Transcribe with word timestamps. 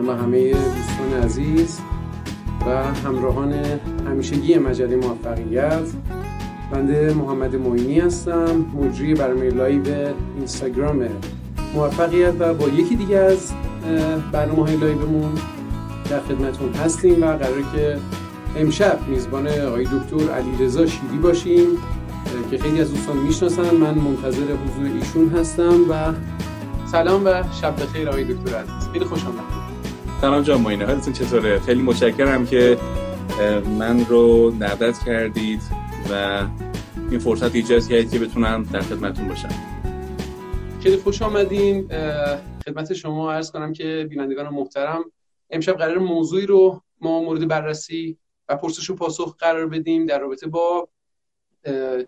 سلام 0.00 0.18
همه 0.18 0.50
دوستان 0.50 1.22
عزیز 1.24 1.80
و 2.66 2.84
همراهان 2.94 3.54
همیشگی 4.06 4.58
مجله 4.58 4.96
موفقیت. 4.96 5.88
بنده 6.72 7.14
محمد 7.14 7.56
معینی 7.56 8.00
هستم 8.00 8.64
مجری 8.74 9.14
برنامه 9.14 9.50
لایو 9.50 9.82
اینستاگرام 10.36 11.08
موفقیت 11.74 12.34
و 12.38 12.54
با 12.54 12.68
یکی 12.68 12.96
دیگه 12.96 13.16
از 13.16 13.52
برنامه 14.32 14.62
های 14.62 14.76
لایومون 14.76 15.32
در 16.10 16.20
خدمتون 16.20 16.72
هستیم 16.72 17.22
و 17.22 17.26
قرار 17.26 17.62
که 17.74 17.98
امشب 18.56 18.98
میزبان 19.08 19.48
آقای 19.48 19.84
دکتر 19.84 20.32
علیرضا 20.32 20.86
شیری 20.86 21.18
باشیم 21.22 21.66
که 22.50 22.58
خیلی 22.58 22.80
از 22.80 22.90
دوستان 22.90 23.16
می‌شناسن. 23.16 23.74
من 23.76 23.94
منتظر 23.94 24.44
حضور 24.44 24.90
ایشون 25.00 25.28
هستم 25.28 25.90
و 25.90 26.12
سلام 26.86 27.22
و 27.24 27.42
شب 27.60 27.82
بخیر 27.82 28.08
آقای 28.08 28.24
دکتر 28.24 28.56
عزیز. 28.56 28.88
خیلی 28.92 29.04
خوش 29.04 29.24
آمدید. 29.24 29.59
سلام 30.20 30.42
جان 30.42 30.60
معینه 30.60 30.86
حالتون 30.86 31.12
چطوره؟ 31.12 31.60
خیلی 31.60 31.82
متشکرم 31.82 32.46
که 32.46 32.78
من 33.78 34.04
رو 34.04 34.50
دعوت 34.50 35.04
کردید 35.06 35.62
و 36.10 36.44
این 37.10 37.18
فرصت 37.18 37.54
ایجاد 37.54 37.88
کردید 37.88 38.10
که 38.10 38.18
بتونم 38.18 38.62
در 38.62 38.80
خدمتتون 38.80 39.28
باشم. 39.28 39.48
خیلی 40.82 40.96
خوش 40.96 41.22
آمدین. 41.22 41.88
خدمت 42.66 42.94
شما 42.94 43.32
عرض 43.32 43.50
کنم 43.50 43.72
که 43.72 44.06
بینندگان 44.10 44.48
محترم 44.48 45.04
امشب 45.50 45.72
قرار 45.72 45.98
موضوعی 45.98 46.46
رو 46.46 46.82
ما 47.00 47.22
مورد 47.22 47.48
بررسی 47.48 48.18
و 48.48 48.56
پرسش 48.56 48.90
و 48.90 48.94
پاسخ 48.94 49.36
قرار 49.38 49.66
بدیم 49.66 50.06
در 50.06 50.18
رابطه 50.18 50.46
با 50.46 50.88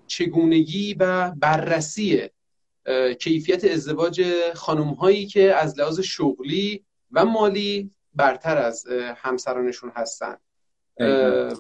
چگونگی 0.07 0.95
و 0.95 1.31
بررسی 1.31 2.21
کیفیت 3.21 3.65
ازدواج 3.65 4.25
خانم 4.55 4.89
هایی 4.89 5.27
که 5.27 5.55
از 5.55 5.79
لحاظ 5.79 6.01
شغلی 6.01 6.85
و 7.13 7.25
مالی 7.25 7.91
برتر 8.15 8.59
از 8.59 8.87
همسرانشون 9.17 9.93
هستن. 9.95 10.37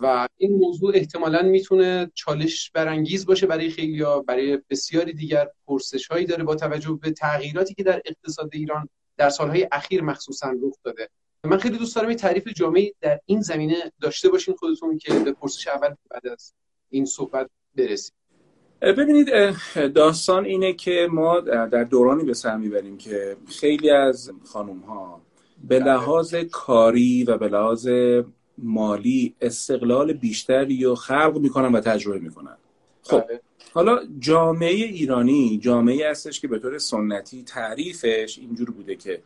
و 0.02 0.28
این 0.36 0.56
موضوع 0.56 0.92
احتمالا 0.94 1.42
می‌تونه 1.42 2.10
چالش 2.14 2.70
برانگیز 2.70 3.26
باشه 3.26 3.46
برای 3.46 3.70
خیلی 3.70 4.04
برای 4.26 4.58
بسیاری 4.70 5.12
دیگر 5.12 5.48
پرسش 5.66 6.06
هایی 6.06 6.26
داره 6.26 6.44
با 6.44 6.54
توجه 6.54 6.98
به 7.02 7.10
تغییراتی 7.10 7.74
که 7.74 7.82
در 7.82 8.02
اقتصاد 8.04 8.50
ایران 8.52 8.88
در 9.16 9.30
سالهای 9.30 9.68
اخیر 9.72 10.02
مخصوصا 10.02 10.50
رخ 10.50 10.74
داده. 10.84 11.08
من 11.44 11.58
خیلی 11.58 11.78
دوست 11.78 11.96
دارم 11.96 12.08
این 12.08 12.16
تعریف 12.16 12.48
جامعی 12.48 12.94
در 13.00 13.20
این 13.26 13.40
زمینه 13.40 13.92
داشته 14.00 14.28
باشین 14.28 14.54
خودتون 14.54 14.98
که 14.98 15.14
به 15.14 15.32
پرسش 15.32 15.68
اول 15.68 15.94
بعد 16.10 16.26
از 16.26 16.54
این 16.90 17.04
صحبت 17.04 17.50
برسیم. 17.76 18.14
ببینید 18.80 19.28
داستان 19.94 20.44
اینه 20.44 20.72
که 20.72 21.08
ما 21.10 21.40
در 21.40 21.84
دورانی 21.84 22.24
به 22.24 22.34
سر 22.34 22.56
می‌بریم 22.56 22.98
که 22.98 23.36
خیلی 23.46 23.90
از 23.90 24.30
خانوم 24.44 24.78
ها 24.80 25.20
به 25.68 25.80
بله. 25.80 25.92
لحاظ 25.92 26.34
کاری 26.34 27.24
و 27.24 27.38
به 27.38 27.48
لحاظ 27.48 27.88
مالی 28.58 29.34
استقلال 29.40 30.12
بیشتری 30.12 30.84
رو 30.84 30.94
خلق 30.94 31.38
می‌کنن 31.38 31.72
و 31.72 31.80
تجربه 31.80 32.18
می‌کنن 32.18 32.56
خب 33.02 33.20
بله. 33.20 33.40
حالا 33.74 33.98
جامعه 34.18 34.74
ایرانی 34.74 35.58
جامعه 35.62 36.10
هستش 36.10 36.40
که 36.40 36.48
به 36.48 36.58
طور 36.58 36.78
سنتی 36.78 37.42
تعریفش 37.42 38.38
اینجور 38.38 38.70
بوده 38.70 38.96
که 38.96 39.20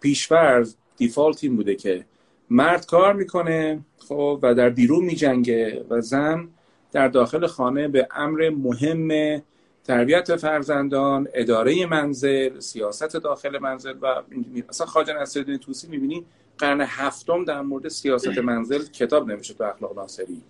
پیشفرض 0.00 0.74
دیفالت 0.96 1.44
این 1.44 1.56
بوده 1.56 1.74
که 1.74 2.04
مرد 2.50 2.86
کار 2.86 3.14
می‌کنه 3.14 3.80
خب 3.98 4.38
و 4.42 4.54
در 4.54 4.70
بیرون 4.70 5.04
میجنگه 5.04 5.84
و 5.90 6.00
زن 6.00 6.48
در 6.92 7.08
داخل 7.08 7.46
خانه 7.46 7.88
به 7.88 8.08
امر 8.10 8.50
مهم 8.50 9.42
تربیت 9.84 10.36
فرزندان 10.36 11.28
اداره 11.34 11.86
منزل 11.86 12.60
سیاست 12.60 13.16
داخل 13.16 13.58
منزل 13.58 13.94
و 14.02 14.22
اصلا 14.68 14.86
خواجه 14.86 15.12
نصرالدین 15.12 15.56
توسی 15.56 15.88
می‌بینی 15.88 16.24
قرن 16.58 16.80
هفتم 16.80 17.44
در 17.44 17.60
مورد 17.60 17.88
سیاست 17.88 18.38
منزل 18.38 18.84
کتاب 18.84 19.30
نمیشه 19.30 19.54
تو 19.54 19.64
اخلاق 19.64 19.98
ناصری. 19.98 20.42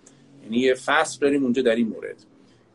یعنی 0.42 0.58
یه 0.58 0.74
فصل 0.74 1.18
داریم 1.20 1.44
اونجا 1.44 1.62
در 1.62 1.74
این 1.74 1.88
مورد 1.88 2.16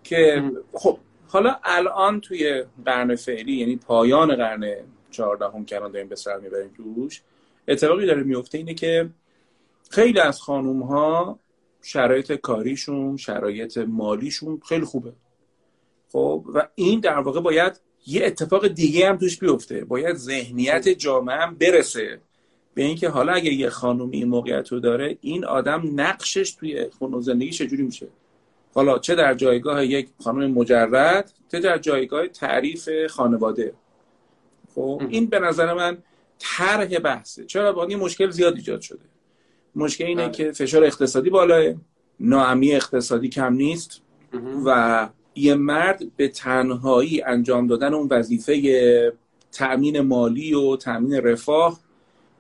که 0.04 0.52
خب 0.74 0.98
حالا 1.28 1.56
الان 1.64 2.22
توی 2.22 2.64
قرن 2.86 3.16
فعلی 3.16 3.54
یعنی 3.54 3.76
پایان 3.76 4.36
قرن 4.36 4.76
چهاردهم 5.12 5.66
که 5.66 5.76
الان 5.76 5.92
داریم 5.92 6.08
به 6.08 6.16
سر 6.16 6.38
می‌بریم 6.38 6.70
توش 6.78 7.22
اتفاقی 7.68 8.06
داره 8.06 8.24
میفته 8.24 8.58
اینه 8.58 8.74
که 8.74 9.10
خیلی 9.90 10.20
از 10.20 10.42
خانوم 10.42 10.84
ها 10.84 11.40
شرایط 11.82 12.32
کاریشون 12.32 13.18
شرایط 13.18 13.78
مالیشون 13.78 14.62
خیلی 14.70 14.86
خوبه. 14.86 15.14
خب 16.16 16.46
و 16.54 16.68
این 16.76 17.00
در 17.00 17.20
واقع 17.20 17.40
باید 17.40 17.80
یه 18.08 18.26
اتفاق 18.26 18.68
دیگه 18.68 19.10
هم 19.10 19.18
توش 19.18 19.40
بیفته. 19.40 19.86
باید 19.86 20.16
ذهنیت 20.16 20.90
جامعه 20.90 21.36
هم 21.36 21.56
برسه 21.56 22.20
به 22.74 22.84
اینکه 22.84 23.10
حالا 23.10 23.34
اگه 23.34 23.54
یه 23.54 23.70
خانومی 23.70 24.18
این 24.18 24.28
موقعیت 24.28 24.68
رو 24.72 24.80
داره 24.80 25.18
این 25.22 25.46
آدم 25.46 25.92
نقشش 25.96 26.52
توی 26.52 26.90
خونه 26.90 27.22
زندگی 27.22 27.52
چجوری 27.52 27.84
میشه؟ 27.84 28.08
حالا 28.74 29.00
چه 29.00 29.16
در 29.16 29.34
جایگاه 29.34 29.86
یک 29.86 30.10
خانم 30.24 30.52
مجرد 30.52 31.32
چه 31.52 31.60
در 31.60 31.78
جایگاه 31.78 32.28
تعریف 32.28 32.90
خانواده؟ 33.10 33.74
خب 34.76 35.02
این 35.10 35.26
به 35.26 35.40
نظر 35.40 35.74
من 35.74 35.98
طرح 36.40 37.00
بحثه. 37.00 37.46
چرا؟ 37.46 37.74
با 37.74 37.86
این 37.86 38.00
مشکل 38.00 38.30
زیاد 38.30 38.56
ایجاد 38.56 38.82
شده. 38.82 39.06
مشکل 39.76 40.06
اینه 40.06 40.24
بله. 40.24 40.32
که 40.32 40.52
فشار 40.52 40.84
اقتصادی 40.84 41.30
بالاه 41.30 41.74
ناامی 42.20 42.76
اقتصادی 42.76 43.30
کم 43.30 43.54
نیست 43.54 44.02
و 44.66 45.10
یه 45.36 45.56
مرد 45.56 46.16
به 46.18 46.28
تنهایی 46.28 47.22
انجام 47.22 47.68
دادن 47.68 47.94
اون 47.94 48.08
وظیفه 48.12 49.14
تأمین 49.52 50.00
مالی 50.00 50.54
و 50.54 50.76
تأمین 50.76 51.14
رفاه 51.14 51.80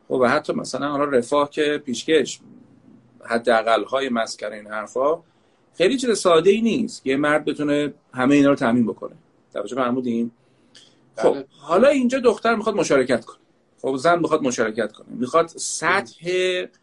و 0.09 0.29
حتی 0.29 0.53
مثلا 0.53 0.91
حالا 0.91 1.03
رفاه 1.05 1.49
که 1.49 1.81
پیشکش 1.85 2.39
حداقل 3.23 3.83
های 3.83 4.09
مسکن 4.09 4.53
این 4.53 4.67
حرفا 4.67 5.19
خیلی 5.77 5.97
چیز 5.97 6.17
ساده 6.17 6.49
ای 6.49 6.61
نیست 6.61 7.07
یه 7.07 7.17
مرد 7.17 7.45
بتونه 7.45 7.93
همه 8.13 8.35
اینا 8.35 8.49
رو 8.49 8.55
تامین 8.55 8.85
بکنه. 8.85 9.15
توجه 9.53 9.75
فرمودیم 9.75 10.31
خب 11.17 11.33
بله. 11.33 11.45
حالا 11.49 11.87
اینجا 11.87 12.19
دختر 12.19 12.55
می‌خواد 12.55 12.75
مشارکت 12.75 13.25
کنه. 13.25 13.37
خب 13.81 13.95
زن 13.95 14.19
می‌خواد 14.19 14.43
مشارکت 14.43 14.91
کنه. 14.91 15.07
می‌خواد 15.09 15.47
سطح 15.47 16.29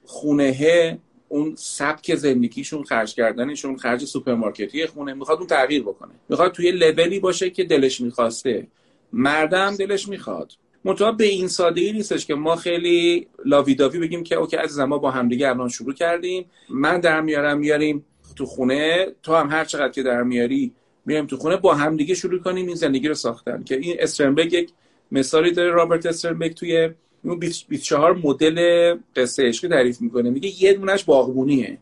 خونه 0.05 0.99
اون 1.33 1.55
سبک 1.57 2.15
زندگیشون 2.15 2.83
خرج 2.83 3.15
کردنشون 3.15 3.77
خرج 3.77 4.05
سوپرمارکتی 4.05 4.87
خونه 4.87 5.15
می‌خواد 5.15 5.39
اون 5.39 5.47
تغییر 5.47 5.83
بکنه. 5.83 6.11
می‌خواد 6.29 6.53
توی 6.53 6.71
لولی 6.71 7.21
باشه 7.21 7.51
که 7.51 7.65
دلش 7.65 8.01
می‌خواسته. 8.01 8.67
مرد 9.13 9.51
هم 9.51 9.77
دلش 9.77 10.09
می‌خواد. 10.09 10.53
منتها 10.85 11.13
به 11.13 11.25
این 11.25 11.49
سادگی 11.49 11.93
نیستش 11.93 12.27
که 12.27 12.35
ما 12.35 12.57
خیلی 12.57 13.27
lovey-dovey 13.45 13.99
بگیم 13.99 14.25
که 14.25 14.35
okay 14.35 14.57
از 14.57 14.79
ما 14.79 14.99
با 14.99 15.11
همدیگه 15.11 15.49
الان 15.49 15.69
شروع 15.69 15.95
کردیم. 15.95 16.45
من 16.69 17.01
در 17.01 17.21
میارم 17.21 17.59
میاریم 17.59 18.05
تو 18.37 18.47
خونه. 18.47 19.07
تو 19.23 19.35
هم 19.35 19.51
هر 19.51 19.65
چقدر 19.65 19.93
که 19.93 20.03
در 20.03 20.23
میاری 20.23 20.73
میایم 21.07 21.27
تو 21.27 21.37
خونه 21.37 21.57
با 21.57 21.75
همدیگه 21.75 22.15
شروع 22.15 22.41
کنیم 22.41 22.67
این 22.67 22.77
زندگی 22.77 23.09
رو 23.09 23.15
ساختن. 23.15 23.65
که 23.65 23.77
این 23.77 23.97
استرنبرگ 23.99 24.53
یک 24.53 24.71
مثالی 25.13 25.51
داره 25.51 25.71
رابرت 25.71 26.07
استرنبرگ 26.07 26.55
توی 26.55 26.91
اون 27.25 27.39
24 27.39 28.17
مدل 28.17 28.97
قصه 29.17 29.43
عشقی 29.43 29.69
تعریف 29.69 30.01
می‌کنه. 30.01 30.31
میگه 30.31 30.63
یه 30.63 30.73
دونش 30.73 31.05
باغبونیه. 31.05 31.79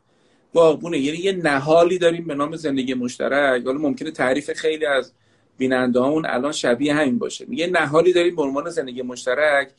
باغبونه. 0.52 0.98
یعنی 0.98 1.18
یه 1.18 1.32
نهالی 1.32 1.98
داریم 1.98 2.26
به 2.26 2.34
نام 2.34 2.56
زندگی 2.56 2.94
مشترک. 2.94 3.64
حالا 3.64 3.78
ممکنه 3.78 4.10
تعریف 4.10 4.50
خیلی 4.52 4.86
از 4.86 5.12
بیننده 5.58 6.00
همون 6.00 6.26
الان 6.26 6.52
شبیه 6.52 6.94
همین 6.94 7.18
باشه. 7.18 7.44
میگه 7.48 7.66
نهالی 7.66 8.12
داریم 8.12 8.36
به 8.36 8.42
عنوان 8.42 8.70
زندگی 8.70 9.02
مشترک. 9.02 9.70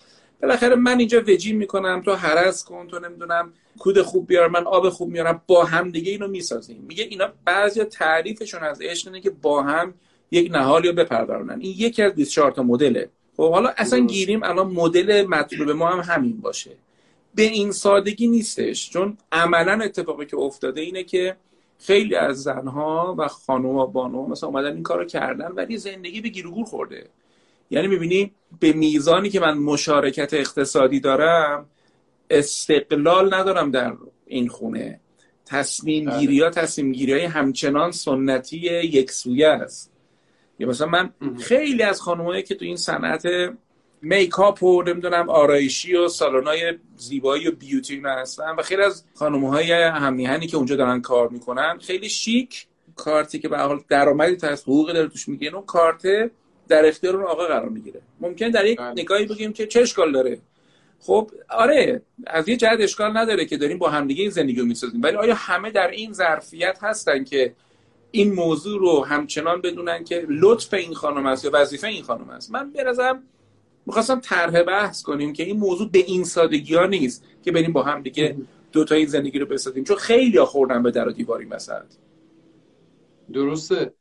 بالاخره 0.41 0.75
من 0.75 0.99
اینجا 0.99 1.23
وجین 1.27 1.57
می‌کنم. 1.57 2.01
تو 2.05 2.13
حرس 2.13 2.63
کن. 2.63 2.87
تو 2.87 2.99
نمی‌دونم 2.99 3.53
کود 3.79 4.01
خوب 4.01 4.27
بیار. 4.27 4.47
من 4.47 4.63
آب 4.63 4.89
خوب 4.89 5.09
میارم. 5.09 5.41
با 5.47 5.63
هم 5.63 5.91
دیگه 5.91 6.11
اینو 6.11 6.27
می‌سازیم. 6.27 6.85
میگه 6.87 7.03
اینا 7.03 7.33
بعضی 7.45 7.83
تعریفشون 7.83 8.63
از 8.63 8.81
عشق 8.81 9.21
که 9.21 9.29
با 9.29 9.63
هم 9.63 9.93
یک 10.31 10.51
نهالی 10.51 10.87
رو 10.87 10.93
بپرورونن 10.93 11.59
این 11.61 11.75
یکی 11.77 12.03
از 12.03 12.13
24 12.15 12.51
تا 12.51 12.63
مدله. 12.63 13.09
خب 13.41 13.51
حالا 13.51 13.73
اصلا 13.77 13.99
گیریم 13.99 14.43
الان 14.43 14.67
مدل 14.67 15.25
مطلوب 15.27 15.69
ما 15.69 15.89
هم 15.89 16.13
همین 16.13 16.37
باشه. 16.37 16.71
به 17.35 17.43
این 17.43 17.71
سادگی 17.71 18.27
نیستش 18.27 18.89
چون 18.89 19.17
عملا 19.31 19.83
اتفاقی 19.83 20.25
که 20.25 20.37
افتاده 20.37 20.81
اینه 20.81 21.03
که 21.03 21.35
خیلی 21.79 22.15
از 22.15 22.43
زنها 22.43 23.15
و 23.17 23.27
خانم 23.27 23.65
و 23.65 23.87
بانو 23.87 24.27
مثلا 24.27 24.49
اومدن 24.49 24.73
این 24.73 24.83
کارو 24.83 25.05
کردن 25.05 25.51
ولی 25.51 25.77
زندگی 25.77 26.21
به 26.21 26.29
گیر 26.29 26.45
خورده. 26.65 27.09
یعنی 27.71 27.87
می‌بینی 27.87 28.31
به 28.59 28.73
میزانی 28.73 29.29
که 29.29 29.39
من 29.39 29.57
مشارکت 29.57 30.33
اقتصادی 30.33 30.99
دارم 30.99 31.65
استقلال 32.29 33.33
ندارم 33.33 33.71
در 33.71 33.93
این 34.25 34.47
خونه. 34.47 34.99
تصمیم 35.45 36.09
گیری 36.19 36.41
ها 36.41 36.49
تصمیم 36.49 36.91
گیری 36.91 37.13
های 37.13 37.25
همچنان 37.25 37.91
سنتی 37.91 38.57
یک 38.57 39.11
سویه 39.11 39.47
است. 39.47 39.90
یا 40.61 40.67
مثلا 40.67 40.87
من 40.87 41.09
خیلی 41.39 41.83
از 41.83 42.01
خانمایی 42.01 42.43
که 42.43 42.55
تو 42.55 42.65
این 42.65 42.77
صنعت 42.77 43.23
میکاپ 44.01 44.63
و 44.63 44.83
نمی‌دونم 44.83 45.29
آرایشی 45.29 45.95
و 45.95 46.07
سالن‌های 46.07 46.73
زیبایی 46.97 47.47
و 47.47 47.51
بیوتی 47.51 47.95
اینا 47.95 48.11
هستن 48.11 48.55
و 48.57 48.61
خیلی 48.61 48.81
از 48.81 49.03
خانم‌های 49.13 49.71
همیهنی 49.71 50.47
که 50.47 50.57
اونجا 50.57 50.75
دارن 50.75 51.01
کار 51.01 51.29
می‌کنن 51.29 51.77
خیلی 51.81 52.09
شیک 52.09 52.67
کارتی 52.95 53.39
که 53.39 53.47
به 53.49 53.57
حال 53.57 53.79
درآمدی 53.89 54.47
از 54.47 54.61
حقوق 54.61 54.93
داره 54.93 55.07
توش 55.07 55.27
می‌گیره 55.27 55.55
اون 55.55 55.65
کارت 55.65 56.01
در 56.67 56.85
اختیار 56.85 57.15
اون 57.15 57.25
آقا 57.25 57.45
قرار 57.45 57.69
می‌گیره. 57.69 58.01
ممکن 58.19 58.49
در 58.49 58.65
یک 58.65 58.77
بله. 58.77 58.91
نگاهی 58.91 59.25
بگیم 59.25 59.53
که 59.53 59.67
چه 59.67 59.81
اشکال 59.81 60.11
داره؟ 60.11 60.37
خب 60.99 61.31
آره 61.49 62.01
از 62.27 62.49
یه 62.49 62.57
جهت 62.57 62.79
اشکال 62.79 63.17
نداره 63.17 63.45
که 63.45 63.57
داریم 63.57 63.77
با 63.77 63.89
همدیگه 63.89 64.21
این 64.21 64.31
زندگی 64.31 64.59
رو 64.59 64.65
می‌سازیم 64.65 65.01
ولی 65.01 65.17
آیا 65.17 65.35
همه 65.35 65.71
در 65.71 65.87
این 65.87 66.13
ظرفیت 66.13 66.77
هستن 66.81 67.23
که 67.23 67.53
این 68.11 68.33
موضوع 68.33 68.79
رو 68.79 69.05
همچنان 69.05 69.61
بدونن 69.61 70.03
که 70.03 70.25
لطف 70.29 70.73
این 70.73 70.93
خانم 70.93 71.25
است 71.25 71.45
یا 71.45 71.51
وظیفه 71.53 71.87
این 71.87 72.03
خانم 72.03 72.29
است. 72.29 72.51
من 72.51 72.71
برازم 72.71 73.23
می‌خواستم 73.85 74.19
طرح 74.19 74.63
بحث 74.63 75.01
کنیم 75.01 75.33
که 75.33 75.43
این 75.43 75.57
موضوع 75.57 75.89
به 75.89 75.99
این 75.99 76.23
سادگی 76.23 76.75
ها 76.75 76.85
نیست 76.85 77.25
که 77.43 77.51
بریم 77.51 77.73
با 77.73 77.83
هم 77.83 78.01
دیگه 78.01 78.37
دو 78.71 78.83
تا 78.83 78.95
این 78.95 79.05
زندگی 79.05 79.39
رو 79.39 79.45
بسازیم. 79.45 79.83
چون 79.83 79.97
خیلی 79.97 80.37
ها 80.37 80.45
خوردن 80.45 80.83
به 80.83 80.91
در 80.91 81.07
و 81.07 81.11
دیواری 81.11 81.45
مثلا 81.45 81.83
درسته. 83.33 83.93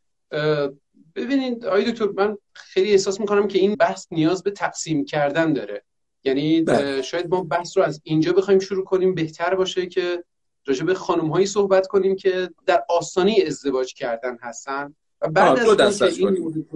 ببینید 1.14 1.64
آقای 1.64 1.92
دکتر 1.92 2.08
من 2.16 2.36
خیلی 2.52 2.90
احساس 2.90 3.20
می‌کنم 3.20 3.48
که 3.48 3.58
این 3.58 3.74
بحث 3.74 4.06
نیاز 4.10 4.42
به 4.42 4.50
تقسیم 4.50 5.04
کردن 5.04 5.52
داره. 5.52 5.84
یعنی 6.24 6.62
بله. 6.62 7.02
شاید 7.02 7.28
ما 7.28 7.42
بحث 7.42 7.76
رو 7.76 7.82
از 7.82 8.00
اینجا 8.04 8.32
بخوایم 8.32 8.60
شروع 8.60 8.84
کنیم 8.84 9.14
بهتر 9.14 9.54
باشه 9.54 9.86
که 9.86 10.24
راجع 10.66 10.84
به 10.84 10.94
خانم 10.94 11.28
هایی 11.28 11.46
صحبت 11.46 11.86
کنیم 11.86 12.16
که 12.16 12.50
در 12.66 12.84
آستانه 12.88 13.36
ازدواج 13.46 13.94
کردن 13.94 14.38
هستن 14.42 14.94
و 15.20 15.28
بعد 15.28 15.58
از 15.58 16.02
اون 16.20 16.34
این 16.34 16.66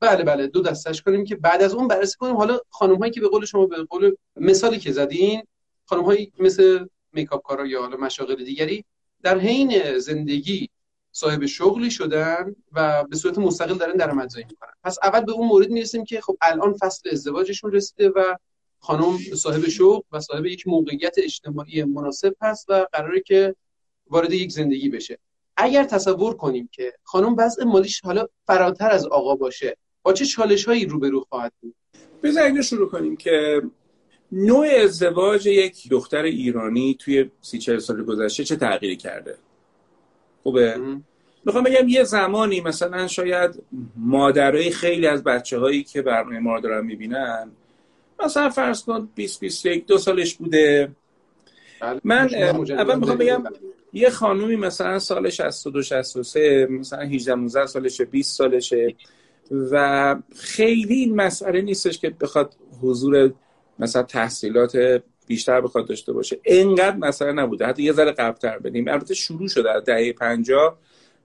بله 0.00 0.24
بله 0.24 0.46
دو 0.46 0.62
دستش 0.62 1.02
کنیم 1.02 1.24
که 1.24 1.36
بعد 1.36 1.62
از 1.62 1.74
اون 1.74 1.88
بررسی 1.88 2.16
کنیم. 2.18 2.36
حالا 2.36 2.58
خانم 2.70 2.96
هایی 2.96 3.12
که 3.12 3.20
به 3.20 3.28
قول 3.28 3.44
شما 3.44 3.66
به 3.66 3.84
قول 3.84 4.16
مثالی 4.36 4.78
که 4.78 4.92
زدین 4.92 5.42
خانم 5.84 6.02
هایی 6.02 6.32
مثل 6.38 6.86
میکاپ 7.12 7.42
کارا 7.42 7.66
یا 7.66 7.82
حالا 7.82 7.96
مشاغل 7.96 8.44
دیگری 8.44 8.84
در 9.22 9.38
حین 9.38 9.98
زندگی 9.98 10.68
صاحب 11.12 11.46
شغلی 11.46 11.90
شدن 11.90 12.56
و 12.72 13.04
به 13.04 13.16
صورت 13.16 13.38
مستقل 13.38 13.74
دارن 13.74 13.96
درآمدزایی 13.96 14.46
می‌کنن. 14.50 14.72
پس 14.84 14.98
اول 15.02 15.20
به 15.20 15.32
اون 15.32 15.48
مورد 15.48 15.70
می‌رسیم 15.70 16.04
که 16.04 16.20
خب 16.20 16.36
الان 16.42 16.72
فصل 16.72 17.10
ازدواجشون 17.12 17.72
رسیده 17.72 18.08
و 18.08 18.36
خانم 18.82 19.18
صاحب 19.18 19.68
شغل 19.68 20.00
و 20.12 20.20
صاحب 20.20 20.46
یک 20.46 20.68
موقعیت 20.68 21.14
اجتماعی 21.18 21.84
مناسب 21.84 22.36
هست 22.40 22.66
و 22.68 22.86
قراره 22.92 23.20
که 23.20 23.54
وارد 24.10 24.32
یک 24.32 24.52
زندگی 24.52 24.88
بشه. 24.88 25.18
اگر 25.56 25.84
تصور 25.84 26.36
کنیم 26.36 26.68
که 26.72 26.92
خانم 27.02 27.36
وضع 27.38 27.64
مالیش 27.64 28.00
حالا 28.00 28.26
فراتر 28.46 28.90
از 28.90 29.06
آقا 29.06 29.34
باشه 29.34 29.76
با 30.02 30.12
چه 30.12 30.24
چالش 30.24 30.64
هایی 30.64 30.86
روبرو 30.86 31.20
خواهد 31.20 31.52
بود؟ 31.60 31.74
بذارید 32.22 32.60
شروع 32.60 32.88
کنیم 32.88 33.16
که 33.16 33.62
نوع 34.32 34.66
ازدواج 34.66 35.46
یک 35.46 35.88
دختر 35.90 36.22
ایرانی 36.22 36.96
توی 37.00 37.30
سی 37.40 37.58
چهل 37.58 37.78
سال 37.78 38.04
گذشته 38.04 38.44
چه 38.44 38.56
تغییری 38.56 38.96
کرده؟ 38.96 39.38
خوبه؟ 40.42 40.80
می‌خوام 41.44 41.64
بگم 41.64 41.88
یه 41.88 42.04
زمانی 42.04 42.60
مثلا 42.60 43.06
شاید 43.06 43.62
مادرای 43.96 44.70
خیلی 44.70 45.06
از 45.06 45.24
بچه 45.24 45.58
هایی 45.58 45.84
که 45.84 46.02
برنامه 46.02 46.38
ما 46.38 46.60
دارن 46.60 46.86
می‌بینن 46.86 47.50
مثلا 48.24 48.50
فرض 48.50 48.82
کن 48.82 49.08
20 49.14 49.40
21 49.40 49.86
دو 49.86 49.98
سالش 49.98 50.34
بوده. 50.34 50.90
بله، 51.80 52.00
من 52.04 52.34
اول 52.70 52.98
می‌خوام 52.98 53.18
بگم 53.18 53.44
یه 53.92 54.10
خانومی 54.10 54.56
مثلا 54.56 54.98
سال 54.98 55.30
62 55.30 55.82
63 55.82 56.66
مثلا 56.70 57.00
18 57.00 57.34
19 57.34 57.66
سالشه 57.66 58.04
20 58.04 58.36
سالشه 58.36 58.94
و 59.70 60.16
خیلی 60.36 60.94
این 60.94 61.16
مسئله 61.16 61.60
نیستش 61.60 61.98
که 61.98 62.10
بخواد 62.10 62.54
حضور 62.82 63.32
مثلا 63.78 64.02
تحصیلات 64.02 65.02
بیشتر 65.26 65.60
بخواد 65.60 65.88
داشته 65.88 66.12
باشه. 66.12 66.38
اینقدر 66.42 66.96
مسئله 66.96 67.32
نبوده. 67.32 67.66
حتی 67.66 67.82
یه 67.82 67.92
ذره 67.92 68.12
قبلتر 68.12 68.58
بدیم 68.58 68.88
البته 68.88 69.14
شروع 69.14 69.48
شده. 69.48 69.70
از 69.70 69.84
دهه 69.84 70.12
50 70.12 70.78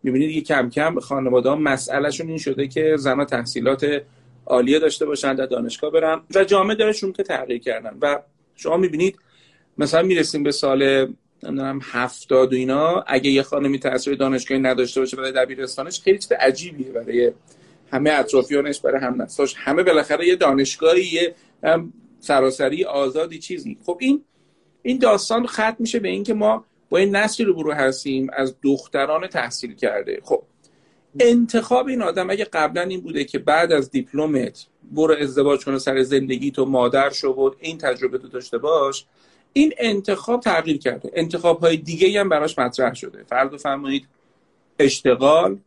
می‌بینید 0.04 0.30
یه 0.30 0.42
کم 0.42 0.70
کم 0.70 1.00
خانواده 1.00 1.50
ها 1.50 1.56
مسئلهشون 1.56 2.28
این 2.28 2.38
شده 2.38 2.68
که 2.68 2.96
زنها 2.98 3.26
تحصیلات 3.26 4.02
عالیه 4.48 4.80
داشته 4.80 5.06
باشن 5.06 5.36
در 5.36 5.46
دانشگاه 5.46 5.92
برن. 5.92 6.22
و 6.36 6.44
جامعه 6.44 6.76
داره 6.76 6.92
شروع 6.92 7.14
که 7.14 7.24
تغییر 7.24 7.60
کردن. 7.60 7.98
و 8.02 8.20
شما 8.56 8.78
می‌بینید 8.78 9.20
مثلا 9.78 10.02
می‌رسیم 10.02 10.44
به 10.44 10.52
سال 10.52 10.84
نمی‌دونم 11.44 11.80
هفتاد 11.84 12.54
و 12.54 12.56
اینا 12.56 13.04
اگه 13.08 13.30
یه 13.30 13.42
خانمی 13.42 13.80
تاثیر 13.80 14.16
دانشگاهی 14.16 14.62
نداشته 14.62 15.00
باشه 15.00 15.18
برای 15.18 15.32
دبیرستانش 15.32 16.02
خیلی 16.02 16.18
چیز 16.18 16.32
عجیبیه 16.32 16.92
برای 16.92 17.32
همه 17.92 18.12
اطرافیانش 18.12 18.80
برای 18.80 19.02
هم 19.02 19.22
نساش 19.22 19.56
همه 19.58 19.84
بالاخره 19.84 20.28
یه 20.28 20.36
دانشگاهی 20.36 21.06
یه 21.06 21.36
سراسری 22.20 22.86
آزادی 22.86 23.40
چیزی. 23.40 23.78
خب 23.86 23.98
این 24.02 24.24
این 24.82 24.98
داستان 24.98 25.48
ختم 25.48 25.76
میشه 25.80 26.00
به 26.00 26.10
اینکه 26.10 26.34
ما 26.34 26.66
با 26.90 26.98
این 26.98 27.16
نسلی 27.16 27.46
رو 27.46 27.54
برو 27.54 27.72
هستیم 27.72 28.28
از 28.34 28.56
دختران 28.62 29.28
تحصیل 29.28 29.76
کرده. 29.76 30.20
خب 30.24 30.44
انتخاب 31.20 31.88
این 31.88 32.02
آدم 32.02 32.30
اگه 32.30 32.46
قبلا 32.46 32.82
این 32.82 33.02
بوده 33.02 33.24
که 33.24 33.40
بعد 33.40 33.72
از 33.72 33.92
دیپلمت 33.92 34.66
برو 34.92 35.16
ازدواج 35.20 35.66
کنه 35.66 35.80
سر 35.80 36.04
زندگی 36.04 36.52
تو 36.52 36.66
مادر 36.66 37.10
شو 37.10 37.28
و 37.28 37.52
این 37.60 37.78
تجربه 37.78 38.18
تو 38.18 38.28
داشته 38.28 38.58
باش 38.58 39.06
این 39.54 39.74
انتخاب 39.78 40.42
تغییر 40.42 40.78
کرده. 40.78 41.12
انتخاب 41.14 41.60
های 41.60 41.78
دیگه 41.78 42.20
هم 42.20 42.30
براش 42.30 42.60
مطرح 42.60 42.94
شده. 42.94 43.24
فرض 43.24 43.54
فرمایید 43.54 44.08
اشتغال 44.80 45.58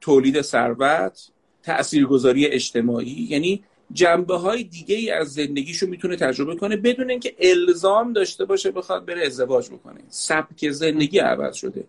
تولید 0.00 0.40
ثروت 0.40 1.28
تاثیرگذاری 1.62 2.46
اجتماعی 2.46 3.26
یعنی 3.30 3.64
جنبه 3.92 4.36
های 4.36 4.64
دیگه 4.64 4.96
ای 4.96 5.10
از 5.10 5.32
زندگیشو 5.32 5.86
می‌تونه 5.86 6.16
تجربه 6.16 6.56
کنه 6.56 6.76
بدون 6.76 7.10
اینکه 7.10 7.34
الزام 7.38 8.12
داشته 8.12 8.44
باشه 8.44 8.70
بخواد 8.70 9.06
بره 9.06 9.26
ازدواج 9.26 9.70
بکنه. 9.70 10.00
سبک 10.08 10.70
زندگی 10.70 11.18
عوض 11.18 11.56
شده. 11.56 11.84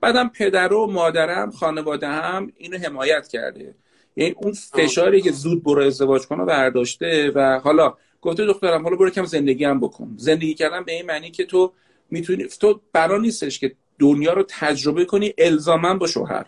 بعدم 0.00 0.28
پدر 0.28 0.72
و 0.72 0.86
مادرم 0.86 1.50
خانواده 1.50 2.08
هم 2.08 2.52
اینو 2.56 2.78
حمایت 2.78 3.28
کرده. 3.28 3.74
یعنی 4.16 4.34
اون 4.38 4.52
فشاری 4.52 5.20
که 5.20 5.32
زود 5.32 5.64
برو 5.64 5.82
ازدواج 5.82 6.26
کنه 6.26 6.44
برداشته 6.44 7.32
و 7.34 7.60
حالا 7.64 7.94
گفته 8.20 8.46
دخترم 8.46 8.82
حالا 8.82 8.96
برو 8.96 9.10
کم 9.10 9.24
زندگی 9.24 9.64
هم 9.64 9.80
بکن. 9.80 10.14
زندگی 10.16 10.54
کردن 10.54 10.84
به 10.84 10.92
این 10.92 11.06
معنی 11.06 11.30
که 11.30 11.44
تو 11.44 11.72
می‌تونی 12.10 12.44
تو 12.44 12.80
برا 12.92 13.18
نیستش 13.18 13.58
که 13.58 13.74
دنیا 13.98 14.32
رو 14.32 14.44
تجربه 14.48 15.04
کنی 15.04 15.34
الزاما 15.38 15.94
با 15.94 16.06
شوهر. 16.06 16.46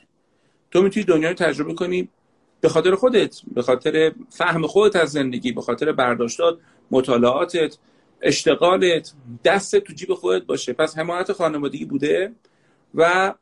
تو 0.70 0.82
می‌تونی 0.82 1.06
دنیا 1.06 1.28
رو 1.28 1.34
تجربه 1.34 1.74
کنی 1.74 2.08
به 2.60 2.68
خاطر 2.68 2.94
خودت 2.94 3.36
به 3.54 3.62
خاطر 3.62 4.12
فهم 4.30 4.66
خودت 4.66 4.96
از 4.96 5.12
زندگی 5.12 5.52
به 5.52 5.60
خاطر 5.60 5.92
برداشتات 5.92 6.58
مطالعاتت 6.90 7.78
اشتغالت 8.22 9.12
دست 9.44 9.76
تو 9.76 9.92
جیب 9.92 10.14
خودت 10.14 10.42
باشه. 10.42 10.72
پس 10.72 10.98
حمایت 10.98 11.32
خانوادگی 11.32 11.84
بوده. 11.84 12.32
و 12.96 13.34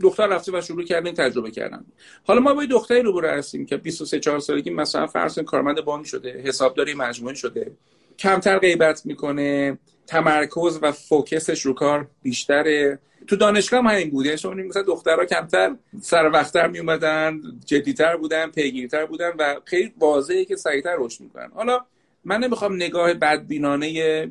دختر 0.00 0.26
رفته 0.26 0.58
و 0.58 0.60
شروع 0.60 0.84
کردن 0.84 1.12
تجربه 1.12 1.50
کردن. 1.50 1.84
حالا 2.24 2.40
ما 2.40 2.54
با 2.54 2.64
دختری 2.64 3.02
رو 3.02 3.12
برو 3.12 3.28
هستیم 3.28 3.66
که 3.66 3.76
23 3.76 4.20
4 4.20 4.38
سالگی 4.38 4.70
مثلا 4.70 5.06
فرض 5.06 5.38
کارمند 5.38 5.80
بانک 5.84 6.06
شده 6.06 6.42
حسابداری 6.44 6.94
مجموعی 6.94 7.36
شده. 7.36 7.72
کمتر 8.18 8.58
غیبت 8.58 9.06
می‌کنه 9.06 9.78
تمرکز 10.06 10.78
و 10.82 10.92
فوکسش 10.92 11.66
رو 11.66 11.74
کار 11.74 12.08
بیشتره. 12.22 12.98
تو 13.26 13.36
دانشگاه 13.36 13.80
هم 13.80 13.86
همین 13.86 14.10
بوده. 14.10 14.36
شما 14.36 14.54
مثلا 14.54 14.82
دخترها 14.82 15.24
کمتر 15.24 15.76
سر 16.00 16.30
وقتتر 16.30 16.68
می 16.68 16.78
اومدن 16.78 17.40
جدیتر 17.64 18.16
بودن 18.16 18.50
پیگیرتر 18.50 19.06
بودن 19.06 19.30
و 19.38 19.60
خیلی 19.64 19.92
واضحه 19.98 20.44
که 20.44 20.56
سریعتر 20.56 20.96
رشد 20.98 21.20
می‌کنن. 21.20 21.50
حالا 21.54 21.80
من 22.28 22.44
نمی‌خوام 22.44 22.74
نگاه 22.74 23.14
بدبینانه 23.14 24.28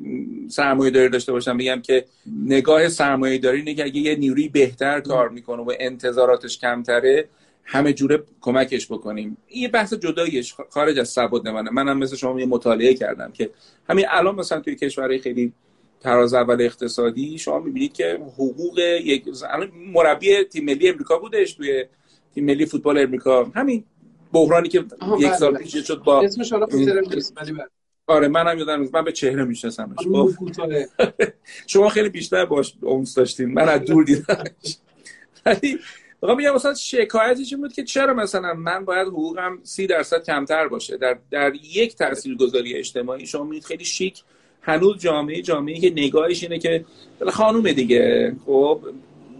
سرمایه 0.48 0.90
داری 0.90 1.08
داشته 1.08 1.32
باشم 1.32 1.56
بگم 1.56 1.80
که 1.82 2.04
نگاه 2.44 2.88
سرمایه 2.88 3.38
داری 3.38 3.58
اینه 3.58 3.74
که 3.74 3.84
اگه 3.84 4.00
یه 4.00 4.16
نیروی 4.16 4.48
بهتر 4.48 5.00
کار 5.00 5.28
می‌کنه 5.28 5.62
و 5.62 5.72
انتظاراتش 5.80 6.58
کمتره 6.58 7.28
همه 7.64 7.92
جوره 7.92 8.22
کمکش 8.40 8.86
بکنیم. 8.86 9.36
این 9.46 9.62
یه 9.62 9.68
بحث 9.68 9.94
جداییش 9.94 10.54
خارج 10.70 10.98
از 10.98 11.08
سبد 11.08 11.48
منه 11.48 11.70
منم 11.70 11.98
مثل 11.98 12.16
شما 12.16 12.40
یه 12.40 12.46
مطالعه 12.46 12.94
کردم 12.94 13.32
که 13.32 13.50
همین 13.88 14.04
الان 14.08 14.34
مثلا 14.34 14.60
توی 14.60 14.76
کشورهای 14.76 15.18
خیلی 15.18 15.52
تراز 16.00 16.34
اول 16.34 16.62
اقتصادی 16.62 17.38
شما 17.38 17.58
می‌بینید 17.58 17.92
که 17.92 18.18
حقوق 18.34 18.78
یک 18.78 19.24
مربی 19.94 20.44
تیم 20.44 20.64
ملی 20.64 20.88
امریکا 20.88 21.18
بودش 21.18 21.52
توی 21.52 21.84
تیم 22.34 22.44
ملی 22.44 22.66
فوتبال 22.66 22.98
امریکا. 22.98 23.44
همین 23.44 23.84
بحرانی 24.32 24.68
که 24.68 24.84
یک 25.18 25.32
سال 25.32 25.52
بله. 25.54 25.62
پیش 25.62 25.76
شد 25.76 26.02
با 26.02 26.22
اسمش 26.22 26.52
آره 28.08 28.28
منم 28.28 28.58
یادم 28.58 28.88
من 28.92 29.04
به 29.04 29.12
چهره 29.12 29.44
میشناسمش. 29.44 30.06
با... 30.06 30.30
شما 31.66 31.88
خیلی 31.88 32.08
بیشتر 32.08 32.44
باش 32.44 32.74
اونس 32.80 33.14
داشتین. 33.14 33.54
من 33.54 33.68
از 33.68 33.80
دور 33.80 34.04
دیدمش. 34.04 34.76
ولی 35.46 35.78
میگم 36.22 36.36
میگم 36.36 36.54
مثلا 36.54 36.74
شکایتش 36.74 37.52
این 37.52 37.62
بود 37.62 37.72
که 37.72 37.84
چرا 37.84 38.14
مثلا 38.14 38.54
من 38.54 38.84
باید 38.84 39.08
حقوقم 39.08 39.58
سی 39.62 39.86
درصد 39.86 40.24
کمتر 40.24 40.68
باشه؟ 40.68 40.96
در 40.96 41.18
در 41.30 41.54
یک 41.54 41.96
تاثیرگذاری 41.96 42.74
اجتماعی 42.74 43.26
شما 43.26 43.44
میید 43.44 43.64
خیلی 43.64 43.84
شیک. 43.84 44.22
هنوز 44.62 44.98
جامعه 44.98 45.42
جامعه 45.42 45.80
که 45.80 45.90
نگاهش 45.90 46.42
اینه 46.42 46.58
که 46.58 46.84
خانومه 47.28 47.72
دیگه. 47.72 48.36
خب 48.46 48.80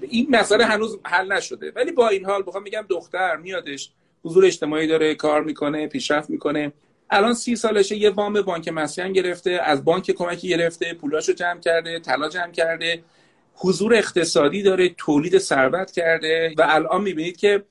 این 0.01 0.27
مسئله 0.31 0.65
هنوز 0.65 0.99
حل 1.05 1.33
نشده. 1.33 1.73
ولی 1.77 1.93
با 1.93 2.09
این 2.09 2.25
حال 2.25 2.43
بخوام 2.47 2.63
میگم 2.63 2.85
دختر 2.89 3.37
میادش 3.37 3.91
حضور 4.25 4.45
اجتماعی 4.45 4.87
داره 4.87 5.15
کار 5.15 5.45
می‌کنه 5.45 5.87
پیشرفت 5.87 6.31
می‌کنه. 6.31 6.73
الان 7.11 7.35
سی 7.35 7.57
سالشه 7.57 7.97
یه 7.97 8.11
وام 8.11 8.43
بانک 8.43 8.69
مسکن 8.69 9.13
گرفته 9.13 9.51
از 9.51 9.85
بانک 9.85 10.11
کمکی 10.11 10.49
گرفته 10.49 10.95
پولاشو 10.95 11.33
جمع 11.33 11.61
کرده 11.61 12.01
طلا 12.01 12.29
جمع 12.29 12.53
کرده 12.53 13.03
حضور 13.55 13.95
اقتصادی 13.95 14.63
داره 14.63 14.89
تولید 14.89 15.39
ثروت 15.39 15.91
کرده 15.91 16.55
و 16.59 16.67
الان 16.69 17.03
می‌بینید 17.03 17.37
که 17.37 17.65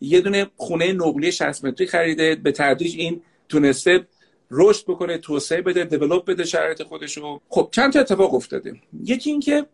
یه 0.00 0.20
دونه 0.20 0.46
خونه 0.56 0.92
نقلی 0.92 1.32
60 1.32 1.64
متری 1.64 1.86
خریده 1.86 2.34
به 2.34 2.52
تدریج 2.52 2.96
این 2.98 3.22
تونسته 3.48 4.06
رشد 4.50 4.84
بکنه 4.86 5.18
توسعه 5.18 5.62
بده 5.62 5.84
دیولپ 5.84 6.24
بده 6.24 6.44
شرایط 6.44 6.82
خودشو. 6.82 7.40
خب 7.48 7.68
چند 7.72 7.92
تا 7.92 8.00
اتفاق 8.00 8.34
افتاده. 8.34 8.74
یکی 9.04 9.30
اینکه 9.30 9.66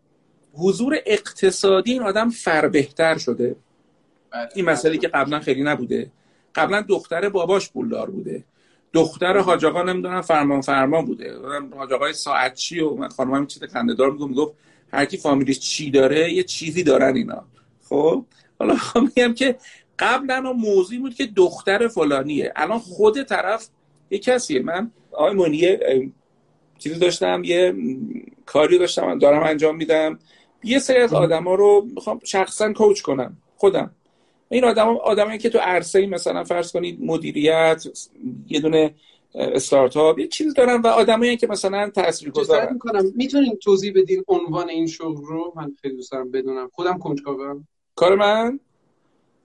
حضور 0.53 0.97
اقتصادی 1.05 1.91
این 1.91 2.01
آدم 2.01 2.29
فربهتر 2.29 3.17
شده. 3.17 3.55
بله. 4.31 4.49
این 4.55 4.65
مسئله 4.65 4.97
که 4.97 5.07
قبلا 5.07 5.39
خیلی 5.39 5.63
نبوده. 5.63 6.11
قبلا 6.55 6.81
دختر 6.81 7.29
باباش 7.29 7.71
پولدار 7.71 8.09
بوده. 8.09 8.43
دختر 8.93 9.37
حاج 9.37 9.65
آقا 9.65 9.83
نمی‌دونم 9.83 10.21
فرمان 10.21 10.61
فرمان 10.61 11.05
بوده. 11.05 11.33
حاج 11.75 11.93
آقای 11.93 12.13
ساعتچی 12.13 12.79
و 12.79 12.93
من 12.93 13.09
خانمم 13.09 13.47
چیز 13.47 13.63
خنده‌دار 13.63 14.11
میگم 14.11 14.29
می‌گفت 14.29 14.53
هر 14.93 15.05
کی 15.05 15.17
فامیلیش 15.17 15.59
چی 15.59 15.91
داره 15.91 16.33
یه 16.33 16.43
چیزی 16.43 16.83
دارن 16.83 17.15
اینا. 17.15 17.45
خب؟ 17.89 18.25
حالا 18.59 18.77
میگم 18.95 19.33
که 19.33 19.55
قبلا 19.99 20.53
موضوعی 20.53 20.99
بود 20.99 21.15
که 21.15 21.25
دختر 21.25 21.87
فلانیه. 21.87 22.53
الان 22.55 22.79
خود 22.79 23.23
طرف 23.23 23.67
یه 24.09 24.19
کسیه. 24.19 24.61
من 24.61 24.91
آقای 25.11 25.33
مونیه 25.33 25.79
چیزی 26.79 26.99
داشتم 26.99 27.41
یه 27.43 27.75
کاری 28.45 28.77
داشتم 28.77 29.19
دارم 29.19 29.43
انجام 29.43 29.75
میدم. 29.75 30.19
یه 30.63 30.79
سری 30.79 30.97
از 30.97 31.13
آدما 31.13 31.55
رو 31.55 31.87
می‌خوام 31.95 32.19
شخصا 32.23 32.73
کوچ 32.73 33.01
کنم. 33.01 33.37
خودم. 33.57 33.91
این 34.55 34.63
آدم 34.63 34.87
آدمایی 34.87 35.37
که 35.37 35.49
تو 35.49 35.57
عرصه 35.57 36.05
مثلا 36.05 36.43
فرض 36.43 36.71
کنید 36.71 36.97
مدیریت 37.01 37.83
یه 38.47 38.59
دونه 38.59 38.93
استارتاپ 39.35 40.19
یه 40.19 40.27
چیز 40.27 40.53
دارن 40.53 40.81
و 40.81 40.87
آدمایی 40.87 41.37
که 41.37 41.47
مثلا 41.47 41.89
تاثیرگذارن. 41.89 42.73
می‌کنم. 42.73 43.03
می‌تونین 43.15 43.55
توضیح 43.55 43.93
بدین 43.95 44.23
عنوان 44.27 44.69
این 44.69 44.87
شغل 44.87 45.25
رو؟ 45.25 45.53
من 45.55 45.75
خیلی 45.81 45.95
دوست 45.95 46.11
دارم 46.11 46.31
بدونم. 46.31 46.69
خودم 46.73 46.97
کنجکاوم. 46.97 47.67
کار 47.95 48.15
من؟ 48.15 48.59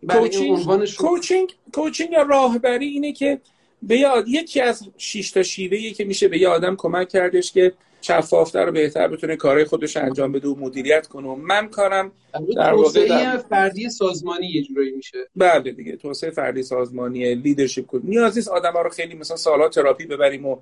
کوچینگ 0.09 0.89
کوچینگ 0.99 1.55
کوچینگ 1.73 2.11
یا 2.13 2.23
راهبری 2.23 2.87
اینه 2.87 3.13
که 3.13 3.41
به 3.83 3.99
یاد 3.99 4.29
یکی 4.29 4.61
از 4.61 4.89
شش 4.99 5.31
تا 5.31 5.43
شیوهی 5.43 5.93
که 5.93 6.05
میشه 6.05 6.29
به 6.29 6.39
یه 6.39 6.49
آدم 6.49 6.77
کمک 6.77 7.09
کردش 7.09 7.53
که 7.53 7.73
شفافتر 8.01 8.69
و 8.69 8.73
بهتر 8.73 9.09
بتونه 9.09 9.37
کارهای 9.37 9.65
خودش 9.65 9.97
انجام 9.97 10.33
بده 10.33 10.49
و 10.49 10.55
مدیریت 10.59 11.07
کنه. 11.07 11.35
من 11.35 11.69
کارم 11.69 12.13
در 12.57 12.73
واقع 12.73 13.09
در... 13.09 13.39
فردی 13.39 13.91
سازمانی 13.91 14.47
یه 14.47 14.63
جورایی 14.63 14.91
میشه. 14.91 15.19
بله 15.37 15.73
دیگه 15.73 15.97
توسعه 15.97 16.31
فردی 16.31 16.63
سازمانی 16.63 17.35
leadership 17.35 17.87
کنیم 17.87 18.05
نیاز 18.09 18.37
نیست 18.37 18.49
آدما 18.49 18.83
رو 18.83 18.91
خیلی 18.91 19.15
مثلا 19.15 19.37
سالا 19.37 19.69
تراپی 19.69 20.07
ببریم 20.07 20.47
و 20.47 20.57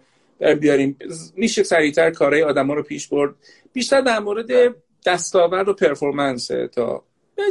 بیاریم. 0.60 0.98
میشه 1.36 1.62
سریعتر 1.62 2.10
کارهای 2.10 2.42
آدما 2.42 2.74
رو 2.74 2.82
پیش 2.82 3.08
برد. 3.08 3.34
بیشتر 3.72 4.00
در 4.00 4.18
مورد 4.18 4.74
دستاورد 5.06 5.68
و 5.68 5.72
performance 5.72 6.46
تا 6.46 7.04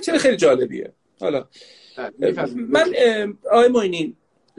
چه 0.03 0.17
خیلی 0.17 0.38
جالبیه. 0.38 0.94
حالا 1.20 1.46
بله، 2.20 2.53
من 2.56 2.94
آقای 3.51 3.67
موینی 3.67 4.15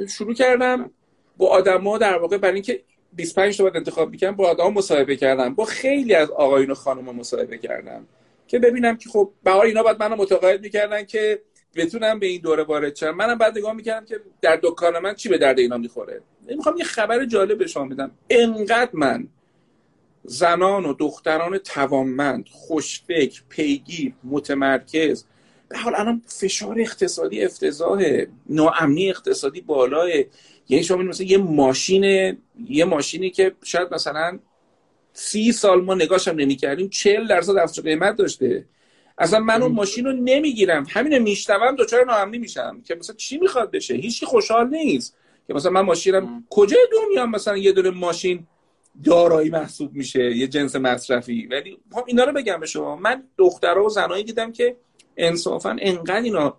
شروع 0.09 0.35
کردم 0.35 0.91
با 1.37 1.49
آدما 1.49 1.99
در 1.99 2.19
واقع 2.19 2.39
برای 2.39 2.55
اینکه 2.55 2.83
25 3.13 3.59
تا 3.59 3.65
بعد 3.65 3.77
انتخاب 3.77 4.11
می‌کنم 4.11 4.37
با 4.37 4.49
آدم 4.49 4.73
مصاحبه 4.73 5.17
کردم. 5.17 5.55
با 5.55 5.65
خیلی 5.65 6.15
از 6.15 6.31
آقایون 6.31 6.71
و 6.71 6.75
خانم 6.75 7.05
مصاحبه 7.05 7.59
کردم. 7.59 8.07
که 8.47 8.59
ببینم 8.59 8.97
که 8.97 9.09
خب 9.09 9.31
بهار 9.45 9.67
اینا 9.67 9.83
بعد 9.83 10.03
منو 10.03 10.17
متقاعد 10.17 10.63
می‌کردن 10.63 11.05
که 11.05 11.43
بتونم 11.75 12.19
به 12.19 12.27
این 12.27 12.41
دوره 12.41 12.63
وارد 12.63 12.97
شم. 12.97 13.11
منم 13.11 13.39
بعد 13.39 13.59
نگاه 13.59 13.73
می‌کردم 13.73 14.07
که 14.07 14.21
در 14.41 14.59
دکان 14.63 14.99
من 14.99 15.15
چی 15.15 15.29
به 15.29 15.39
درد 15.39 15.59
اینا 15.59 15.77
می‌خوره. 15.77 16.21
می‌خوام 16.49 16.77
یه 16.77 16.85
خبر 16.85 17.25
جالب 17.25 17.59
به 17.59 17.67
شما 17.67 17.89
بدم. 17.89 18.11
انقدر 18.31 18.91
من 18.93 19.29
زنان 20.25 20.87
و 20.87 20.93
دختران 20.93 21.59
توانمند 21.59 22.49
خوشفکر 22.51 23.43
پیگیر 23.49 24.13
متمرکز 24.25 25.25
به 25.69 25.79
حال 25.79 25.95
الان 25.95 26.23
فشار 26.27 26.81
اقتصادی 26.81 27.45
افتضاح 27.45 28.03
ناامنی 28.47 29.11
اقتصادی 29.11 29.61
بالاه. 29.61 30.09
یعنی 30.69 30.85
شما 30.85 31.03
مثلا 31.03 31.27
یه 31.27 31.39
ماشین 31.39 32.05
یه 32.69 32.85
ماشینی 32.85 33.31
که 33.31 33.53
شاید 33.65 33.95
مثلا 33.95 34.39
سی 35.13 35.53
سال 35.53 35.81
ما 35.85 35.95
نگاش 35.95 36.29
هم 36.29 36.37
نمی 36.37 36.57
کردیم 36.57 36.89
چل 36.89 37.27
درصد 37.27 37.57
افزایش 37.57 37.87
قیمت 37.87 38.17
داشته. 38.17 38.65
اصلا 39.19 39.41
من 39.41 39.63
اون 39.63 39.73
ماشین 39.73 40.05
رو 40.05 40.13
نمی‌گیرم. 40.13 40.87
همین 40.91 41.19
میشنوم 41.19 41.77
دوچار 41.77 42.05
ناامنی 42.05 42.39
میشم 42.39 42.83
که 42.85 42.95
مثلا 42.95 43.17
چی 43.17 43.39
می‌خواد 43.39 43.71
بشه؟ 43.71 43.95
هیچی 43.95 44.27
خوشحال 44.27 44.69
نیست 44.69 45.17
که 45.47 45.55
مثلا 45.55 45.73
من 45.73 45.81
ماشینم 45.81 46.45
کجای 46.51 46.89
دنیا 46.93 47.27
مثلا 47.27 47.57
یه 47.57 47.73
دونه 47.73 47.91
ماشین 47.91 48.47
دارایی 49.05 49.51
محسوب 49.51 49.95
میشه 49.95 50.37
یه 50.37 50.47
جنس 50.47 50.77
مصرفی؟ 50.77 51.47
ولی 51.47 51.79
خب 51.93 52.05
اینا 52.07 52.25
رو 52.25 52.33
بگم 52.33 52.61
به 52.61 52.67
شما. 52.67 52.97
من 52.97 53.23
دخترها 53.37 53.85
و 53.85 53.89
زنایی 53.89 54.25
دیدم 54.25 54.53
که 54.53 54.77
انصافا 55.17 55.77
انقدر 55.81 56.23
اینا 56.23 56.57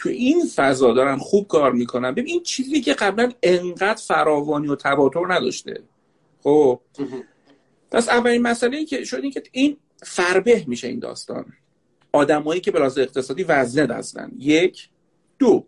تو 0.00 0.08
این 0.08 0.46
فضا 0.56 0.92
دارن 0.92 1.16
خوب 1.16 1.48
کار 1.48 1.72
می‌کنن. 1.72 2.10
ببین 2.10 2.26
این 2.26 2.42
چیزی 2.42 2.80
که 2.80 2.94
قبلا 2.94 3.32
انقدر 3.42 4.02
فراوانی 4.02 4.68
و 4.68 4.76
تواتر 4.76 5.34
نداشته. 5.34 5.82
خب؟ 6.42 6.80
پس 7.90 8.08
اولین 8.08 8.42
مسئله 8.42 8.76
ای 8.76 8.84
که 8.84 9.04
شد 9.04 9.20
این 9.22 9.30
که 9.30 9.42
این 9.52 9.76
فربه 10.02 10.64
میشه 10.66 10.88
این 10.88 10.98
داستان. 10.98 11.44
آدمایی 12.12 12.60
که 12.60 12.70
به 12.70 12.82
اقتصادی 12.82 13.44
وزنه 13.44 13.94
هستن 13.94 14.32
یک. 14.38 14.88
دو. 15.38 15.64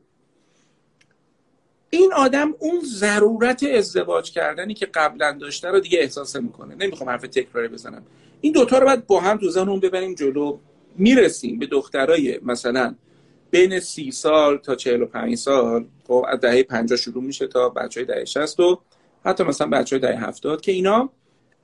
این 1.90 2.12
آدم 2.12 2.54
اون 2.58 2.80
ضرورت 2.84 3.62
ازدواج 3.62 4.30
کردنی 4.30 4.74
که 4.74 4.86
قبلا 4.86 5.38
داشته 5.40 5.68
رو 5.68 5.80
دیگه 5.80 5.98
احساس 5.98 6.36
می‌کنه 6.36 6.74
نمی‌خوام 6.74 7.10
حرف 7.10 7.22
تکراری 7.22 7.68
بزنم. 7.68 8.02
این 8.40 8.52
دوتا 8.52 8.78
رو 8.78 8.86
باید 8.86 9.06
با 9.06 9.20
هم 9.20 9.38
تو 9.38 9.58
اون 9.58 9.80
ببریم 9.80 10.14
جلو. 10.14 10.58
می‌رسیم 10.96 11.58
به 11.58 11.66
دخترای 11.66 12.40
مثلا 12.42 12.94
بین 13.52 13.80
سی 13.80 14.10
سال 14.10 14.58
تا 14.58 14.74
چهل 14.74 15.02
و 15.02 15.06
پنج 15.06 15.34
سال 15.34 15.86
خب 16.06 16.24
از 16.28 16.40
دهه 16.40 16.62
پنجاه 16.62 16.98
شروع 16.98 17.22
میشه 17.22 17.46
تا 17.46 17.68
بچه 17.68 18.00
های 18.00 18.06
دهه 18.06 18.24
شست 18.24 18.60
و 18.60 18.80
حتی 19.24 19.44
مثلا 19.44 19.66
بچه 19.66 19.96
های 19.96 20.00
دهه 20.00 20.28
هفتاد 20.28 20.60
که 20.60 20.72
اینا 20.72 21.10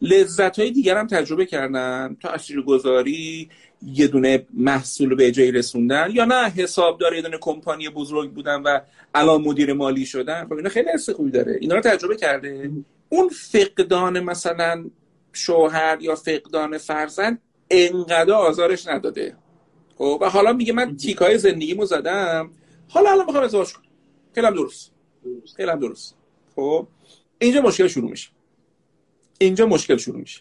لذت 0.03 0.59
های 0.59 0.71
دیگر 0.71 0.97
هم 0.97 1.07
تجربه 1.07 1.47
کردن. 1.47 2.17
تاثیر 2.23 2.63
گذاری 2.63 3.51
یه 3.83 4.07
دونه 4.07 4.47
محصول 4.55 5.15
به 5.15 5.33
جایی 5.33 5.53
رسوندن 5.53 6.09
یا 6.13 6.25
نه 6.25 6.49
حسابدار 6.49 7.15
یه 7.15 7.23
دونه 7.23 7.39
کمپانی 7.41 7.89
بزرگ 7.89 8.31
بودن 8.31 8.63
و 8.63 8.81
الان 9.15 9.43
مدیر 9.43 9.73
مالی 9.73 10.07
شدن. 10.07 10.45
خب 10.45 10.53
اینا 10.53 10.69
خیلی 10.69 10.89
حس 10.95 11.11
خوبی 11.11 11.31
داره. 11.31 11.59
اینا 11.61 11.75
رو 11.75 11.81
تجربه 11.81 12.17
کرده. 12.17 12.71
اون 13.09 13.29
فقدان 13.29 14.21
مثلا 14.21 14.85
شوهر 15.33 15.99
یا 16.01 16.15
فقدان 16.15 16.79
فرزند 16.79 17.39
انقدر 17.71 18.33
آزارش 18.33 18.87
نداده. 18.87 19.37
خب 19.99 20.19
و 20.21 20.31
حالا 20.31 20.53
میگه 20.53 20.73
من 20.73 20.97
تیکای 20.97 21.39
زندگیمو 21.39 21.85
زدم. 21.85 22.51
حالا 22.89 23.11
الان 23.11 23.27
می‌خوام 23.27 23.45
ازدواج 23.45 23.73
کنم. 23.73 23.85
خیلی 24.35 24.47
هم 24.47 24.55
درست. 24.55 24.93
خیلی 25.57 25.71
هم 25.71 25.79
درست. 25.79 26.15
خب 26.57 26.87
اینجا 27.39 27.61
مشکل 27.61 27.89
شروع 27.89 28.11
میشه. 28.11 28.29
اینجا 29.39 29.67
مشکل 29.67 29.97
شروع 29.97 30.19
میشه. 30.21 30.41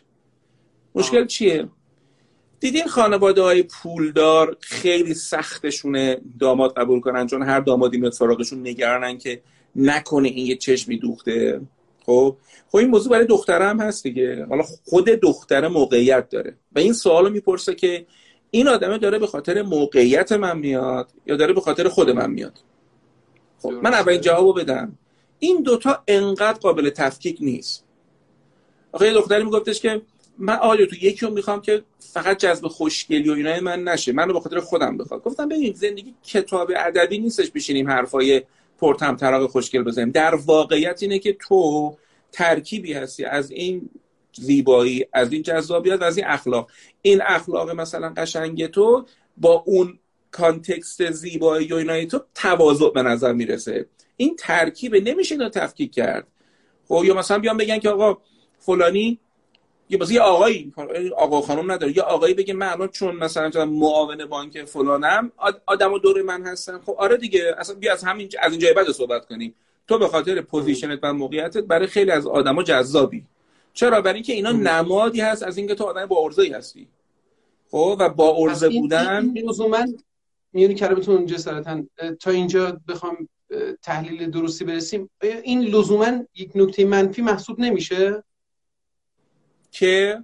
مشکل 0.96 1.26
چیه؟ 1.26 1.70
دیدین 2.60 2.88
خانواده 2.88 3.42
های 3.42 3.64
پولدار 3.64 4.58
خیلی 4.60 5.14
سختشونه 5.14 6.22
داماد 6.40 6.74
قبول 6.74 7.00
کنن 7.00 7.28
چون 7.28 7.44
هر 7.44 7.60
دامادی 7.60 7.98
میاد 7.98 8.12
سراغشون 8.12 8.68
نگرانن 8.68 9.18
که 9.18 9.42
نکنه 9.76 10.28
این 10.28 10.48
یه 10.48 10.56
چشمی 10.56 10.98
دوخته. 10.98 11.62
خب 12.06 12.38
خب 12.70 12.78
این 12.78 12.90
موضوع 12.90 13.12
برای 13.12 13.26
دختره 13.26 13.66
هم 13.66 13.80
هست 13.80 14.04
دیگه. 14.04 14.46
حالا 14.50 14.64
خود 14.86 15.06
دختره 15.06 15.68
موقعیت 15.68 16.30
داره. 16.30 16.58
و 16.76 16.80
این 16.80 16.94
سوالو 16.94 17.30
می‌پرسه 17.30 17.76
که 17.76 18.06
این 18.52 18.68
آدمه 18.68 18.98
داره 18.98 19.20
به 19.20 19.28
خاطر 19.28 19.62
موقعیت 19.62 20.32
من 20.32 20.58
میاد 20.58 21.12
یا 21.26 21.36
داره 21.36 21.54
به 21.54 21.62
خاطر 21.62 21.88
خود 21.88 22.10
من 22.10 22.32
میاد؟ 22.32 22.60
خب 23.60 23.70
من 23.70 23.94
اولین 23.94 24.22
جوابو 24.22 24.54
بدم. 24.54 24.98
این 25.40 25.62
دوتا 25.62 26.04
انقدر 26.08 26.60
قابل 26.60 26.90
تفکیک 26.90 27.38
نیست. 27.42 27.84
آخه 28.92 29.08
یه 29.08 29.14
دختری 29.14 29.44
میگفتش 29.44 29.82
که 29.82 30.02
من 30.38 30.56
آیا 30.56 30.86
تو 30.86 30.96
یکی 30.96 31.26
رو 31.26 31.32
می‌خوام 31.32 31.62
که 31.62 31.84
فقط 32.00 32.38
جذب 32.38 32.68
خوشگلی 32.68 33.30
و 33.30 33.34
اینا 33.34 33.60
من 33.60 33.84
نشه. 33.84 34.12
منو 34.12 34.34
به 34.34 34.40
خاطر 34.40 34.60
خودم 34.60 34.98
بخواد. 34.98 35.24
گفتم 35.24 35.50
ببین 35.50 35.74
زندگی 35.74 36.14
کتاب 36.24 36.72
ادبی 36.76 37.18
نیستش 37.18 37.52
بشینیم 37.52 37.90
حرفای 37.90 38.42
پرتم 38.78 39.16
تراغ 39.16 39.50
خوشگل 39.50 39.84
بزنیم. 39.84 40.12
در 40.12 40.36
واقعیت 40.36 41.04
اینه 41.04 41.20
که 41.20 41.34
تو 41.34 41.98
ترکیبی 42.32 42.94
هستی 42.94 43.26
از 43.26 43.52
این 43.52 43.90
زیبایی 44.42 45.06
از 45.14 45.34
این 45.34 45.42
جذابیت 45.42 46.02
و 46.02 46.04
از 46.04 46.18
این 46.18 46.28
اخلاق. 46.28 46.70
این 47.02 47.22
اخلاق 47.26 47.70
مثلا 47.70 48.14
قشنگ 48.18 48.68
تو 48.68 49.06
با 49.38 49.64
اون 49.66 50.00
کانتکست 50.32 51.12
زیبایی 51.12 51.74
و 51.74 51.76
اینای 51.76 52.06
تو 52.06 52.20
تواضع 52.36 52.90
به 52.90 53.02
نظر 53.04 53.34
می‌رسه. 53.34 53.86
این 54.18 54.36
ترکیب 54.36 54.96
نمیشه 54.96 55.36
اینو 55.36 55.50
تفکیک 55.50 55.94
کرد. 55.94 56.28
خب 56.88 57.04
یا 57.06 57.14
مثلا 57.14 57.40
بیان 57.40 57.58
بگن 57.58 57.80
که 57.80 57.90
آقا 57.90 58.18
فلانی 58.60 59.20
یه 59.90 59.98
بازی 59.98 60.18
آقایی 60.18 60.74
آقا 61.18 61.42
خانم 61.42 61.72
نداره 61.72 61.98
یا 61.98 62.04
آقایی 62.04 62.34
بگه 62.34 62.54
من 62.54 62.68
الان 62.68 62.88
چون 62.88 63.16
مثلا 63.16 63.66
معاون 63.66 64.26
بانک 64.26 64.64
فلانم 64.64 65.32
آدم 65.66 65.94
و 65.94 66.00
دور 66.00 66.22
من 66.22 66.46
هستن 66.46 66.80
خب 66.80 66.96
آره 66.98 67.18
دیگه 67.18 67.56
اصلا 67.58 67.76
بیا 67.76 67.94
از 67.94 68.04
همین 68.04 68.30
از 68.42 68.52
اینجای 68.52 68.74
بعد 68.74 68.92
صحبت 68.92 69.26
کنیم. 69.26 69.56
تو 69.88 69.98
به 69.98 70.08
خاطر 70.08 70.42
position 70.42 70.93
ت 70.93 71.00
و 71.04 71.14
موقعیتت 71.14 71.64
برای 71.64 71.88
خیلی 71.88 72.12
از 72.12 72.28
آدما 72.28 72.64
جذابی. 72.64 73.24
چرا؟ 73.78 74.02
برای 74.02 74.14
اینکه 74.14 74.34
اینا 74.34 74.52
نمادی 74.52 75.22
هست 75.22 75.44
از 75.44 75.58
اینکه 75.58 75.76
تو 75.76 75.84
آدم 75.84 76.06
با 76.06 76.24
ارزش 76.24 76.52
هستی. 76.56 76.88
خب؟ 77.72 77.98
و 78.00 78.10
با 78.10 78.36
ارزش 78.38 78.70
بودن 78.70 79.34
من 79.70 79.96
میونی 80.54 80.74
کلمتون 80.74 81.26
جسارتا 81.26 81.84
تا 82.20 82.32
اینجا 82.32 82.82
بخوام 82.88 83.30
تحلیل 83.82 84.32
درستی 84.32 84.66
برسیم. 84.66 85.10
این 85.22 85.62
لزوما 85.62 86.24
یک 86.36 86.52
نکته 86.56 86.86
منفی 86.86 87.22
محسوب 87.22 87.60
نمیشه؟ 87.60 88.24
که؟ 89.72 90.24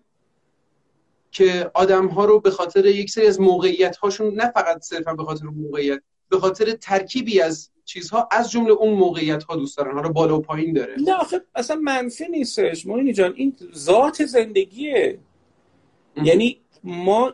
که 1.31 1.71
آدم 1.73 2.07
ها 2.07 2.25
رو 2.25 2.39
به 2.39 2.51
خاطر 2.51 2.85
یک 2.85 3.09
سری 3.09 3.27
از 3.27 3.41
موقعیت 3.41 3.97
هاشون 3.97 4.33
نه 4.33 4.51
فقط 4.51 4.81
صرفا 4.81 5.13
به 5.13 5.23
خاطر 5.23 5.45
موقعیت 5.45 6.01
به 6.29 6.39
خاطر 6.39 6.71
ترکیبی 6.71 7.41
از 7.41 7.69
چیزها 7.85 8.29
از 8.31 8.51
جمله 8.51 8.71
اون 8.71 8.93
موقعیت 8.93 9.43
ها 9.43 9.55
دوست 9.55 9.77
دارن. 9.77 9.97
رو 9.97 10.09
بالا 10.13 10.37
و 10.37 10.41
پایین 10.41 10.73
داره. 10.73 10.95
نه 10.97 11.13
آخه 11.13 11.41
اصلا 11.55 11.75
منفی 11.75 12.27
نیستش. 12.27 12.85
موینی 12.85 13.13
جان 13.13 13.33
این 13.35 13.55
ذات 13.75 14.25
زندگیه. 14.25 15.19
یعنی 16.23 16.61
ما 16.83 17.33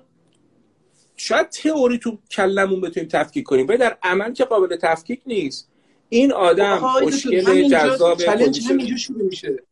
شاید 1.15 1.49
تئوری 1.49 1.97
تو 1.97 2.17
کلمون 2.31 2.81
بتونیم 2.81 3.09
تفکیک 3.09 3.45
کنیم 3.45 3.67
ولی 3.67 3.77
در 3.77 3.97
عمل 4.03 4.33
که 4.33 4.45
قابل 4.45 4.75
تفکیک 4.75 5.21
نیست. 5.25 5.69
این 6.09 6.31
آدم 6.31 6.77
خوشگل 6.77 7.69
جذاب 7.69 8.21
همینجا 8.21 8.97
شروع 8.97 9.23
میشه. 9.23 9.63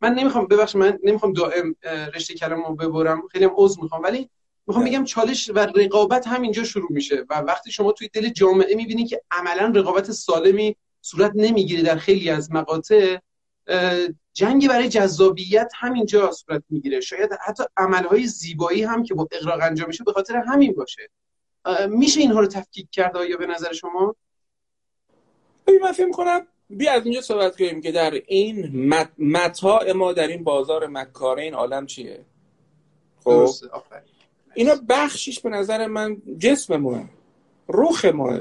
من 0.00 0.14
نمی‌خوام 0.14 0.46
ببخش 0.46 0.76
من 0.76 0.98
نمی‌خوام 1.04 1.32
دائم 1.32 1.76
رشته 2.14 2.34
کلمو 2.34 2.74
ببرم. 2.74 3.22
خیلی 3.32 3.44
هم 3.44 3.52
عذر 3.56 3.82
می‌خوام 3.82 4.02
ولی 4.02 4.30
می‌خوام 4.66 4.84
بگم 4.84 5.04
چالش 5.04 5.50
و 5.50 5.58
رقابت 5.58 6.26
همینجا 6.26 6.64
شروع 6.64 6.92
میشه 6.92 7.24
و 7.30 7.40
وقتی 7.40 7.72
شما 7.72 7.92
توی 7.92 8.08
دل 8.08 8.28
جامعه 8.28 8.74
می‌بینی 8.74 9.06
که 9.06 9.22
عملا 9.30 9.72
رقابت 9.74 10.10
سالمی 10.10 10.76
صورت 11.02 11.32
نمی‌گیره 11.34 11.82
در 11.82 11.96
خیلی 11.96 12.30
از 12.30 12.52
مقاطع 12.52 13.18
جنگ 14.32 14.68
برای 14.68 14.88
جذابیت 14.88 15.72
همینجا 15.74 16.32
صورت 16.32 16.62
می‌گیره. 16.70 17.00
شاید 17.00 17.30
حتی 17.46 17.64
عملهای 17.76 18.26
زیبایی 18.26 18.82
هم 18.82 19.02
که 19.02 19.14
با 19.14 19.28
اقراق 19.32 19.60
انجام 19.62 19.88
میشه 19.88 20.04
به 20.04 20.12
خاطر 20.12 20.36
همین 20.36 20.72
باشه. 20.72 21.10
میشه 21.88 22.20
اینها 22.20 22.40
رو 22.40 22.46
تفکیک 22.46 22.90
کرد 22.92 23.16
یا 23.30 23.36
به 23.36 23.46
نظر 23.46 23.72
شما؟ 23.72 24.16
من 25.82 25.92
فکر 25.92 26.10
کنم 26.10 26.46
بیا 26.70 26.92
از 26.92 27.04
اینجا 27.04 27.20
صحبت 27.20 27.56
کنیم 27.56 27.80
که 27.80 27.92
در 27.92 28.10
این 28.26 28.92
متاع 29.18 29.92
ما 29.92 30.12
در 30.12 30.26
این 30.26 30.44
بازار 30.44 30.86
مکاره 30.86 31.42
این 31.42 31.54
عالم 31.54 31.86
چیه؟ 31.86 32.24
خب؟ 33.24 33.48
اینا 34.56 34.74
بخشیش 34.88 35.40
به 35.40 35.50
نظر 35.50 35.86
من 35.86 36.16
جسم 36.38 36.76
ماه. 36.76 37.04
روح 37.68 38.10
ماه. 38.10 38.40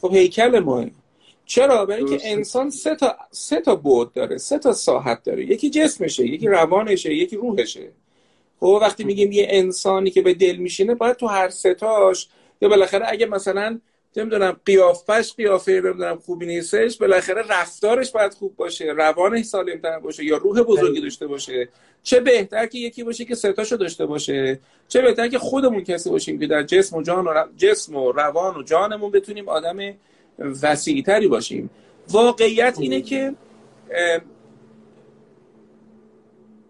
خب 0.00 0.14
هیکل 0.14 0.58
ماه. 0.58 0.86
چرا؟ 1.44 1.86
برای 1.86 2.04
اینکه 2.04 2.32
انسان 2.32 2.70
سه 2.70 2.94
تا 2.94 3.16
سه 3.30 3.60
تا 3.60 3.76
بود 3.76 4.12
داره 4.12 4.38
سه 4.38 4.58
تا 4.58 4.72
ساحت 4.72 5.22
داره. 5.22 5.46
یکی 5.46 5.70
جسمشه 5.70 6.26
یکی 6.26 6.48
روانشه 6.48 7.14
یکی 7.14 7.36
روحشه. 7.36 7.92
خب 8.60 8.78
وقتی 8.82 9.04
میگیم 9.04 9.32
یه 9.32 9.46
انسانی 9.50 10.10
که 10.10 10.22
به 10.22 10.34
دل 10.34 10.56
میشینه 10.56 10.94
باید 10.94 11.16
تو 11.16 11.26
هر 11.26 11.48
ستاش 11.48 12.28
یا 12.60 12.68
بالاخره 12.68 13.06
اگه 13.08 13.26
مثلا 13.26 13.80
نمی‌دونم 14.18 14.56
قیافش 14.64 15.32
قیافه 15.36 15.72
نمی‌دونم 15.72 16.18
خوبی 16.18 16.46
نیستش. 16.46 16.96
بالاخره 16.96 17.42
رفتارش 17.48 18.10
باید 18.10 18.34
خوب 18.34 18.56
باشه 18.56 18.84
روانش 18.84 19.44
سالمتر 19.44 19.98
باشه 19.98 20.24
یا 20.24 20.36
روح 20.36 20.62
بزرگی 20.62 21.00
داشته 21.00 21.26
باشه. 21.26 21.68
چه 22.02 22.20
بهتر 22.20 22.66
که 22.66 22.78
یکی 22.78 23.04
باشه 23.04 23.24
که 23.24 23.34
ستاشو 23.34 23.76
داشته 23.76 24.06
باشه. 24.06 24.60
چه 24.88 25.02
بهتر 25.02 25.28
که 25.28 25.38
خودمون 25.38 25.84
کسی 25.84 26.10
باشیم 26.10 26.38
که 26.38 26.46
در 26.46 26.62
جسم 26.62 26.96
و 26.96 27.02
جان 27.02 27.26
و 27.26 27.44
جسم 27.56 27.96
و 27.96 28.12
روان 28.12 28.56
و 28.56 28.62
جانمون 28.62 29.10
بتونیم 29.10 29.48
آدم 29.48 29.94
وسیعتری 30.62 31.28
باشیم. 31.28 31.70
واقعیت 32.08 32.76
اینه 32.80 33.00
که 33.02 33.34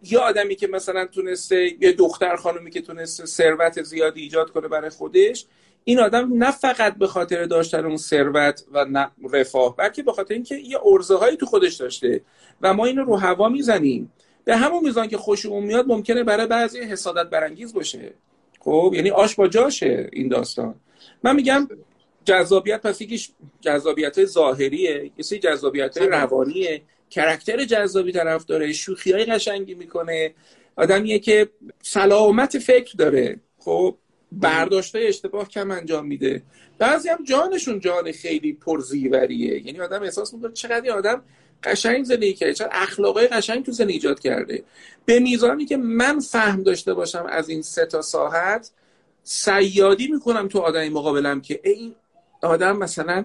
یه 0.02 0.18
آدمی 0.18 0.56
که 0.56 0.66
مثلا 0.66 1.06
تونسته 1.06 1.70
یه 1.80 1.92
دختر 1.92 2.36
خانومی 2.36 2.70
که 2.70 2.80
تونسته 2.80 3.26
ثروت 3.26 3.82
زیادی 3.82 4.20
ایجاد 4.20 4.50
کنه 4.50 4.68
برای 4.68 4.90
خودش 4.90 5.46
این 5.88 6.00
آدم 6.00 6.44
نه 6.44 6.50
فقط 6.50 6.94
به 6.94 7.06
خاطر 7.06 7.44
داشتن 7.44 7.84
اون 7.84 7.96
ثروت 7.96 8.64
و 8.72 9.08
رفاه 9.32 9.76
بلکه 9.76 10.02
به 10.02 10.12
خاطر 10.12 10.34
اینکه 10.34 10.54
یه 10.54 10.78
ارزه 10.84 11.16
هایی 11.16 11.36
تو 11.36 11.46
خودش 11.46 11.74
داشته 11.74 12.20
و 12.62 12.74
ما 12.74 12.86
اینو 12.86 13.04
رو 13.04 13.16
هوا 13.16 13.48
می‌زنیم. 13.48 14.12
به 14.44 14.56
همون 14.56 14.84
میزان 14.84 15.08
که 15.08 15.16
خوشمون 15.16 15.64
میاد 15.64 15.86
ممکنه 15.86 16.24
برای 16.24 16.46
بعضی 16.46 16.78
حسادت 16.78 17.30
برانگیز 17.30 17.74
باشه. 17.74 18.14
خب 18.60 18.92
یعنی 18.94 19.10
آش 19.10 19.34
با 19.34 19.48
جاشه 19.48 20.08
این 20.12 20.28
داستان. 20.28 20.74
من 21.22 21.36
میگم 21.36 21.68
جذابیت 22.24 22.82
پس 22.82 23.00
یکیش 23.00 23.30
جذابیت 23.60 24.18
های 24.18 24.26
ظاهریه 24.26 25.10
یه 25.16 25.38
جذابیت 25.38 25.98
های 25.98 26.08
روانیه. 26.08 26.82
کرکتر 27.10 27.64
جذابی 27.64 28.12
طرف 28.12 28.44
داره 28.44 28.72
شوخی 28.72 29.12
های 29.12 29.24
قشنگی 29.24 29.74
می‌کنه. 29.74 30.34
آدمیه 30.76 31.18
که 31.18 31.48
سلامت 31.82 32.58
فکر 32.58 32.94
داره. 32.98 33.40
خب 33.58 33.96
برداشته 34.32 34.98
اشتباه 34.98 35.48
کم 35.48 35.70
انجام 35.70 36.06
میده. 36.06 36.42
بعضی 36.78 37.08
هم 37.08 37.24
جانشون 37.24 37.80
جان 37.80 38.12
خیلی 38.12 38.52
پرزیوریه. 38.52 39.66
یعنی 39.66 39.80
آدم 39.80 40.02
احساس 40.02 40.34
می‌کنه 40.34 40.52
چقدر 40.52 40.90
آدم 40.90 41.22
قشنگ 41.62 42.04
زندگی 42.04 42.34
کرده 42.34 42.54
چقدر 42.54 42.70
اخلاقای 42.72 43.26
قشنگ 43.26 43.64
تو 43.64 43.72
زندگی 43.72 43.92
ایجاد 43.92 44.20
کرده. 44.20 44.64
به 45.04 45.20
میزانی 45.20 45.66
که 45.66 45.76
من 45.76 46.20
فهم 46.20 46.62
داشته 46.62 46.94
باشم 46.94 47.26
از 47.28 47.48
این 47.48 47.62
سه 47.62 47.86
تا 47.86 48.02
ساحت 48.02 48.70
سیادی 49.22 50.08
می‌کنم 50.08 50.48
تو 50.48 50.58
آدمی 50.58 50.88
مقابلم 50.88 51.40
که 51.40 51.60
این 51.64 51.94
آدم 52.42 52.76
مثلا 52.76 53.24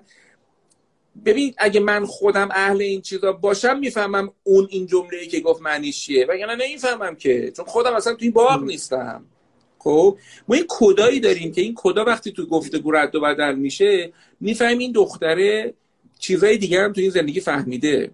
ببین 1.26 1.54
اگه 1.58 1.80
من 1.80 2.06
خودم 2.06 2.50
اهل 2.52 2.82
این 2.82 3.02
چیزا 3.02 3.34
باشم 3.34 3.80
می‌فهمم 3.80 4.32
اون 4.44 4.68
این 4.70 4.88
جمله 4.88 5.18
ای 5.18 5.28
که 5.28 5.40
گفت 5.40 5.62
معنیش 5.62 6.06
چیه. 6.06 6.26
وگرنه 6.26 6.56
نمی‌فهمم 6.68 7.16
که 7.16 7.52
چون 7.52 7.66
خودم 7.66 7.94
اصلا 7.94 8.14
تو 8.14 8.20
این 8.22 8.32
باغ 8.32 8.64
نیستم. 8.64 9.26
خب 9.84 10.18
ما 10.48 10.56
این 10.56 10.66
کدایی 10.70 11.20
داریم 11.20 11.52
که 11.52 11.62
این 11.62 11.74
کدا 11.76 12.06
وقتی 12.06 12.32
تو 12.32 12.46
گفتگو 12.46 12.92
رد 12.92 13.16
و 13.16 13.22
بدل 13.22 13.56
میشه 13.56 14.14
می‌فهمیم 14.40 14.78
این 14.78 14.92
دختره 14.92 15.74
چیزای 16.20 16.58
دیگر 16.58 16.84
هم 16.84 16.94
تو 16.94 17.02
این 17.02 17.10
زندگی 17.10 17.40
فهمیده. 17.40 18.12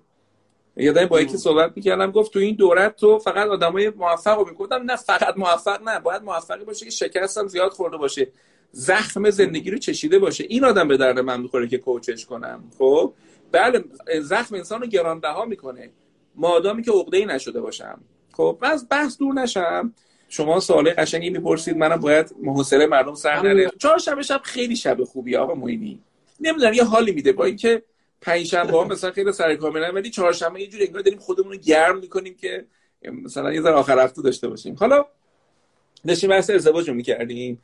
یادم 0.78 1.06
با 1.06 1.22
یکی 1.22 1.38
صحبت 1.38 1.72
می‌کردم 1.76 2.12
گفت 2.12 2.34
تو 2.34 2.40
این 2.40 2.56
دورت 2.56 2.96
تو 2.96 3.20
فقط 3.20 3.48
آدمای 3.48 3.90
موفق 3.90 4.38
رو 4.40 4.50
می‌گفتم 4.50 4.76
نه 4.76 4.96
فقط 4.96 5.38
موفق 5.38 5.82
نه 5.82 6.00
باید 6.00 6.24
موفقی 6.24 6.66
باشه 6.66 6.86
که 6.86 6.92
شکستم 6.92 7.48
زیاد 7.48 7.72
خورده 7.72 7.98
باشه. 7.98 8.28
زخم 8.72 9.30
زندگی 9.30 9.72
رو 9.72 9.78
چشیده 9.78 10.20
باشه. 10.20 10.44
این 10.50 10.66
آدم 10.66 10.88
به 10.88 10.98
درد 10.98 11.20
من 11.20 11.42
می‌خوره 11.42 11.68
که 11.68 11.78
کوچش 11.78 12.26
کنم. 12.26 12.64
خب؟ 12.78 13.14
بله 13.52 13.84
زخم 14.22 14.56
انسان 14.56 14.82
رو 14.82 14.88
گرانبها 14.88 15.46
می‌کنه. 15.46 15.90
مادامی 16.36 16.84
که 16.84 16.92
عقده 16.92 17.18
ای 17.18 17.26
نشده 17.26 17.62
باشم. 17.62 18.00
خب 18.34 18.58
من 18.62 18.70
از 18.72 18.88
بحث 18.90 19.18
دور 19.18 19.34
نشم. 19.34 19.94
شما 20.30 20.60
سوال 20.60 20.94
قشنگی 20.98 21.30
می‌پرسید 21.30 21.78
منم 21.78 21.96
باید 21.96 22.36
محوصله 22.42 22.86
مردم 22.86 23.16
سر 23.16 23.42
نره. 23.42 23.70
چهار 23.80 23.98
شب 23.98 24.22
شب 24.22 24.42
خیلی 24.44 24.76
شب 24.76 25.04
خوبی 25.04 25.36
آقا 25.36 25.54
موینی. 25.54 26.00
نمی‌دونم 26.40 26.74
یه 26.74 26.84
حالی 26.84 27.12
میده. 27.12 27.32
با 27.32 27.46
اینکه 27.46 27.84
پنج 28.22 28.46
شنبه 28.46 28.72
ها 28.72 28.84
مثلا 28.84 29.12
خیلی 29.12 29.32
سر 29.32 29.56
کاملا 29.56 29.92
ولی 29.92 30.10
چهارشنبه 30.10 30.62
یه 30.62 30.68
جوری 30.68 30.86
انگار 30.86 31.02
داریم 31.02 31.20
خودمون 31.20 31.52
رو 31.52 31.58
گرم 31.58 32.00
می‌کنیم 32.00 32.36
که 32.36 32.66
مثلا 33.24 33.54
یه 33.54 33.62
ذره 33.62 33.74
آخر 33.74 34.04
هفته 34.04 34.22
داشته 34.22 34.48
باشیم. 34.48 34.76
حالا 34.76 35.06
داشتیم 36.08 36.30
بحث 36.30 36.50
ازدواج 36.50 36.90
رو 36.90 36.96
می‌کردیم. 36.96 37.62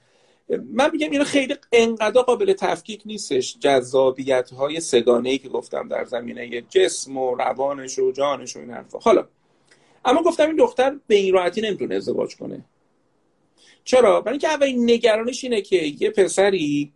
من 0.73 0.91
میگم 0.91 1.11
اینو 1.11 1.23
خیلی 1.23 1.55
انقدر 1.71 2.21
قابل 2.21 2.53
تفکیک 2.53 3.01
نیستش. 3.05 3.57
جذابیت 3.59 4.49
های 4.49 4.79
سگانه 4.79 5.29
ای 5.29 5.37
که 5.37 5.49
گفتم 5.49 5.87
در 5.87 6.05
زمینه 6.05 6.61
جسم 6.61 7.17
و 7.17 7.35
روانش 7.35 7.99
و 7.99 8.11
جانش 8.11 8.55
و 8.55 8.59
این 8.59 8.71
حرفا. 8.71 8.99
حالا 8.99 9.27
اما 10.05 10.21
گفتم 10.23 10.47
این 10.47 10.55
دختر 10.55 10.99
به 11.07 11.15
این 11.15 11.33
راحتی 11.33 11.61
نمی‌تونه 11.61 11.95
ازدواج 11.95 12.35
کنه. 12.35 12.65
چرا؟ 13.83 14.21
برای 14.21 14.33
اینکه 14.33 14.49
اولین 14.49 14.83
نگرانش 14.91 15.43
اینه 15.43 15.61
که 15.61 15.75
یه 15.99 16.09
پسری 16.09 16.93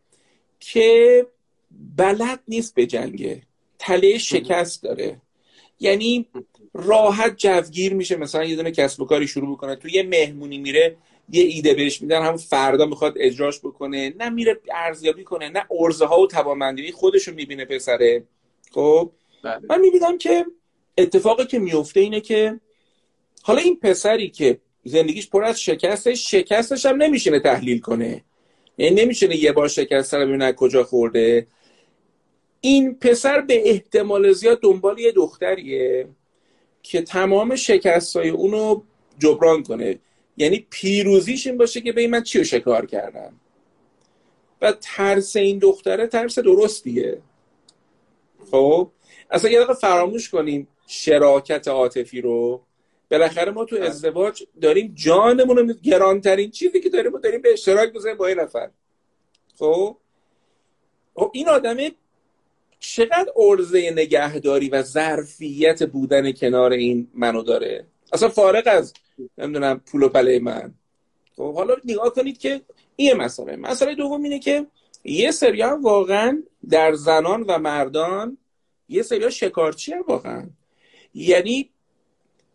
که 0.60 1.28
بلد 1.98 2.40
نیست 2.48 2.76
به 2.76 2.86
جنگه. 2.86 3.42
تله 3.80 4.18
شکست 4.18 4.84
داره. 4.84 5.22
یعنی 5.80 6.28
راحت 6.74 7.38
جوگیر 7.38 7.94
میشه. 7.94 8.16
مثلا 8.16 8.44
یه 8.44 8.56
دونه 8.56 8.72
کسب 8.72 9.02
و 9.02 9.06
کاری 9.06 9.28
شروع 9.28 9.56
بکنه 9.56 9.76
تو 9.76 9.90
یه 9.90 10.04
مهمونی 10.04 10.58
میره 10.58 10.98
یه 11.30 11.44
ایده 11.44 11.74
بهش 11.74 12.02
میدن 12.02 12.22
همون 12.22 12.38
فردا 12.38 12.86
می‌خواد 12.86 13.14
اجراش 13.18 13.60
بکنه. 13.60 14.14
نه 14.20 14.30
میره 14.30 14.60
ارزیابی 14.74 15.24
کنه 15.24 15.50
نه 15.50 15.66
ارزه 15.84 16.06
ها 16.06 16.22
و 16.22 16.28
توانمندی 16.28 16.92
خودشو 16.92 17.34
می‌بینه 17.34 17.66
پسره. 17.66 18.24
خب؟ 18.72 19.12
بله. 19.44 19.62
من 19.70 19.82
می‌بینم 19.82 20.18
که 20.18 20.46
اتفاقی 20.98 21.46
که 21.46 21.60
میفته 21.60 22.00
اینه 22.00 22.22
که 22.22 22.60
حالا 23.42 23.62
این 23.62 23.80
پسری 23.80 24.30
که 24.30 24.60
زندگیش 24.84 25.30
پر 25.30 25.44
از 25.44 25.62
شکسته 25.62 26.16
شکستش 26.16 26.86
هم 26.86 27.02
نمیشینه 27.02 27.40
تحلیل 27.40 27.80
کنه. 27.80 28.24
یعنی 28.78 29.02
نمیشینه 29.02 29.36
یه 29.36 29.52
بار 29.52 29.68
شکست 29.68 30.14
رو 30.14 30.28
ببینه 30.28 30.54
کجا 30.54 30.84
خورده. 30.84 31.48
این 32.62 32.96
پسر 32.96 33.42
به 33.42 33.70
احتمال 33.70 34.32
زیاد 34.32 34.62
دنبال 34.62 35.00
یه 35.00 35.12
دختریه 35.12 36.08
که 36.84 37.02
تمام 37.02 37.56
شکست 37.56 38.16
های 38.16 38.30
اونو 38.30 38.82
جبران 39.20 39.64
کنه. 39.64 40.00
یعنی 40.38 40.68
پیروزیش 40.70 41.48
این 41.48 41.58
باشه 41.58 41.82
که 41.82 41.92
به 41.92 42.08
من 42.08 42.24
چی 42.24 42.38
رو 42.38 42.44
شکار 42.44 42.86
کردم؟ 42.86 43.34
و 44.62 44.72
ترس 44.82 45.36
این 45.36 45.60
دختره 45.60 46.08
ترس 46.08 46.40
درستیه. 46.40 47.22
خب؟ 48.52 48.92
اصلا 49.32 49.52
یه 49.52 49.58
دقیقه 49.58 49.74
فراموش 49.74 50.30
کنیم 50.30 50.68
شراکت 50.88 51.68
عاطفی 51.68 52.22
رو. 52.22 52.62
بالاخره 53.12 53.52
ما 53.52 53.66
تو. 53.66 53.76
ازدواج 53.76 54.44
داریم 54.62 54.92
جانمون 54.96 55.58
رو 55.58 55.74
گرانترین 55.74 56.52
چیزی 56.52 56.82
که 56.82 56.90
داریم 56.90 57.12
ما 57.12 57.20
داریم 57.20 57.42
به 57.42 57.54
اشتراک 57.54 57.94
بزنیم 57.94 58.18
با 58.18 58.28
این 58.28 58.40
نفر. 58.40 58.70
خب؟ 59.60 59.98
خب 61.16 61.32
این 61.34 61.50
آدمه 61.50 61.92
چقدر 62.80 63.32
ارزه 63.36 63.92
نگهداری 63.92 64.70
و 64.70 64.82
ظرفیت 64.82 65.84
بودن 65.84 66.32
کنار 66.32 66.72
این 66.72 67.08
منو 67.14 67.42
داره؟ 67.42 67.86
اصلا 68.14 68.30
فارغ 68.30 68.64
از 68.66 68.94
نمی‌دونم 69.38 69.82
پول 69.86 70.04
و 70.04 70.10
پله 70.10 70.40
من. 70.40 70.74
خب 71.36 71.54
حالا 71.54 71.76
نگاه 71.86 72.14
کنید 72.14 72.38
که 72.38 72.62
این 72.96 73.14
مسئله. 73.14 73.56
مسئله 73.56 73.96
دوم 73.96 74.24
اینه 74.24 74.40
که 74.40 74.66
یه 75.04 75.32
سری 75.32 75.64
واقعا 75.64 76.44
در 76.70 76.94
زنان 76.94 77.44
و 77.44 77.58
مردان 77.58 78.38
یه 78.90 79.02
سری 79.02 79.32
شکارچی 79.32 79.94
هم 79.94 80.04
واقعا. 80.08 80.50
یعنی 81.14 81.70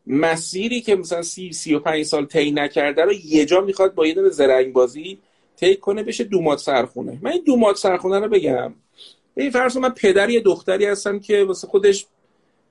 مسیری 0.07 0.81
که 0.81 0.97
مثلا 0.97 1.23
سی 1.23 1.53
سی 1.53 1.75
و 1.75 1.79
پنج 1.79 2.03
سال 2.03 2.27
طی 2.27 2.51
نکرده 2.51 3.03
رو 3.03 3.13
یه 3.13 3.45
جا 3.47 3.61
می‌خواد 3.61 3.95
با 3.95 4.07
یه 4.07 4.15
دونه 4.15 4.29
زرنگ 4.29 4.73
بازی 4.73 5.19
طی 5.57 5.77
کنه 5.77 6.03
بشه 6.03 6.25
دومات 6.25 6.59
سرخونه. 6.59 7.19
من 7.23 7.31
این 7.31 7.43
دومات 7.47 7.77
سرخونه 7.77 8.19
رو 8.19 8.29
بگم. 8.29 8.75
این 9.37 9.51
فرض 9.51 9.77
من 9.77 9.89
پدر 9.89 10.31
یه 10.31 10.41
دختری 10.41 10.87
هستم 10.87 11.19
که 11.19 11.45
واسه 11.45 11.67
خودش 11.67 12.07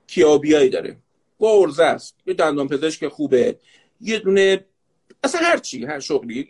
کیابیایی 0.07 0.69
داره. 0.69 0.97
با 1.39 1.51
ارزه 1.51 1.83
است. 1.83 2.15
یه 2.25 2.33
دندان 2.33 2.67
پزشک 2.67 3.07
خوبه. 3.07 3.55
یه 4.01 4.19
دونه 4.19 4.65
اصلا 5.23 5.41
هر 5.41 5.57
چی 5.57 5.85
هر 5.85 5.99
شغلی. 5.99 6.49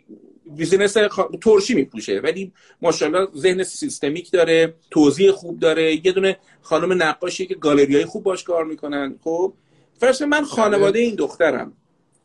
بیزینس 0.56 0.96
ترشی 1.42 1.74
میپوشه 1.74 2.20
ولی 2.20 2.52
ماشاءالله 2.82 3.28
ذهن 3.36 3.62
سیستمیک 3.62 4.30
داره 4.30 4.74
توضیح 4.90 5.30
خوب 5.30 5.60
داره. 5.60 6.06
یه 6.06 6.12
دونه 6.12 6.36
خانم 6.62 7.02
نقاشی 7.02 7.46
که 7.46 7.54
گالریای 7.54 8.04
خوب 8.04 8.22
باش 8.22 8.44
کار 8.44 8.64
می‌کنن. 8.64 9.18
خب؟ 9.24 9.52
فرض 9.98 10.22
من 10.22 10.44
خانواده 10.44 10.98
این 10.98 11.14
دخترم. 11.14 11.72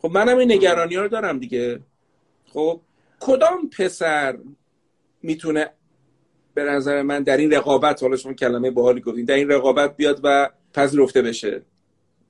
خب 0.02 0.12
منم 0.12 0.38
این 0.38 0.52
نگرانی 0.52 0.96
رو 0.96 1.08
دارم 1.08 1.40
دیگه. 1.40 1.80
خب 2.54 2.82
کدام 3.20 3.70
پسر 3.78 4.38
می‌تونه 5.24 5.70
به 6.54 6.64
نظر 6.64 7.02
من 7.02 7.24
در 7.24 7.38
این 7.38 7.54
رقابت 7.54 8.04
حالا 8.04 8.16
شما 8.16 8.34
کلمه 8.34 8.72
باحالی 8.72 9.02
گفتین 9.02 9.26
در 9.26 9.36
این 9.36 9.50
رقابت 9.50 9.98
بیاد 9.98 10.20
و 10.24 10.50
پذیرفته 10.74 11.22
بشه 11.22 11.62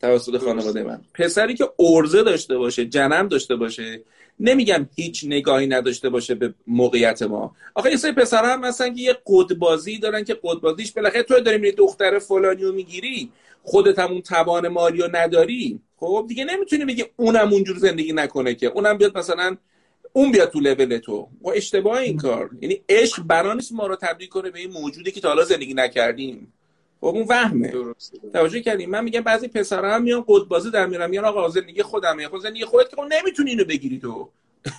توسط 0.02 0.38
خانواده 0.38 0.84
من؟ 0.84 1.02
پسری 1.14 1.54
که 1.54 1.70
ارزه 1.80 2.24
داشته 2.24 2.58
باشه 2.58 2.86
جنم 2.86 3.28
داشته 3.28 3.56
باشه 3.56 4.02
نمیگم 4.40 4.90
هیچ 4.96 5.24
نگاهی 5.28 5.68
نداشته 5.68 6.10
باشه 6.10 6.36
به 6.36 6.54
موقعیت 6.68 7.22
ما. 7.22 7.56
آخه 7.74 7.90
یه 7.92 7.98
سری 7.98 8.12
پسر 8.12 8.46
هم 8.46 8.62
مثلا 8.62 8.90
که 8.90 9.02
یه 9.02 9.18
قدبازی 9.26 10.00
دارن 10.00 10.24
که 10.24 10.40
قدبازیش 10.44 10.92
بالاخره 10.92 11.24
تو 11.24 11.40
داریم 11.40 11.64
یه 11.64 11.72
دختر 11.72 12.20
فلانی 12.20 12.64
رو 12.64 12.72
می‌گیری 12.72 13.32
خودت 13.70 14.00
هم 14.00 14.12
اون 14.12 14.22
توان 14.22 14.68
مالی 14.68 14.98
رو 15.02 15.10
نداری 15.14 15.80
خب 15.98 16.26
دیگه 16.28 16.46
نمی‌تونی 16.46 16.86
بگی 16.86 17.06
اونم 17.16 17.54
اونجور 17.54 17.78
زندگی 17.78 18.14
نکنه 18.14 18.56
که. 18.56 18.68
اونم 18.68 18.98
بیاد 18.98 19.18
مثلا 19.18 19.58
اون 20.14 20.32
بیاد 20.32 20.50
تو 20.50 20.60
لول 20.60 20.98
تو. 20.98 21.28
و 21.42 21.50
اشتباه 21.50 21.98
این 21.98 22.18
کار. 22.18 22.50
یعنی 22.62 22.82
عشق 22.90 23.24
برانیست 23.24 23.72
ما 23.72 23.88
رو 23.88 23.96
تبدیل 23.96 24.28
کنه 24.28 24.50
به 24.50 24.60
این 24.60 24.72
موجودی 24.72 25.12
که 25.12 25.22
تا 25.22 25.30
حالا 25.30 25.44
زندگی 25.44 25.74
نکردیم. 25.74 26.54
خب 27.02 27.08
اون 27.08 27.26
وهمه. 27.30 27.74
توجه 28.34 28.62
کردیم. 28.62 28.90
من 28.90 29.04
میگم 29.04 29.22
بعضی 29.22 29.48
پسرا 29.48 29.94
هم 29.94 30.04
میان 30.04 30.24
قدبازی 30.28 30.72
در 30.72 30.88
میرم 30.88 31.10
میگن 31.10 31.26
آقا 31.26 31.50
زندگی 31.50 31.84
خودمه 31.84 32.28
خود 32.28 32.42
زندگی 32.42 32.66
خودت 32.66 32.90
که 32.90 32.96
خب 32.96 33.06
نمی‌تونی 33.12 33.50
اینو 33.50 33.66
بگیری 33.66 34.00
تو. 34.00 34.30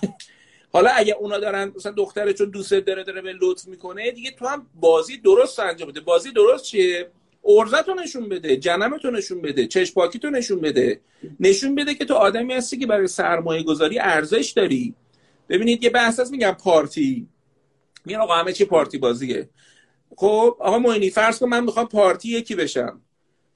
حالا 0.73 0.89
اگه 0.89 1.13
اونا 1.19 1.39
دارن 1.39 1.71
مثلا 1.75 1.91
دختر 1.91 2.31
چون 2.31 2.49
دوست 2.49 2.73
داره 2.73 3.03
داره 3.03 3.21
به 3.21 3.33
لطف 3.41 3.67
می‌کنه 3.67 4.11
دیگه 4.11 4.31
تو 4.31 4.47
هم 4.47 4.67
بازی 4.75 5.17
درست 5.17 5.59
انجام 5.59 5.89
بده. 5.89 5.99
بازی 5.99 6.31
درست 6.31 6.63
چیه؟ 6.63 7.11
ارزتو 7.45 7.93
نشون 7.93 8.29
بده 8.29 8.57
جنمتو 8.57 9.11
نشون 9.11 9.41
بده 9.41 9.67
چشم 9.67 9.93
پاکیتو 9.93 10.29
نشون 10.29 10.61
بده. 10.61 11.01
نشون 11.39 11.75
بده 11.75 11.93
که 11.93 12.05
تو 12.05 12.13
آدمی 12.13 12.53
هستی 12.53 12.77
که 12.77 12.87
برای 12.87 13.07
سرمایه 13.07 13.63
گذاری 13.63 13.99
ارزش 13.99 14.53
داری. 14.55 14.95
ببینید 15.49 15.83
یه 15.83 15.89
بحث 15.89 16.19
هست 16.19 16.31
میگم 16.31 16.51
پارتی. 16.51 17.27
میگن 18.05 18.19
آقا 18.19 18.33
همه 18.33 18.53
چی 18.53 18.65
پارتی 18.65 18.97
بازیه. 18.97 19.49
خب 20.17 20.57
آقا 20.59 20.79
موینی 20.79 21.09
فرض 21.09 21.39
کن 21.39 21.49
من 21.49 21.63
می‌خوام 21.63 21.87
پارتی 21.87 22.29
یکی 22.29 22.55
بشم. 22.55 23.01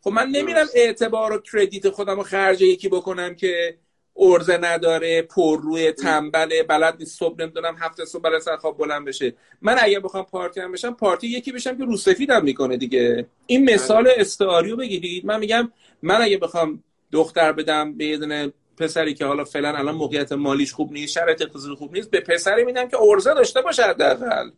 خب 0.02 0.12
من 0.12 0.28
نمیرم 0.28 0.68
اعتبار 0.76 1.34
و 1.34 1.42
کردیت 1.52 1.90
خودم 1.90 2.16
رو 2.16 2.24
خرج 2.24 2.62
یکی 2.62 2.90
بکنم 2.90 3.36
که 3.36 3.78
ارزه 4.18 4.58
نداره 4.58 5.22
پر 5.22 5.62
روی 5.62 5.92
تنبله 5.92 6.64
بلد 6.64 6.96
نیست 7.00 7.20
صبح 7.20 7.42
نمی‌دونم 7.42 7.76
هفته 7.80 8.06
صبح 8.06 8.22
بلد 8.22 8.42
سر 8.42 8.58
خواب 8.58 8.78
بلند 8.78 9.06
بشه. 9.06 9.34
من 9.62 9.76
اگه 9.80 10.00
بخوام 10.00 10.24
پارتی 10.24 10.60
هم 10.60 10.72
بشم 10.72 10.94
پارتی 10.94 11.28
یکی 11.28 11.52
بشم 11.52 11.78
که 11.78 11.86
رو 11.86 11.98
سفیدم 11.98 12.44
می‌کنه 12.44 12.78
دیگه. 12.78 13.28
این 13.46 13.74
مثال 13.74 14.10
استعاری 14.18 14.70
رو 14.70 14.78
بگیرید. 14.78 15.26
من 15.26 15.40
میگم 15.40 15.72
من 16.02 16.22
اگه 16.22 16.38
بخوام 16.38 16.84
دختر 17.12 17.52
بدم 17.52 17.98
به 17.98 18.06
یه 18.06 18.52
پسری 18.78 19.14
که 19.14 19.26
حالا 19.26 19.44
فعلا 19.44 19.70
الان 19.70 19.96
موقعیت 19.96 20.32
مالیش 20.32 20.74
خوب 20.74 20.92
نیست 20.92 21.14
شرایط 21.14 21.42
اقتصادی 21.42 21.76
خوب 21.76 21.94
نیست 21.94 22.10
به 22.10 22.20
پسری 22.20 22.64
میدم 22.64 22.88
که 22.88 22.98
ارزه 23.02 23.34
داشته 23.34 23.62
باشه 23.62 23.84
حداقل. 23.84 24.50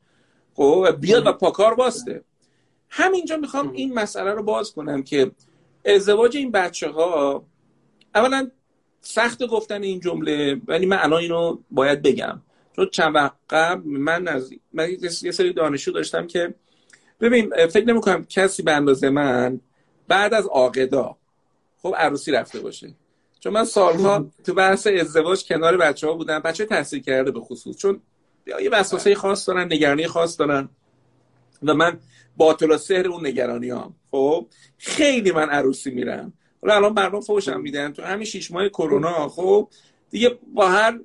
خب 0.53 0.97
بیاد 1.01 1.27
و 1.27 1.33
پاکار 1.33 1.73
واسته 1.73 2.23
همینجا 2.89 3.37
می‌خوام 3.37 3.71
این 3.71 3.93
مسئله 3.93 4.31
رو 4.31 4.43
باز 4.43 4.71
کنم 4.71 5.03
که 5.03 5.31
ازدواج 5.85 6.37
این 6.37 6.51
بچه 6.51 6.89
ها 6.89 7.45
اولا 8.15 8.51
سخت 9.07 9.47
گفتن 9.47 9.83
این 9.83 9.99
جمله 9.99 10.61
ولی 10.67 10.85
من 10.85 10.97
الان 10.99 11.21
اینو 11.21 11.57
باید 11.71 12.01
بگم. 12.01 12.41
چون 12.75 12.89
چند 12.91 13.15
وقت 13.15 13.33
قبل 13.49 13.89
من 13.89 14.27
از 14.27 14.53
من 14.73 14.89
یه 15.21 15.31
سری 15.31 15.53
دانشجو 15.53 15.91
داشتم 15.91 16.27
که 16.27 16.53
ببین 17.21 17.67
فکر 17.67 17.85
نمی 17.85 18.01
کنم 18.01 18.25
کسی 18.25 18.63
به 18.63 18.71
اندازه 18.71 19.09
من 19.09 19.59
بعد 20.07 20.33
از 20.33 20.45
عاقدا 20.45 21.17
خب 21.81 21.95
عروسی 21.97 22.31
رفته 22.31 22.59
باشه. 22.59 22.93
چون 23.39 23.53
من 23.53 23.65
سالها 23.65 24.31
تو 24.43 24.53
بحث 24.53 24.87
ازدواج 24.87 25.45
کنار 25.45 25.77
بچه 25.77 26.07
ها 26.07 26.13
بودم 26.13 26.39
بچه 26.39 26.65
تحصیل 26.65 27.01
کرده 27.01 27.31
به 27.31 27.39
خصوص. 27.39 27.77
چون 27.77 28.01
یه 28.61 28.69
وسوسه 28.69 29.15
خاص 29.15 29.49
دارن 29.49 29.73
نگرانی 29.73 30.07
خاص 30.07 30.39
دارن. 30.39 30.69
و 31.63 31.73
من 31.73 31.99
باطل 32.37 32.71
و 32.71 32.77
سهر 32.77 33.07
اون 33.07 33.27
نگرانی 33.27 33.69
هم 33.69 33.95
خب 34.11 34.47
خیلی 34.77 35.31
من 35.31 35.49
عروسی 35.49 35.91
میرم. 35.91 36.33
حالا 36.61 36.75
الان 36.75 36.93
مردم 36.93 37.21
فوشم 37.21 37.61
میدن. 37.61 37.93
تو 37.93 38.01
همین 38.03 38.25
شیش 38.25 38.51
ماه 38.51 38.69
کرونا 38.69 39.29
خب 39.29 39.67
دیگه 40.09 40.39
با 40.53 40.67
هر 40.67 40.99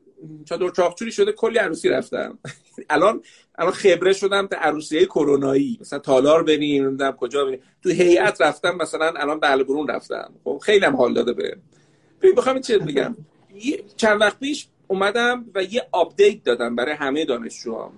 چادر 0.44 0.68
چاقچوری 0.70 1.12
شده 1.12 1.32
کلی 1.32 1.58
عروسی 1.58 1.88
رفتم 1.88 2.38
الان 2.90 3.22
الان 3.58 3.72
خبره 3.72 4.12
شدم 4.12 4.46
به 4.46 4.56
عروسی 4.56 5.06
کرونایی. 5.06 5.78
مثلا 5.80 5.98
تالار 5.98 6.42
بریم 6.42 6.86
نمی‌دونم 6.86 7.12
کجا 7.12 7.44
بریم 7.44 7.60
تو 7.82 7.88
هیئت 7.90 8.40
رفتم 8.40 8.76
مثلا 8.76 9.12
الان 9.16 9.40
بله 9.40 9.64
برون 9.64 9.88
رفتم 9.88 10.32
خب 10.44 10.60
خیلی 10.62 10.84
هم 10.84 10.96
حال 10.96 11.14
داده 11.14 11.32
به 11.32 11.56
ببین 12.22 12.34
بخوام 12.34 12.60
چه 12.60 12.78
بگم. 12.78 13.16
چند 13.96 14.20
وقت 14.20 14.38
پیش 14.40 14.66
اومدم 14.88 15.44
و 15.54 15.62
یه 15.62 15.88
update 15.92 16.44
دادم 16.44 16.76
برای 16.76 16.94
همه 16.94 17.24
دانشجوام 17.24 17.92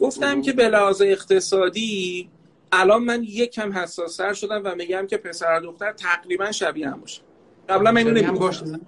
گفتم 0.00 0.42
که 0.42 0.52
به 0.52 0.68
لحاظ 0.68 1.02
اقتصادی 1.02 2.28
الان 2.72 3.02
من 3.02 3.22
یک 3.22 3.50
کم 3.50 3.72
حساستر 3.72 4.32
شدم 4.32 4.62
و 4.64 4.74
میگم 4.74 5.06
که 5.06 5.16
پسر 5.16 5.60
دختر 5.60 5.92
تقریبا 5.92 6.52
شبیه 6.52 6.88
هم 6.88 7.00
باشه 7.00 7.22
قبلا 7.68 7.92
من 7.92 7.96
اینو 7.96 8.10
نمی‌گفتم. 8.10 8.80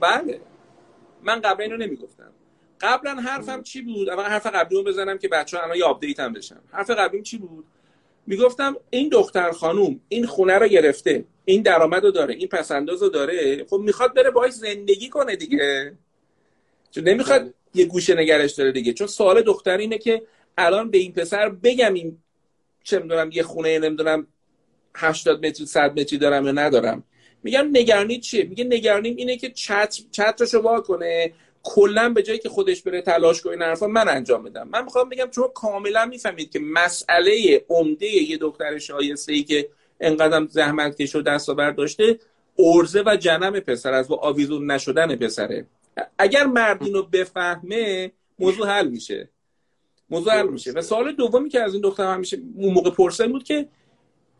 بله. 0.00 0.40
من 1.22 1.40
قبلا 1.40 1.64
اینو 1.64 1.76
نمی‌گفتم. 1.76 2.32
قبلا 2.80 3.14
حرفم 3.14 3.62
چی 3.62 3.82
بود؟ 3.82 4.08
اول 4.08 4.24
حرف 4.24 4.46
قبلیمو 4.46 4.82
بزنم 4.82 5.18
که 5.18 5.28
بچه 5.28 5.56
ها 5.56 5.64
الان 5.64 5.76
یه 5.76 5.84
update 5.84 6.20
هم 6.20 6.32
بشن. 6.32 6.60
حرف 6.72 6.90
قبلیم 6.90 7.22
چی 7.22 7.38
بود؟ 7.38 7.64
می‌گفتم 8.26 8.76
این 8.90 9.08
دختر 9.08 9.50
خانوم 9.50 10.00
این 10.08 10.26
خونه 10.26 10.58
رو 10.58 10.68
گرفته 10.68 11.24
این 11.44 11.62
درآمد 11.62 12.04
رو 12.04 12.10
داره 12.10 12.34
این 12.34 12.48
پسنداز 12.48 13.02
رو 13.02 13.08
داره 13.08 13.64
خب 13.70 13.76
می‌خواد 13.76 14.14
بره 14.14 14.30
باهاش 14.30 14.52
زندگی 14.52 15.08
کنه 15.08 15.36
دیگه. 15.36 15.92
چون 16.90 17.04
نمی‌خواد 17.04 17.42
بله. 17.42 17.54
یه 17.74 17.84
گوشه 17.84 18.14
نگرش 18.14 18.52
داره 18.52 18.72
دیگه. 18.72 18.92
چون 18.92 19.06
سوال 19.06 19.42
دختر 19.42 19.76
اینه 19.76 19.98
که 19.98 20.22
الان 20.58 20.90
به 20.90 20.98
این 20.98 21.12
پسر 21.12 21.48
بگم 21.48 21.94
این 21.94 22.18
چه 22.88 22.98
می‌دونم 22.98 23.30
یه 23.32 23.42
خونه 23.42 23.78
نمی‌دونم 23.78 24.26
80 24.96 25.46
متر 25.46 25.64
100 25.64 26.00
متری 26.00 26.18
دارم 26.18 26.46
یا 26.46 26.52
ندارم. 26.52 27.04
میگم 27.42 27.68
نگرانی 27.72 28.20
چیه؟ 28.20 28.44
میگه 28.44 28.64
نگرانیم 28.64 29.16
اینه 29.16 29.36
که 29.36 29.50
چتر 29.50 30.02
چترشو 30.10 30.58
وا 30.58 30.80
کنه. 30.80 31.32
کلا 31.62 32.08
به 32.08 32.22
جایی 32.22 32.38
که 32.38 32.48
خودش 32.48 32.82
بره 32.82 33.02
تلاش 33.02 33.42
کنه 33.42 33.64
حرفا 33.64 33.86
من 33.86 34.08
انجام 34.08 34.42
بدم 34.42 34.68
من 34.68 34.84
می‌خوام 34.84 35.08
بگم 35.08 35.28
چون 35.30 35.48
کاملا 35.54 36.06
می‌فهمید 36.06 36.50
که 36.50 36.58
مسئله 36.58 37.64
عمده 37.68 38.06
یه 38.06 38.36
دختر 38.36 38.78
شایسته 38.78 39.32
ای 39.32 39.42
که 39.42 39.68
انقدر 40.00 40.46
زحمت 40.50 41.02
کش 41.02 41.16
و 41.16 41.22
دستاورد 41.22 41.76
داشته 41.76 42.18
ارزه 42.58 43.02
و 43.06 43.16
جنم 43.16 43.60
پسر 43.60 43.92
از 43.92 44.08
با 44.08 44.16
آویزون 44.16 44.70
نشدن 44.70 45.16
پسره. 45.16 45.66
اگر 46.18 46.44
مرد 46.46 46.82
اینو 46.82 47.02
بفهمه 47.02 48.12
موضوع 48.38 48.66
حل 48.66 48.88
میشه. 48.88 49.28
حل 50.10 50.48
میشه. 50.48 50.72
و 50.72 50.82
سوال 50.82 51.12
دومی 51.12 51.48
که 51.48 51.60
از 51.60 51.72
این 51.72 51.82
دختر 51.82 52.14
همیشه 52.14 52.38
اون 52.56 52.74
موقع 52.74 52.90
پرسن 52.90 53.32
بود 53.32 53.44
که 53.44 53.68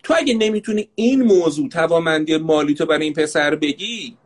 تو 0.02 0.14
اگه 0.16 0.34
نمی‌تونی 0.34 0.88
این 0.94 1.22
موضوع 1.22 1.68
توامندی 1.68 2.36
مالی 2.36 2.74
تو 2.74 2.86
برای 2.86 3.04
این 3.04 3.12
پسر 3.12 3.54
بگی 3.54 4.16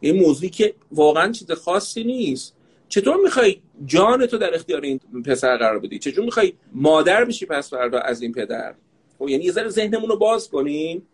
این 0.00 0.22
موضوعی 0.22 0.50
که 0.50 0.74
واقعا 0.92 1.32
چیز 1.32 1.50
خاصی 1.50 2.04
نیست. 2.04 2.54
چطور 2.88 3.16
می‌خوای 3.16 3.60
جان 3.86 4.26
تو 4.26 4.38
در 4.38 4.54
اختیار 4.54 4.80
این 4.80 5.00
پسر 5.26 5.56
قرار 5.56 5.78
بدی؟ 5.78 5.98
چطور 5.98 6.24
می‌خوای 6.24 6.52
مادر 6.72 7.24
بشی 7.24 7.46
پس 7.46 7.70
فردا 7.70 7.98
از 7.98 8.22
این 8.22 8.32
پدر؟ 8.32 8.74
خب 9.18 9.28
یعنی 9.28 9.44
یه 9.44 9.52
ذره 9.52 9.68
ذهنمون 9.68 10.08
رو 10.08 10.16
باز 10.16 10.48
کنیم 10.48 11.08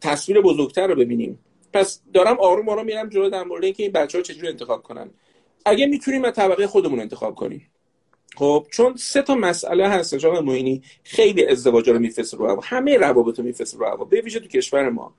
تصویر 0.00 0.40
بزرگتر 0.40 0.86
رو 0.86 0.94
ببینیم. 0.94 1.38
پس 1.72 2.00
دارم 2.14 2.36
آروم 2.40 2.68
آروم 2.68 2.84
میرم 2.84 3.08
جلو 3.08 3.30
در 3.30 3.44
مورد 3.44 3.64
اینکه 3.64 3.82
این 3.82 3.92
بچه 3.92 4.18
ها 4.18 4.22
چجوری 4.22 4.48
انتخاب 4.48 4.82
کنن. 4.82 5.10
اگه 5.64 5.86
می‌تونیم 5.86 6.24
از 6.24 6.32
طبقه 6.32 6.66
خودمون 6.66 7.00
انتخاب 7.00 7.34
کنیم. 7.34 7.68
خب 8.36 8.66
چون 8.70 8.96
سه 8.96 9.22
تا 9.22 9.34
مسئله 9.34 9.88
هست 9.88 10.14
جناب 10.14 10.44
موینی 10.44 10.82
خیلی 11.04 11.46
ازدواج 11.46 11.90
رو 11.90 11.98
میفرسته 11.98 12.36
رو 12.36 12.46
هوا. 12.46 12.60
همه 12.64 12.96
روابط 12.96 13.38
رو 13.38 13.44
میفرسته 13.44 13.78
رو 13.78 13.86
هوا. 13.86 14.04
به 14.04 14.20
ویژه 14.20 14.40
تو 14.40 14.46
کشور 14.46 14.88
ما. 14.88 15.14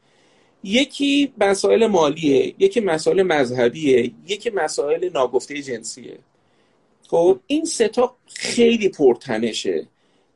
یکی 0.63 1.33
مسائل 1.37 1.87
مالیه 1.87 2.55
یکی 2.59 2.79
مسائل 2.79 3.23
مذهبیه 3.23 4.11
یکی 4.27 4.49
مسائل 4.49 5.09
ناگفته 5.13 5.61
جنسیه. 5.61 6.17
خب 7.07 7.39
این 7.47 7.65
سه 7.65 7.87
تا 7.87 8.15
خیلی 8.27 8.89
پرتنشه. 8.89 9.87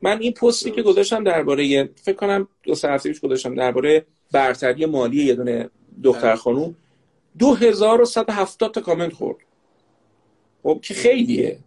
من 0.01 0.21
این 0.21 0.33
پستی 0.33 0.71
که 0.71 0.81
گذاشتم 0.81 1.23
درباره 1.23 1.89
فکر 1.95 2.15
کنم 2.15 2.47
دو 2.63 2.75
سه 2.75 2.89
هفته 2.89 3.09
پیش 3.09 3.19
گذاشتم 3.19 3.55
درباره 3.55 4.05
برتری 4.31 4.85
مالی 4.85 5.23
یه 5.23 5.35
دونه 5.35 5.69
دختر 6.03 6.35
خانوم. 6.35 6.75
2170 7.39 8.71
تا 8.71 8.81
کامنت 8.81 9.13
خورد. 9.13 9.37
خب 10.63 10.79
که 10.83 10.93
خیلیه. 10.93 11.59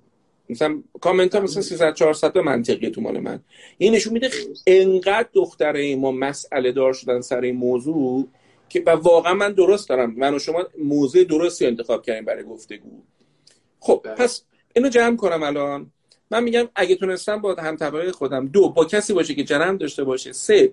مثلا 0.50 0.82
کامنت 1.00 1.34
ها 1.34 1.40
مثلا 1.40 1.62
300 1.62 1.94
400 1.94 2.38
منطقیه 2.38 2.90
تو 2.90 3.00
مال 3.00 3.20
من. 3.20 3.40
این 3.78 3.94
نشون 3.94 4.12
میده 4.12 4.30
انقدر 4.66 5.28
دختره 5.32 5.96
ما 5.96 6.12
مسئله 6.12 6.72
دار 6.72 6.92
شدن 6.92 7.20
سر 7.20 7.40
این 7.40 7.56
موضوع 7.56 8.28
که 8.68 8.82
و 8.86 8.90
واقعا 8.90 9.34
من 9.34 9.52
درست 9.52 9.88
دارم. 9.88 10.14
من 10.16 10.34
و 10.34 10.38
شما 10.38 10.64
موضوع 10.78 11.24
درستی 11.24 11.66
انتخاب 11.66 12.02
کردیم 12.02 12.24
برای 12.24 12.44
گفتگو. 12.44 12.90
خب 13.80 14.00
بله. 14.04 14.14
پس 14.14 14.42
اینو 14.76 14.88
جمع 14.88 15.16
کنم 15.16 15.42
الان. 15.42 15.90
من 16.30 16.42
میگم 16.42 16.68
اگه 16.74 16.94
تونستم 16.94 17.40
با 17.40 17.54
هم 17.54 17.76
طبقه 17.76 18.12
خودم 18.12 18.46
دو 18.46 18.68
با 18.68 18.84
کسی 18.84 19.12
باشه 19.12 19.34
که 19.34 19.44
جنم 19.44 19.76
داشته 19.76 20.04
باشه. 20.04 20.32
سه 20.32 20.72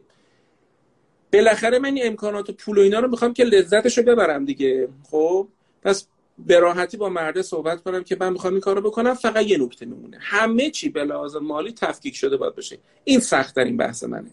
بالاخره 1.34 1.80
من 1.80 1.96
این 1.96 2.08
امکانات 2.08 2.50
و 2.50 2.54
پول 2.54 2.78
و 2.78 2.82
اینا 2.82 3.00
رو 3.00 3.08
می‌خوام 3.08 3.34
که 3.34 3.44
لذتش 3.44 3.98
رو 3.98 4.04
ببرم 4.04 4.46
دیگه. 4.46 4.88
خب 5.12 5.48
پس 5.84 6.08
به 6.40 6.60
راحتی 6.60 6.98
با 6.98 7.10
مرده 7.10 7.42
صحبت 7.42 7.84
کنم 7.84 8.04
که 8.04 8.18
من 8.20 8.34
می‌خوام 8.34 8.54
این 8.54 8.62
کارو 8.62 8.82
بکنم 8.82 9.14
فقط 9.14 9.46
یه 9.46 9.58
نکته 9.58 9.86
میمونه. 9.86 10.18
همه 10.22 10.70
چی 10.70 10.90
به 10.90 11.04
لحاظ 11.04 11.36
مالی 11.36 11.72
تفکیک 11.72 12.16
شده 12.16 12.38
باید 12.38 12.56
باشه. 12.56 12.78
این 13.04 13.20
سخت 13.20 13.56
ترین 13.56 13.78
بحث 13.78 14.04
منه. 14.04 14.32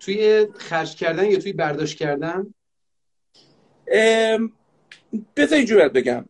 توی 0.00 0.46
خرج 0.56 0.94
کردن 0.94 1.30
یا 1.30 1.38
توی 1.38 1.52
برداشت 1.52 1.98
کردن؟ 1.98 2.54
بذار 5.36 5.58
اینجور 5.58 5.88
بگم. 5.88 6.24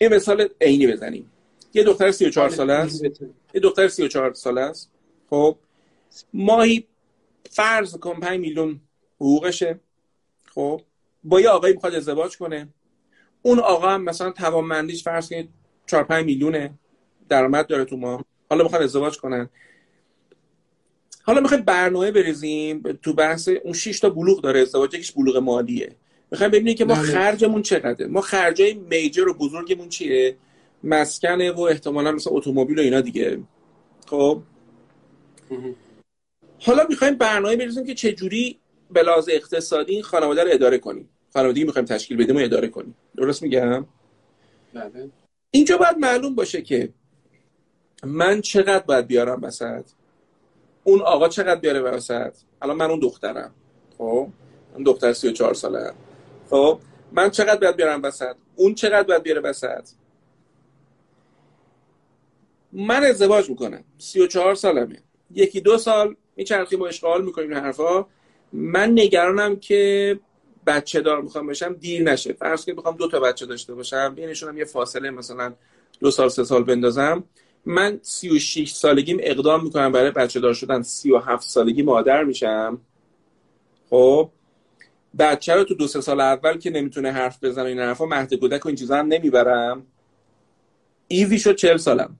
یه 0.00 0.08
مثال 0.08 0.48
عینی 0.60 0.86
بزنیم. 0.86 1.30
یه 1.74 1.84
دختر 1.84 2.10
34 2.10 2.50
ساله 2.50 2.72
است. 2.72 3.04
یه 3.54 3.60
دختر 3.62 3.88
34 3.88 4.34
ساله 4.34 4.60
است. 4.60 4.90
خب 5.30 5.58
ماهی 6.32 6.86
فرض 7.50 7.96
کن 7.96 8.20
5 8.20 8.40
میلیون 8.40 8.80
حقوقشه. 9.16 9.80
خب 10.54 10.80
با 11.24 11.40
یه 11.40 11.48
آقایی 11.48 11.74
می‌خواد 11.74 11.94
ازدواج 11.94 12.36
کنه. 12.36 12.68
اون 13.42 13.58
آقا 13.58 13.88
هم 13.88 14.02
مثلا 14.02 14.30
توانمندیش 14.30 15.04
فرض 15.04 15.28
کنید 15.28 15.48
4 15.86 16.04
5 16.04 16.24
میلیونه 16.24 16.74
درآمد 17.28 17.66
داره 17.66 17.84
تو 17.84 17.96
ما 17.96 18.24
حالا 18.50 18.64
می‌خواد 18.64 18.82
ازدواج 18.82 19.18
کنن. 19.18 19.48
حالا 21.22 21.40
می‌خوایم 21.40 21.64
برنامه 21.64 22.10
بریزیم. 22.10 22.82
تو 23.02 23.12
بحث 23.12 23.48
اون 23.48 23.72
6 23.72 24.00
تا 24.00 24.10
بلوغ 24.10 24.40
داره 24.40 24.60
ازدواج. 24.60 24.94
یکیش 24.94 25.12
بلوغ 25.12 25.36
مالیه. 25.36 25.96
می‌خوایم 26.30 26.52
ببینیم 26.52 26.74
که 26.74 26.84
ما 26.84 26.94
بله. 26.94 27.02
خرجمون 27.02 27.62
چقدره. 27.62 28.06
ما 28.06 28.20
خرجای 28.20 28.74
میجر 28.74 29.28
و 29.28 29.34
بزرگمون 29.34 29.88
چیه؟ 29.88 30.36
مسکنه 30.84 31.52
و 31.52 31.60
احتمالا 31.60 32.12
مثل 32.12 32.30
اتومبیل 32.32 32.78
و 32.78 32.82
اینا 32.82 33.00
دیگه. 33.00 33.38
خب؟ 34.06 34.42
حالا 36.60 36.86
می‌خوایم 36.88 37.14
برنامه 37.14 37.56
بریزیم 37.56 37.86
که 37.86 37.94
چجوری 37.94 38.58
به 38.90 39.02
لحاظ 39.02 39.28
اقتصادی 39.32 39.92
این 39.92 40.02
خانواده 40.02 40.44
رو 40.44 40.50
اداره 40.52 40.78
کنیم. 40.78 41.08
خانوادگی 41.34 41.64
می‌خوایم 41.64 41.86
تشکیل 41.86 42.16
بدیم 42.16 42.36
و 42.36 42.38
اداره 42.38 42.68
کنیم. 42.68 42.96
درست 43.16 43.42
میگم؟ 43.42 43.86
بله. 44.74 45.10
اینجا 45.50 45.76
باید 45.76 45.98
معلوم 45.98 46.34
باشه 46.34 46.62
که 46.62 46.92
من 48.04 48.40
چقدر 48.40 48.84
باید 48.84 49.06
بیارم 49.06 49.42
وسط؟ 49.42 49.84
اون 50.84 51.00
آقا 51.00 51.28
چقدر 51.28 51.60
بیاره 51.60 51.80
وسط؟ 51.80 52.32
الان 52.62 52.76
من 52.76 52.90
اون 52.90 53.00
دخترم. 53.00 53.54
خب؟ 53.98 54.28
اون 54.74 54.82
دختر 54.84 55.12
34 55.12 55.54
ساله. 55.54 55.92
خب؟ 56.50 56.78
من 57.12 57.30
چقدر 57.30 57.60
باید 57.60 57.76
بیارم 57.76 58.02
وسط؟ 58.02 58.36
اون 58.56 58.74
چقدر 58.74 59.02
باید 59.02 59.22
بیاره 59.22 59.40
وسط؟ 59.40 59.88
من 62.72 63.04
ازدواج 63.04 63.50
می‌کنم. 63.50 63.84
34 63.98 64.54
سالمه. 64.54 64.98
یکی 65.30 65.60
دو 65.60 65.78
سال 65.78 66.16
میچرخیم 66.36 66.80
و 66.80 66.84
اشغال 66.84 67.24
می‌کنیم 67.24 67.50
این 67.50 67.58
حرفا. 67.58 68.06
من 68.52 68.90
نگرانم 68.90 69.56
که 69.56 70.18
بچه 70.66 71.00
دار 71.00 71.22
می‌خوام 71.22 71.46
بشم 71.46 71.74
دیر 71.74 72.02
نشه. 72.02 72.32
فرض 72.32 72.64
کنید 72.64 72.76
می‌خوام 72.76 72.96
دو 72.96 73.08
تا 73.08 73.20
بچه 73.20 73.46
داشته 73.46 73.74
باشم 73.74 74.14
بینشون 74.14 74.48
هم 74.48 74.58
یه 74.58 74.64
فاصله 74.64 75.10
مثلا 75.10 75.54
دو 76.00 76.10
سال 76.10 76.28
سه 76.28 76.44
سال 76.44 76.64
بندازم. 76.64 77.24
من 77.66 77.98
36 78.02 78.72
سالگیم 78.72 79.16
اقدام 79.20 79.64
می‌کنم 79.64 79.92
برای 79.92 80.10
بچه 80.10 80.40
دار 80.40 80.54
شدن. 80.54 80.82
37 80.82 81.48
سالگی 81.48 81.82
مادر 81.82 82.24
میشم. 82.24 82.80
خب؟ 83.90 84.30
بچه 85.18 85.54
رو 85.54 85.64
تو 85.64 85.74
دو 85.74 85.86
سه 85.86 86.00
سال 86.00 86.20
اول 86.20 86.58
که 86.58 86.70
نمی‌تونه 86.70 87.12
حرف 87.12 87.44
بزنه 87.44 87.68
این 87.68 87.78
حرفا 87.78 88.06
مهد 88.06 88.34
کودک 88.34 88.66
و 88.66 88.68
این 88.68 88.76
چیزا 88.76 88.96
هم 88.96 89.06
نمی‌برم. 89.06 89.86
ایزی 91.08 91.38
شد 91.38 91.56
40 91.56 91.76
سالم. 91.76 92.18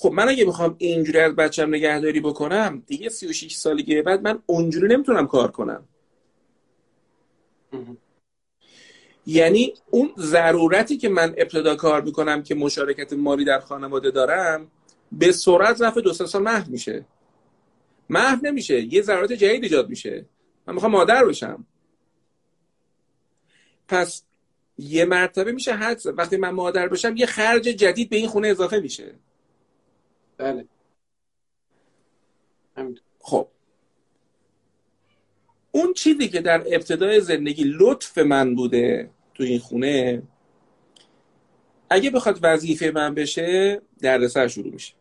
خب 0.00 0.12
من 0.12 0.28
اگه 0.28 0.44
بخوام 0.44 0.74
اینجوری 0.78 1.18
از 1.18 1.36
بچم 1.36 1.68
نگهداری 1.68 2.20
بکنم 2.20 2.82
دیگه 2.86 3.08
36 3.08 3.54
سالگی 3.54 4.02
بعد 4.02 4.22
من 4.22 4.42
اونجوری 4.46 4.88
نمی‌تونم 4.88 5.26
کار 5.26 5.50
کنم. 5.50 5.88
یعنی 9.26 9.74
اون 9.90 10.12
ضرورتی 10.18 10.96
که 10.96 11.08
من 11.08 11.34
ابتدا 11.36 11.76
کار 11.76 12.02
می‌کنم 12.02 12.42
که 12.42 12.54
مشارکت 12.54 13.12
مالی 13.12 13.44
در 13.44 13.60
خانواده 13.60 14.10
دارم 14.10 14.70
به 15.12 15.32
سرعت 15.32 15.82
رفع 15.82 16.00
دو 16.00 16.12
سال 16.12 16.42
محو 16.42 16.70
میشه. 16.70 17.04
محو 18.08 18.46
نمیشه 18.46 18.94
یه 18.94 19.02
ضرورت 19.02 19.32
جدید 19.32 19.62
ایجاد 19.62 19.88
میشه. 19.88 20.26
من 20.66 20.74
می‌خوام 20.74 20.92
مادر 20.92 21.24
بشم. 21.24 21.66
پس 23.88 24.22
یه 24.78 25.04
مرتبه 25.04 25.52
میشه 25.52 25.72
حد 25.72 26.00
وقتی 26.06 26.36
من 26.36 26.50
مادر 26.50 26.88
بشم 26.88 27.16
یه 27.16 27.26
خرج 27.26 27.62
جدید 27.62 28.10
به 28.10 28.16
این 28.16 28.28
خونه 28.28 28.48
اضافه 28.48 28.80
میشه. 28.80 29.14
بله. 30.38 30.68
خب. 33.20 33.48
اون 35.72 35.92
چیزی 35.92 36.28
که 36.28 36.40
در 36.40 36.60
ابتدای 36.66 37.20
زندگی 37.20 37.64
لطف 37.78 38.18
من 38.18 38.54
بوده 38.54 39.10
تو 39.34 39.42
این 39.42 39.58
خونه 39.58 40.22
اگه 41.90 42.10
بخواد 42.10 42.38
وظیفه 42.42 42.92
من 42.94 43.14
بشه 43.14 43.80
دردسر 43.98 44.48
شروع 44.48 44.72
میشه. 44.72 44.94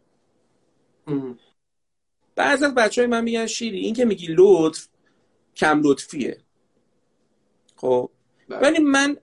بعض 2.35 2.63
از 2.63 2.75
بچه 2.75 3.01
های 3.01 3.07
من 3.07 3.23
میگن 3.23 3.45
شیری 3.45 3.79
این 3.79 3.93
که 3.93 4.05
میگی 4.05 4.27
لطف 4.29 4.87
کم 5.55 5.81
لطفیه. 5.83 6.37
خب. 7.75 8.09
بله. 8.49 8.59
ولی 8.59 8.79
من 8.79 9.17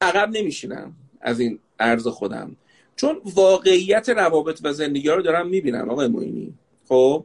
عقب 0.00 0.30
نمیشینم 0.36 0.96
از 1.20 1.40
این 1.40 1.58
عرض 1.78 2.06
خودم. 2.06 2.56
چون 3.00 3.20
واقعیت 3.24 4.08
روابط 4.08 4.60
و 4.62 4.72
زندگی 4.72 5.08
ها 5.08 5.14
رو 5.14 5.22
دارم 5.22 5.48
می‌بینم 5.48 5.90
آقای 5.90 6.08
موینی 6.08 6.54
خب؟ 6.88 7.24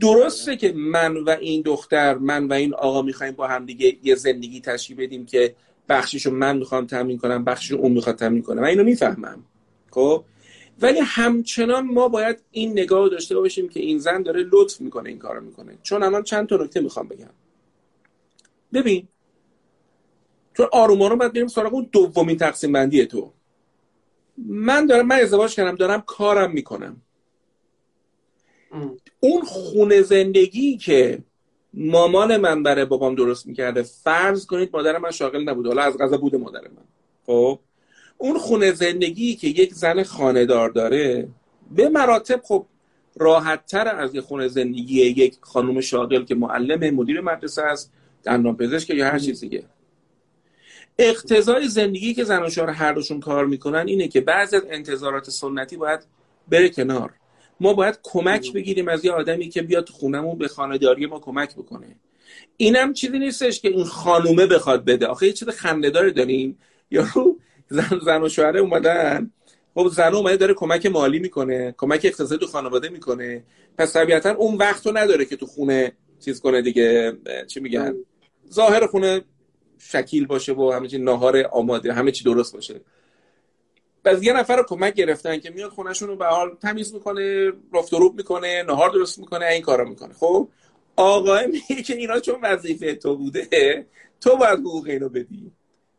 درسته 0.00 0.56
که 0.56 0.72
من 0.72 1.16
و 1.16 1.30
این 1.30 1.62
دختر 1.62 2.14
من 2.14 2.48
و 2.48 2.52
این 2.52 2.74
آقا 2.74 3.02
می‌خوایم 3.02 3.34
با 3.34 3.48
هم 3.48 3.66
دیگه 3.66 3.96
یه 4.02 4.14
زندگی 4.14 4.60
تشکیل 4.60 4.96
بدیم 4.96 5.26
که 5.26 5.54
بخشیشو 5.88 6.30
من 6.30 6.56
می‌خوام 6.56 6.86
تامین 6.86 7.18
کنم 7.18 7.44
بخشیشو 7.44 7.76
اون 7.76 7.92
می‌خواد 7.92 8.16
تامین 8.16 8.42
کنم 8.42 8.60
من 8.60 8.68
اینو 8.68 8.84
می‌فهمم. 8.84 9.44
خب؟ 9.90 10.24
ولی 10.80 10.98
همچنان 11.02 11.86
ما 11.86 12.08
باید 12.08 12.38
این 12.50 12.72
نگاه 12.72 13.08
داشته 13.08 13.36
باشیم 13.36 13.68
که 13.68 13.80
این 13.80 13.98
زن 13.98 14.22
داره 14.22 14.46
لطف 14.52 14.80
می‌کنه 14.80 15.08
این 15.08 15.18
کارو 15.18 15.40
می‌کنه. 15.40 15.78
چون 15.82 16.02
الان 16.02 16.22
چند 16.22 16.48
تا 16.48 16.56
نکته 16.56 16.80
می‌خوام 16.80 17.08
بگم. 17.08 17.30
ببین 18.72 19.08
تو 20.54 20.68
آروم 20.72 21.02
آروم 21.02 21.18
باید 21.18 21.32
بریم 21.32 21.46
سراغ 21.46 21.74
اون 21.74 21.88
دومین 21.92 22.36
تقسیم 22.36 22.72
بندی 22.72 23.06
تو. 23.06 23.32
من 24.38 24.86
دارم 24.86 25.06
من 25.06 25.16
ازدواج 25.16 25.54
کردم 25.54 25.76
دارم 25.76 26.00
کارم 26.00 26.50
می‌کنم. 26.52 27.02
اون 29.20 29.42
خونه 29.42 30.02
زندگی 30.02 30.76
که 30.76 31.18
مامان 31.74 32.36
من 32.36 32.62
برای 32.62 32.84
بابام 32.84 33.14
درست 33.14 33.46
می‌کرده 33.46 33.82
فرض 33.82 34.46
کنید 34.46 34.70
مادر 34.72 34.98
من 34.98 35.10
شاغل 35.10 35.48
نبود 35.48 35.66
حالا 35.66 35.82
از 35.82 35.98
غذا 35.98 36.16
بوده 36.16 36.38
مادر 36.38 36.60
من. 36.60 36.84
خب؟ 37.26 37.58
اون 38.18 38.38
خونه 38.38 38.72
زندگی 38.72 39.34
که 39.34 39.48
یک 39.48 39.74
زن 39.74 40.02
خانهدار 40.02 40.70
داره 40.70 41.28
به 41.70 41.88
مراتب 41.88 42.40
خب 42.44 42.66
راحت 43.16 43.66
تر 43.66 43.88
از 43.88 44.14
یه 44.14 44.20
خونه 44.20 44.48
زندگی 44.48 45.02
یک 45.02 45.36
خانم 45.40 45.80
شاغل 45.80 46.24
که 46.24 46.34
معلم 46.34 46.94
مدیر 46.94 47.20
مدرسه 47.20 47.62
است 47.62 47.92
دندان 48.24 48.56
پزشک 48.56 48.90
یا 48.90 49.06
هر 49.06 49.18
چیز 49.18 49.40
دیگه. 49.40 49.64
اقتضای 50.98 51.68
زندگی 51.68 52.14
که 52.14 52.24
زن 52.24 52.42
و 52.42 52.50
شوهر 52.50 52.70
هر 52.70 52.92
دوشون 52.92 53.20
کار 53.20 53.46
می‌کنن 53.46 53.88
اینه 53.88 54.08
که 54.08 54.20
بعضی 54.20 54.56
از 54.56 54.62
انتظارات 54.70 55.30
سنتی 55.30 55.76
باید 55.76 56.00
بره 56.48 56.68
کنار. 56.68 57.12
ما 57.60 57.72
باید 57.72 57.98
کمک 58.02 58.52
بگیریم 58.52 58.88
از 58.88 59.04
یه 59.04 59.12
آدمی 59.12 59.48
که 59.48 59.62
بیاد 59.62 59.88
خونمون 59.88 60.38
به 60.38 60.48
خانهداری 60.48 61.06
ما 61.06 61.18
کمک 61.18 61.54
بکنه. 61.54 61.96
اینم 62.56 62.92
چیزی 62.92 63.18
نیستش 63.18 63.60
که 63.60 63.68
این 63.68 63.84
خانومه 63.84 64.46
بخواد 64.46 64.84
بده. 64.84 65.06
آخه 65.06 65.26
یه 65.26 65.32
چیز 65.32 65.48
خنده‌دار 65.48 66.10
داریم. 66.10 66.58
یارو 66.90 67.36
زن 67.68 68.00
زن 68.04 68.22
و 68.22 68.28
شوهره 68.28 68.60
اومدن. 68.60 69.30
خب 69.74 69.88
زن 69.88 70.14
اومده 70.14 70.36
داره 70.36 70.54
کمک 70.54 70.86
مالی 70.86 71.18
می‌کنه 71.18 71.74
کمک 71.78 72.00
اقتصادی 72.04 72.46
تو 72.46 72.52
خانواده 72.52 72.88
می‌کنه. 72.88 73.42
پس 73.78 73.92
طبیعتا 73.92 74.34
اون 74.34 74.56
وقت 74.56 74.86
رو 74.86 74.98
نداره 74.98 75.24
که 75.24 75.36
تو 75.36 75.46
خونه 75.46 75.92
چیز 76.24 76.40
کنه 76.40 76.62
دیگه 76.62 77.16
چی 77.46 77.60
میگن؟ 77.60 77.94
ظاهر 78.52 78.86
خونه 78.86 79.20
شکیل 79.78 80.26
باشه 80.26 80.52
و 80.52 80.72
همه 80.72 80.88
چی 80.88 80.98
ناهار 80.98 81.46
آماده 81.52 81.92
همه 81.92 82.12
چی 82.12 82.24
درست 82.24 82.54
باشه. 82.54 82.80
پس 84.04 84.22
یه 84.22 84.32
نفر 84.32 84.56
رو 84.56 84.62
کمک 84.62 84.94
گرفتن 84.94 85.38
که 85.38 85.50
میاد 85.50 85.70
خونهشون 85.70 86.08
رو 86.08 86.16
به 86.16 86.26
حال 86.26 86.56
تمیز 86.62 86.94
می‌کنه 86.94 87.52
رفت 87.74 87.92
و 87.92 87.98
روب 87.98 88.16
می‌کنه 88.16 88.62
نهار 88.62 88.90
درست 88.90 89.18
می‌کنه 89.18 89.46
این 89.46 89.62
کارا 89.62 89.84
می‌کنه. 89.84 90.14
خب 90.14 90.48
آقای 90.96 91.46
میگه 91.46 91.82
که 91.82 91.96
اینا 91.96 92.20
چون 92.20 92.40
وظیفه 92.42 92.94
تو 92.94 93.16
بوده 93.16 93.86
تو 94.20 94.36
باید 94.36 94.58
حقوق 94.58 94.86
اینو 94.86 95.08
بدی. 95.08 95.52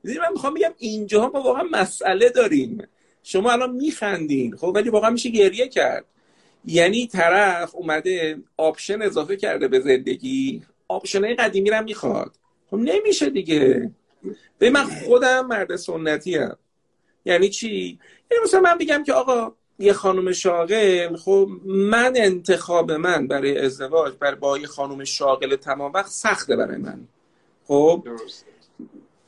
من 0.03 0.31
می‌خوام 0.33 0.53
بگم 0.53 0.73
اینجا 0.77 1.31
ما 1.33 1.41
واقعا 1.41 1.63
مسئله 1.71 2.29
داریم. 2.29 2.87
شما 3.23 3.51
الان 3.51 3.71
میخندین 3.71 4.55
خب 4.55 4.71
ولی 4.75 4.89
واقعا 4.89 5.09
میشه 5.09 5.29
گریه 5.29 5.67
کرد. 5.67 6.05
یعنی 6.65 7.07
طرف 7.07 7.75
اومده 7.75 8.37
option 8.57 9.01
اضافه 9.01 9.35
کرده 9.35 9.67
به 9.67 9.79
زندگی 9.79 10.63
option 10.87 11.35
قدیمی 11.35 11.69
رو 11.69 11.83
می‌خواد. 11.83 12.37
خب 12.71 12.77
نمیشه 12.77 13.29
دیگه. 13.29 13.91
به 14.57 14.69
من 14.69 14.83
خودم 14.83 15.47
مرد 15.47 15.75
سنتی 15.75 16.35
هم. 16.35 16.57
یعنی 17.25 17.49
چی؟ 17.49 17.99
یعنی 18.31 18.43
مثلا 18.43 18.59
من 18.59 18.77
بگم 18.77 19.03
که 19.03 19.13
آقا 19.13 19.53
یه 19.79 19.93
خانم 19.93 20.31
شاغل 20.31 21.15
خب 21.15 21.49
من 21.65 22.13
انتخاب 22.15 22.91
من 22.91 23.27
برای 23.27 23.57
ازدواج 23.57 24.13
برای 24.19 24.35
با 24.35 24.57
یه 24.57 24.67
خانم 24.67 25.03
شاغل 25.03 25.55
تمام 25.55 25.93
وقت 25.93 26.11
سخته 26.11 26.55
برای 26.55 26.77
من. 26.77 27.07
خب؟ 27.67 28.07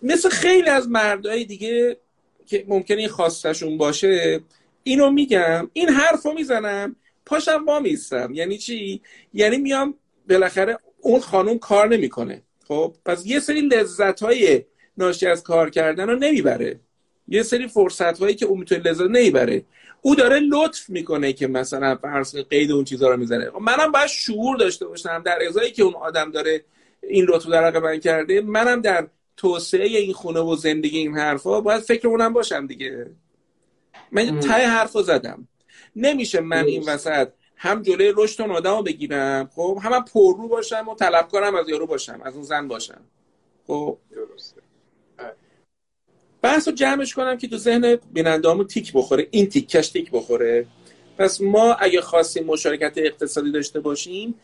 مثل 0.02 0.30
خیلی 0.30 0.70
از 0.70 0.90
مردای 0.90 1.46
دیگه 1.46 1.98
که 2.46 2.66
ممکنه 2.68 2.98
این 2.98 3.10
خواستشون 3.10 3.78
باشه 3.78 4.40
اینو 4.84 5.12
میگم 5.12 5.70
این 5.74 5.90
حرف 5.90 6.26
رو 6.26 6.34
می‌زنم 6.34 6.96
پاشم 7.26 7.66
با 7.66 7.80
میستم 7.80 8.34
یعنی 8.34 8.58
چی؟ 8.58 9.02
یعنی 9.34 9.58
میام 9.58 9.94
بالاخره 10.30 10.78
اون 11.02 11.20
خانم 11.20 11.60
کار 11.60 11.88
نمی‌کنه. 11.88 12.42
خب 12.70 12.96
پس 13.06 13.26
یه 13.26 13.40
سری 13.40 13.62
لذت 13.62 14.24
های 14.24 14.64
ناشی 14.98 15.28
از 15.28 15.44
کار 15.44 15.70
کردن 15.70 16.10
رو 16.10 16.16
نمی‌بره. 16.16 16.80
یه 17.28 17.44
سری 17.44 17.68
فرصت 17.68 18.20
هایی 18.20 18.36
که 18.36 18.46
اون 18.46 18.60
می‌تونه 18.60 18.82
لذت 18.82 19.02
نمی‌بره. 19.02 19.64
او 20.02 20.16
داره 20.16 20.40
لطف 20.40 20.90
می‌کنه 20.90 21.34
که 21.34 21.48
مثلا 21.48 21.96
فرض 21.96 22.36
قید 22.36 22.72
اون 22.72 22.84
چیزها 22.84 23.10
رو 23.10 23.18
می‌زنه 23.18 23.52
خب 23.52 23.58
منم 23.62 23.92
باید 23.92 24.08
شعور 24.08 24.58
داشته 24.58 24.88
باشم 24.88 25.22
در 25.26 25.40
ازایی 25.48 25.72
که 25.72 25.84
اون 25.84 25.94
آدم 25.96 26.32
داره 26.32 26.64
این 27.04 27.26
لطف 27.26 27.48
در 27.48 27.80
من 27.80 28.00
کرده. 28.00 28.42
منم 28.42 28.82
در 28.82 29.08
توسعه 29.38 29.88
این 29.88 30.14
خونه 30.14 30.40
و 30.40 30.56
زندگی 30.56 30.98
این 30.98 31.18
حرفا 31.18 31.62
باید 31.62 31.82
فکر 31.82 32.08
اونم 32.08 32.34
باشم 32.34 32.68
دیگه. 32.68 33.12
من 34.12 34.40
ته 34.40 34.54
حرفو 34.68 35.02
زدم. 35.02 35.48
نمیشه 35.96 36.42
من 36.42 36.66
این 36.66 36.84
وسط 36.88 37.28
هم 37.62 37.82
جلوی 37.82 38.14
رشد 38.18 38.42
اون 38.42 38.52
آدم 38.52 38.76
رو 38.76 38.84
بگیرم. 38.84 39.50
خب 39.56 39.80
هم, 39.84 39.94
هم 39.94 40.06
پررو 40.06 40.48
باشم 40.48 40.88
و 40.88 40.96
طلبکارم 40.96 41.56
از 41.56 41.70
یارو 41.70 41.88
باشم 41.88 42.22
از 42.24 42.34
اون 42.34 42.44
زن 42.44 42.68
باشم. 42.68 43.02
خب. 43.68 43.98
بحث 46.42 46.68
رو 46.68 46.74
جمعش 46.74 47.14
کنم 47.14 47.38
که 47.38 47.48
تو 47.48 47.58
ذهن 47.58 47.96
بینندهامون 48.14 48.68
تیک 48.68 48.94
بخوره 48.94 49.28
این 49.32 49.50
تیکش 49.50 49.90
تیک 49.90 50.12
بخوره. 50.12 50.66
پس 51.18 51.42
ما 51.42 51.74
اگه 51.74 52.02
خواستیم 52.02 52.46
مشارکت 52.46 52.94
اقتصادی 52.98 53.52
داشته 53.52 53.80
باشیم 53.80 54.36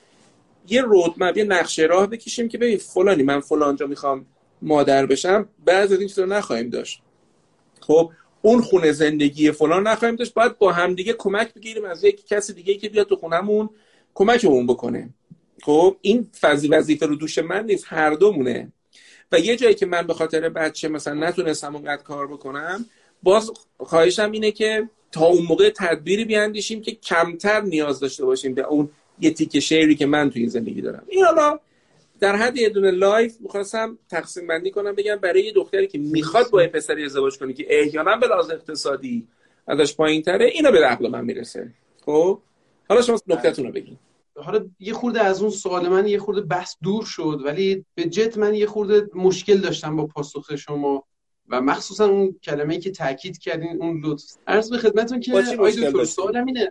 یه 0.68 0.82
رودمپ 0.82 1.38
یه 1.38 1.44
نقشه 1.44 1.84
راه 1.84 2.08
بکشیم 2.08 2.48
که 2.48 2.58
ببین 2.58 2.78
فلانی 2.78 3.24
من 3.24 3.40
فلانجا 3.40 3.88
می‌خوام 3.88 4.26
مادر 4.62 5.06
بشم 5.06 5.50
بعض 5.66 5.92
از 5.92 6.00
این 6.00 6.08
چیزا 6.08 6.26
نخواهیم 6.26 6.70
داشت. 6.70 7.02
خب 7.80 8.12
اون 8.46 8.62
خونه 8.62 8.92
زندگی 8.92 9.52
فلان 9.52 9.88
نخواهیم 9.88 10.16
داشت 10.16 10.34
باید 10.34 10.58
با 10.58 10.72
همدیگه 10.72 11.14
کمک 11.14 11.54
بگیریم 11.54 11.86
از 11.86 12.04
یک 12.04 12.28
کسی 12.28 12.54
دیگه 12.54 12.76
که 12.76 12.90
بیاد 12.90 13.08
تو 13.08 13.16
خونمون 13.16 13.70
کمکمون 14.14 14.68
بکنه. 14.68 15.10
خب 15.62 15.98
این 16.02 16.28
وظیفه 16.72 17.06
رو 17.06 17.16
دوش 17.16 17.38
من 17.38 17.66
نیست 17.66 17.86
هر 17.88 18.10
دومونه. 18.10 18.72
و 19.32 19.40
یه 19.40 19.56
جایی 19.56 19.76
که 19.76 19.86
من 19.86 20.08
به 20.08 20.14
خاطر 20.14 20.50
بچه 20.50 20.88
مثلا 20.88 21.14
نتونستم 21.14 21.76
اونقدر 21.76 22.04
کار 22.04 22.28
بکنم 22.28 22.86
باز 23.24 23.52
خواهشم 23.78 24.32
اینه 24.32 24.52
که 24.52 24.90
تا 25.12 25.26
اون 25.26 25.46
موقع 25.46 25.70
تدبیری 25.70 26.26
بیاندیشیم 26.26 26.82
که 26.82 26.92
کمتر 26.92 27.62
نیاز 27.62 28.00
داشته 28.00 28.26
باشیم 28.26 28.54
به 28.54 28.62
اون 28.62 28.90
یه 29.20 29.32
تیکه 29.32 29.60
شعری 29.60 29.96
که 29.96 30.06
من 30.06 30.30
توی 30.30 30.48
زندگی 30.48 30.82
دارم. 30.82 31.04
این 31.08 31.26
حالا 31.26 31.60
در 32.20 32.36
حد 32.36 32.58
یه 32.58 32.70
دونه 32.70 32.92
لایو 32.92 33.38
می‌خواستم 33.42 34.00
تقسیم 34.10 34.48
بندی 34.48 34.72
کنم 34.72 34.96
بگم 34.96 35.16
برای 35.16 35.44
یه 35.44 35.54
دختری 35.54 35.88
که 35.88 35.98
می‌خواد 35.98 36.50
با 36.52 36.62
یه 36.62 36.68
پسری 36.68 37.06
ازدواج 37.06 37.38
کنه 37.38 37.54
که 37.54 37.66
احیانا 37.70 38.16
به 38.16 38.28
لحاظ 38.28 38.50
اقتصادی 38.50 39.28
ازش 39.68 39.96
پایین 39.96 40.22
تره 40.22 40.46
اینو 40.46 40.72
به 40.72 40.86
عقل 40.86 41.10
من 41.10 41.26
می‌رسه. 41.26 41.74
خب؟ 42.06 42.42
حالا 42.90 43.02
شما 43.02 43.20
نکتهتون 43.28 43.66
رو 43.66 43.72
بگین. 43.72 43.98
حالا 44.36 44.66
یه 44.80 44.94
خورده 44.94 45.22
از 45.22 45.42
اون 45.42 45.52
سوال 45.52 45.88
من 45.88 46.08
یه 46.08 46.20
خورده 46.20 46.42
بحث 46.42 46.76
دور 46.84 47.06
شد 47.06 47.42
ولی 47.46 47.86
به 47.96 48.04
جت 48.04 48.38
من 48.38 48.54
یه 48.54 48.66
خورده 48.66 49.10
مشکل 49.16 49.58
داشتم 49.58 49.96
با 49.96 50.06
پاسخ 50.06 50.56
شما 50.56 51.04
و 51.50 51.62
مخصوصا 51.62 52.06
اون 52.06 52.40
کلمه 52.44 52.80
که 52.80 52.92
تاکید 52.92 53.38
کردین 53.38 53.82
اون 53.82 54.02
لطف. 54.06 54.24
عرض 54.48 54.70
به 54.70 54.78
خدمتتون 54.78 55.20
که 55.20 55.34
آقای 55.34 56.06
سوالم 56.06 56.46
اینه 56.46 56.70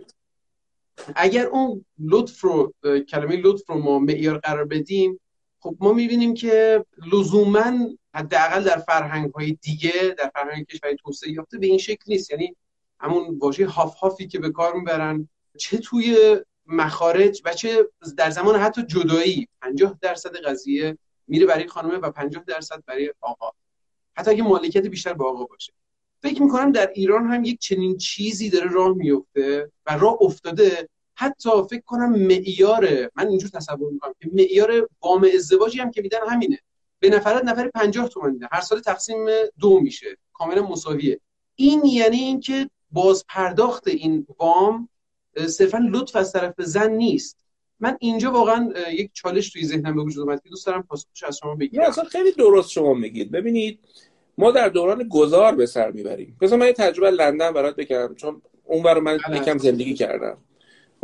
اگر 1.15 1.45
اون 1.45 1.85
لطف 1.99 2.41
رو 2.41 2.73
کلمه 3.09 3.37
لطف 3.37 3.69
رو 3.69 3.77
ما 3.77 3.99
معیار 3.99 4.37
قرار 4.37 4.65
بدیم 4.65 5.19
خب 5.65 5.77
ما 5.79 5.93
می‌بینیم 5.93 6.33
که 6.33 6.85
لزوما 7.13 7.73
حداقل 8.13 8.63
در 8.63 8.77
فرهنگ 8.77 9.31
های 9.31 9.57
دیگه 9.61 10.15
در 10.17 10.31
فرهنگ 10.35 10.65
کشوری 10.65 10.95
توسعه 10.95 11.31
یافته 11.31 11.57
به 11.57 11.67
این 11.67 11.77
شکل 11.77 12.03
نیست. 12.07 12.31
یعنی 12.31 12.55
همون 12.99 13.37
واژه 13.37 13.67
هاف 13.67 13.95
هافی 13.95 14.27
که 14.27 14.39
به 14.39 14.49
کار 14.49 14.73
می‌برن 14.73 15.29
چه 15.57 15.77
توی 15.77 16.37
مخارج 16.65 17.41
و 17.45 17.53
چه 17.53 17.89
در 18.17 18.29
زمان 18.29 18.55
حتی 18.55 18.83
جدایی 18.83 19.47
50 19.61 19.97
درصد 20.01 20.37
قضیه 20.37 20.97
میره 21.27 21.45
برای 21.45 21.67
خانمه 21.67 21.97
و 21.97 22.11
50 22.11 22.43
درصد 22.43 22.83
برای 22.85 23.13
آقا. 23.21 23.49
حتی 24.17 24.31
اگه 24.31 24.43
مالکیت 24.43 24.87
بیشتر 24.87 25.13
به 25.13 25.25
آقا 25.25 25.45
باشه. 25.45 25.73
فکر 26.21 26.43
می‌کنم 26.43 26.71
در 26.71 26.91
ایران 26.95 27.27
هم 27.27 27.43
یک 27.43 27.59
چنین 27.59 27.97
چیزی 27.97 28.49
داره 28.49 28.71
راه 28.71 28.93
میفته 28.93 29.71
و 29.85 29.97
راه 29.97 30.17
افتاده 30.21 30.89
حتی 31.15 31.49
فکر 31.69 31.81
کنم 31.81 32.11
معیار 32.11 33.09
من 33.15 33.27
اینجور 33.27 33.49
تصور 33.49 33.91
می‌کنم 33.91 34.13
که 34.21 34.29
معیار 34.33 34.89
وام 35.01 35.27
ازدواجی 35.35 35.79
هم 35.79 35.91
که 35.91 36.01
میدن 36.01 36.19
همینه. 36.29 36.59
به 36.99 37.09
نفرت 37.09 37.43
نفر 37.43 37.67
50 37.69 38.09
تومن 38.09 38.31
میدن. 38.31 38.47
هر 38.51 38.61
سال 38.61 38.79
تقسیم 38.79 39.25
دو 39.59 39.79
میشه. 39.79 40.17
کاملا 40.33 40.61
مساویه. 40.67 41.19
این 41.55 41.85
یعنی 41.85 42.17
اینکه 42.17 42.69
باز 42.91 43.25
پرداخت 43.29 43.87
این 43.87 44.27
وام 44.39 44.89
صرفا 45.47 45.77
لطف 45.91 46.15
از 46.15 46.31
طرف 46.31 46.53
زن 46.57 46.91
نیست. 46.91 47.37
من 47.79 47.97
اینجا 47.99 48.31
واقعا 48.31 48.73
یک 48.91 49.11
چالش 49.13 49.49
توی 49.49 49.65
ذهنم 49.65 49.95
به 49.95 50.01
وجود 50.01 50.23
اومد 50.29 50.43
که 50.43 50.49
دوست 50.49 50.65
دارم 50.65 50.83
پاسخش 50.83 51.23
از 51.23 51.37
شما 51.37 51.55
بگیرم. 51.55 51.83
اصلا 51.83 52.03
خیلی 52.03 52.31
درست 52.31 52.69
شما 52.69 52.93
میگید. 52.93 53.31
ببینید 53.31 53.79
ما 54.37 54.51
در 54.51 54.69
دوران 54.69 55.07
گذار 55.07 55.55
به 55.55 55.65
سر 55.65 55.91
می‌بریم. 55.91 56.37
مثلا 56.41 56.57
من 56.57 56.65
یه 56.65 56.73
تجربه 56.73 57.11
لندن 57.11 57.51
برات 57.51 57.75
بگم 57.75 58.15
چون 58.15 58.41
اون 58.63 58.83
برای 58.83 59.01
من 59.01 59.17
بله. 59.27 59.37
یکم 59.37 59.57
زندگی 59.57 59.93
کردم. 59.93 60.37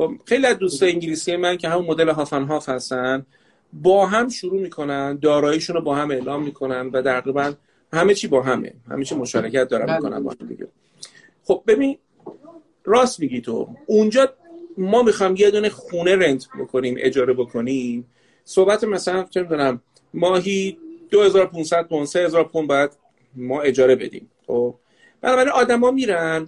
خب 0.01 0.13
خیلی 0.25 0.45
از 0.45 0.57
دوستای 0.57 0.91
انگلیسی 0.91 1.35
من 1.35 1.57
که 1.57 1.69
همون 1.69 1.85
مدل 1.85 2.09
هافن 2.09 2.43
هاف 2.43 2.69
هستن 2.69 3.25
با 3.73 4.05
هم 4.05 4.29
شروع 4.29 4.61
می‌کنن 4.61 5.15
داراییشون 5.15 5.75
رو 5.75 5.81
با 5.81 5.95
هم 5.95 6.11
اعلام 6.11 6.43
می‌کنن 6.43 6.87
و 6.87 7.01
تقریبا 7.01 7.53
همه 7.93 8.13
چی 8.13 8.27
با 8.27 8.41
همه 8.41 8.73
همه 8.89 9.05
چی 9.05 9.15
مشارکت 9.15 9.67
دارن 9.67 9.85
بله. 9.85 9.95
می‌کنن 9.95 10.23
با 10.23 10.35
هم 10.41 10.47
دیگه. 10.47 10.67
خب 11.43 11.63
ببین 11.67 11.97
راست 12.85 13.19
میگی 13.19 13.41
تو. 13.41 13.69
اونجا 13.85 14.33
ما 14.77 15.03
می‌خوام 15.03 15.35
یه 15.35 15.51
دونه 15.51 15.69
خونه 15.69 16.15
رنت 16.15 16.47
بکنیم 16.59 16.95
اجاره 16.97 17.33
بکنیم. 17.33 18.07
صحبت 18.45 18.83
مثلا 18.83 19.23
چه 19.23 19.41
می‌دونم 19.41 19.81
ماهی 20.13 20.77
2500 21.09 21.87
پوند 21.87 22.05
3000 22.05 22.43
پوند 22.43 22.67
باید 22.67 22.91
ما 23.35 23.61
اجاره 23.61 23.95
بدیم. 23.95 24.31
خب 24.47 24.75
بنابراین 25.21 25.49
آدما 25.49 25.91
میرن 25.91 26.47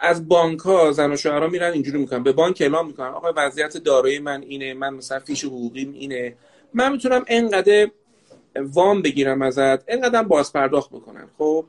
از 0.00 0.28
بانک 0.28 0.60
ها 0.60 0.92
زن 0.92 1.12
و 1.12 1.16
شوهرها 1.16 1.48
میرن 1.48 1.72
اینجوری 1.72 1.98
می‌کنن. 1.98 2.22
به 2.22 2.32
بانک 2.32 2.58
اعلام 2.60 2.86
می‌کنن. 2.86 3.08
آقا 3.08 3.32
وضعیت 3.36 3.76
دارایی 3.76 4.18
من 4.18 4.42
اینه 4.42 4.74
من 4.74 4.94
مثلا 4.94 5.18
فیش 5.18 5.44
حقوقیم 5.44 5.92
اینه. 5.92 6.34
من 6.74 6.92
می‌تونم 6.92 7.24
انقدر 7.26 7.90
وام 8.56 9.02
بگیرم 9.02 9.42
ازت 9.42 9.90
انقدر 9.90 10.22
باز 10.22 10.52
پرداخت 10.52 10.90
بکنن 10.90 11.28
خب؟ 11.38 11.64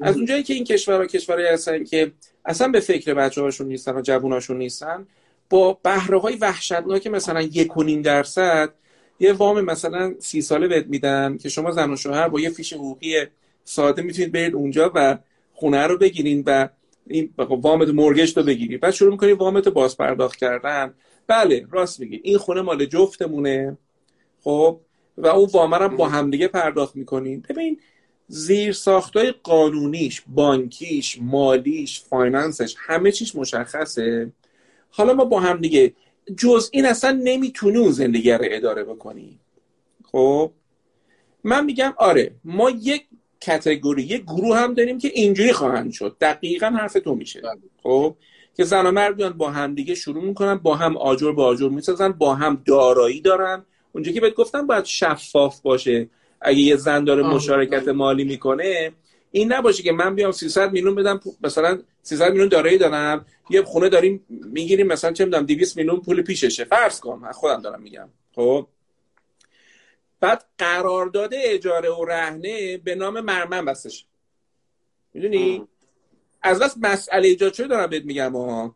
از 0.00 0.16
اونجایی 0.16 0.42
که 0.42 0.54
این 0.54 0.64
کشورها 0.64 1.06
کشورهایی 1.06 1.48
هستن 1.48 1.84
که 1.84 2.12
اصلا 2.44 2.68
به 2.68 2.80
فکر 2.80 3.14
بچه 3.14 3.40
هاشون 3.40 3.68
نیستن 3.68 3.96
و 3.96 4.00
جووناشون 4.00 4.58
نیستن 4.58 5.06
با 5.50 5.78
بهره 5.82 6.20
های 6.20 6.36
وحشتناک 6.36 7.06
مثلا 7.06 7.42
یک 7.42 7.76
و 7.76 7.84
درصد 7.84 8.70
یه 9.20 9.32
وام 9.32 9.60
مثلا 9.60 10.14
سی 10.18 10.42
ساله 10.42 10.68
بهت 10.68 10.86
میدن 10.86 11.38
که 11.38 11.48
شما 11.48 11.70
زن 11.70 11.92
و 11.92 11.96
شوهر 11.96 12.28
با 12.28 12.40
یه 12.40 12.50
فیش 12.50 12.72
حقوقی 12.72 13.26
ساده 13.64 14.02
می‌تونید 14.02 14.32
برید 14.32 14.54
اونجا 14.54 14.92
و 14.94 15.18
خونه 15.52 15.86
رو 15.86 15.98
بگیرین 15.98 16.42
و 16.46 16.68
این 17.06 17.34
وامت 17.36 17.88
mortgage 17.88 18.36
رو 18.36 18.42
بگیری. 18.42 18.76
بعد 18.76 18.90
شروع 18.90 19.10
می‌کنی 19.10 19.32
وامت 19.32 19.68
باز 19.68 19.96
پرداخت 19.96 20.36
کردن. 20.36 20.94
بله 21.26 21.66
راست 21.70 22.00
میگی. 22.00 22.20
این 22.24 22.38
خونه 22.38 22.60
مال 22.60 22.84
جفتمونه. 22.84 23.78
خب 24.40 24.80
و 25.18 25.26
اون 25.26 25.48
وام 25.52 25.74
هم 25.74 25.96
با 25.96 26.08
همدیگه 26.08 26.48
پرداخت 26.48 26.96
می‌کنیم. 26.96 27.42
ببین 27.48 27.80
زیر 28.28 28.72
ساختای 28.72 29.34
قانونیش 29.42 30.22
بانکیش 30.26 31.18
مالیش 31.20 32.00
finance 32.00 32.58
ش 32.58 32.74
همه 32.78 33.12
چیش 33.12 33.36
مشخصه. 33.36 34.32
حالا 34.90 35.14
ما 35.14 35.24
با 35.24 35.40
هم 35.40 35.60
دیگه 35.60 35.92
جز 36.36 36.70
این 36.72 36.86
اصلا 36.86 37.20
نمی‌تونی 37.24 37.76
اون 37.76 37.90
زندگی 37.90 38.30
رو 38.30 38.44
اداره 38.50 38.84
بکنی. 38.84 39.38
خب 40.04 40.50
من 41.44 41.64
میگم 41.64 41.94
آره 41.96 42.34
ما 42.44 42.70
یک 42.70 43.06
کتگوری. 43.46 44.02
یک 44.02 44.22
گروه 44.22 44.56
هم 44.56 44.74
داریم 44.74 44.98
که 44.98 45.08
اینجوری 45.14 45.52
خواهند 45.52 45.92
شد. 45.92 46.16
دقیقا 46.20 46.66
حرف 46.66 46.92
تو 46.92 47.14
میشه. 47.14 47.40
بله. 47.40 47.58
خب؟ 47.82 48.16
که 48.56 48.64
زن 48.64 48.86
و 48.86 48.90
مرد 48.90 49.16
بیان 49.16 49.32
با 49.32 49.50
هم 49.50 49.74
دیگه 49.74 49.94
شروع 49.94 50.24
می‌کنن 50.24 50.54
با 50.54 50.74
هم 50.74 50.96
آجر 50.96 51.32
با 51.32 51.44
آجر 51.44 51.68
می‌سازن 51.68 52.12
با 52.12 52.34
هم 52.34 52.62
دارایی 52.66 53.20
دارن. 53.20 53.64
اونجا 53.92 54.12
که 54.12 54.20
بهت 54.20 54.34
گفتم 54.34 54.66
باید 54.66 54.84
شفاف 54.84 55.60
باشه. 55.60 56.08
اگه 56.40 56.58
یه 56.58 56.76
زن 56.76 57.04
داره 57.04 57.22
مشارکت 57.22 57.88
مالی 57.88 58.24
می‌کنه 58.24 58.92
این 59.30 59.52
نباشه 59.52 59.82
که 59.82 59.92
من 59.92 60.14
بیام 60.14 60.32
300 60.32 60.72
میلیون 60.72 60.94
بدم 60.94 61.20
مثلا 61.42 61.78
300 62.02 62.30
میلیون 62.30 62.48
دارایی 62.48 62.78
دارم 62.78 63.26
یه 63.50 63.62
خونه 63.62 63.88
داریم 63.88 64.24
می‌گیریم 64.28 64.86
مثلا 64.86 65.12
چه 65.12 65.24
می‌دونم 65.24 65.46
200 65.46 65.76
میلیون 65.76 66.00
پول 66.00 66.22
پیششه. 66.22 66.64
فرض 66.64 67.00
کن 67.00 67.22
خودم 67.32 67.62
دارم 67.62 67.82
میگم. 67.82 68.08
خب؟ 68.34 68.66
بعد 70.24 70.44
قرارداد 70.58 71.30
اجاره 71.34 71.90
و 71.90 72.04
رهنه 72.04 72.76
به 72.76 72.94
نام 72.94 73.20
مرمن 73.20 73.64
بستش. 73.64 74.06
می‌دونی؟ 75.14 75.68
از 76.42 76.58
بس 76.58 76.74
مسئله 76.80 77.28
ایجاد 77.28 77.52
شده 77.52 77.66
دارم 77.66 77.86
بهت 77.86 78.04
میگم 78.04 78.36
ها 78.36 78.74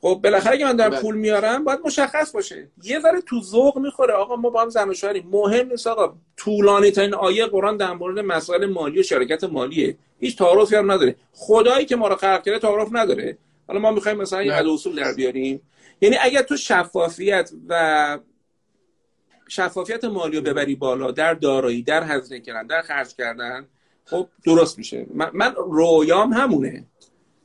خب 0.00 0.20
بالاخره 0.22 0.52
اگه 0.52 0.64
من 0.64 0.76
دارم 0.76 0.90
بله. 0.90 1.00
پول 1.00 1.16
میارم 1.16 1.64
باید 1.64 1.78
مشخص 1.84 2.32
باشه. 2.32 2.68
یه 2.82 3.00
ذره 3.00 3.20
تو 3.20 3.40
ذوق 3.42 3.78
می‌خوره. 3.78 4.14
آقا 4.14 4.36
ما 4.36 4.50
با 4.50 4.62
هم 4.62 4.68
زن 4.68 4.88
و 4.88 4.94
شوهریم. 4.94 5.28
مهم 5.30 5.68
نیست 5.68 5.86
آقا. 5.86 6.16
طولانی 6.36 6.90
ترین 6.90 7.14
آیه 7.14 7.46
قرآن 7.46 7.76
در 7.76 7.92
مورد 7.92 8.18
مسائل 8.18 8.66
مالی 8.66 9.00
و 9.00 9.02
شرکت 9.02 9.44
مالیه. 9.44 9.96
هیچ 10.20 10.38
تعارفی 10.38 10.76
هم 10.76 10.92
نداره. 10.92 11.16
خدایی 11.32 11.86
که 11.86 11.96
ما 11.96 12.08
رو 12.08 12.16
خلق 12.16 12.44
کرده 12.44 12.58
تعارف 12.58 12.88
نداره. 12.92 13.38
حالا 13.68 13.80
ما 13.80 13.90
می‌خوایم 13.90 14.18
مثلا 14.18 14.42
یه 14.42 14.72
اصول 14.72 14.96
در 14.96 15.14
بیاریم. 15.14 15.62
یعنی 16.00 16.16
اگر 16.20 16.42
تو 16.42 16.56
شفافیت 16.56 17.50
و 17.68 18.18
شفافیت 19.48 20.04
مالی 20.04 20.36
رو 20.36 20.42
ببری 20.42 20.74
بالا 20.74 21.10
در 21.10 21.34
دارایی 21.34 21.82
در 21.82 22.02
هزینه 22.02 22.40
کردن 22.40 22.66
در 22.66 22.82
خرج 22.82 23.14
کردن 23.14 23.66
خب 24.04 24.28
درست 24.44 24.78
میشه. 24.78 25.06
من, 25.14 25.30
من 25.34 25.54
رویام 25.54 26.32
همونه. 26.32 26.84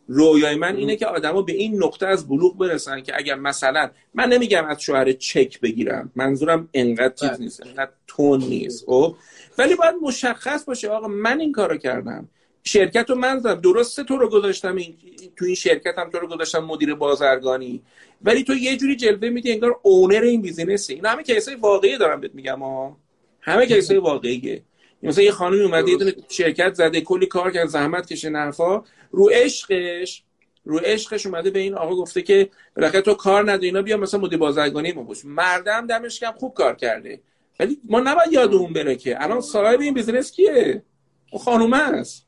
رویای 0.08 0.56
من 0.56 0.76
اینه 0.76 0.95
که 0.95 1.06
آدما 1.06 1.41
به 1.41 1.54
این 1.54 1.84
نقطه 1.84 2.08
از 2.08 2.28
بلوغ 2.28 2.58
برسن 2.58 3.02
که 3.02 3.14
اگر 3.18 3.36
مثلا 3.36 3.89
من 4.14 4.30
نمیگم 4.30 4.66
از 4.66 4.82
شوهر 4.82 5.12
چک 5.12 5.60
بگیرم. 5.60 6.12
منظورم 6.16 6.70
انقدر 6.74 7.14
چیز 7.14 7.30
بله. 7.30 7.38
نیست 7.39 7.66
انقدر 7.66 7.91
تون 8.08 8.39
نیست 8.39 8.86
خب؟ 8.86 9.16
ولی 9.58 9.76
باید 9.76 9.95
مشخص 10.02 10.66
باشه 10.66 10.89
آقا 10.89 11.08
من 11.08 11.39
این 11.39 11.52
کارو 11.52 11.78
کردم. 11.78 12.30
شرکت 12.64 13.09
رو 13.09 13.16
من 13.16 13.39
زدم. 13.39 13.62
درسته 13.62 14.03
تو 14.03 14.18
رو 14.18 14.30
گذاشتم 14.30 14.76
این... 14.76 14.97
تو 15.36 15.45
این 15.45 15.55
شرکت 15.55 15.97
هم 15.97 16.09
تو 16.09 16.20
رو 16.20 16.28
گذاشتم 16.28 16.59
مدیر 16.59 16.95
بازرگانی. 16.95 17.82
ولی 18.22 18.43
تو 18.43 18.53
یه 18.53 18.78
جوری 18.78 18.95
جلوه 18.95 19.30
میدی 19.30 19.51
انگار 19.51 19.80
owner 19.82 20.22
این 20.22 20.41
business 20.41 20.88
ی 20.88 20.93
این 20.93 21.05
همه 21.05 21.24
case 21.24 21.49
ای 21.49 21.55
واقعی 21.55 21.97
دارم 21.97 22.22
بهت 22.22 22.36
میگم 22.36 22.59
ها 22.59 22.97
همه 23.41 23.66
case 23.65 23.91
ای 23.91 23.97
واقعیه. 23.97 24.64
مثلا 25.03 25.24
یه 25.24 25.32
خانمی 25.32 25.62
اومده 25.62 25.91
یه 25.91 26.16
شرکت 26.30 26.74
زده 26.74 27.01
کلی 27.01 27.26
کار 27.26 27.51
کرد 27.51 27.68
زحمت 27.68 28.14
کشه 28.14 28.30
نرفا 28.30 28.84
رو 29.12 29.30
عشقش 29.30 30.24
رو 30.66 30.78
عشقش 30.78 31.26
اومده 31.26 31.49
به 31.49 31.59
این 31.59 31.76
آقا 31.76 31.95
گفته 31.95 32.22
که 32.22 32.49
بالاخره 32.76 33.01
تو 33.01 33.14
کار 33.14 33.51
نداری 33.51 33.66
اینا 33.66 33.82
بیا 33.82 33.97
مثلا 33.97 34.20
مدیر 34.20 34.39
بازرگانی 34.39 34.91
ما 34.91 35.03
باش. 35.03 35.26
مرد 35.26 35.63
هم 35.63 35.88
دمش 35.88 36.20
گرم 36.19 36.32
خوب 36.32 36.53
کار 36.53 36.76
کرده. 36.76 37.22
ولی 37.59 37.78
ما 37.84 37.99
نباید 37.99 38.34
یادمون 38.34 38.74
بره 38.74 38.95
که 38.95 39.24
الان 39.24 39.41
صاحب 39.41 39.80
این 39.80 39.93
business 39.93 40.32
کیه؟ 40.32 40.84
اون 41.32 41.43
خانومه 41.43 41.78
است. 41.78 42.28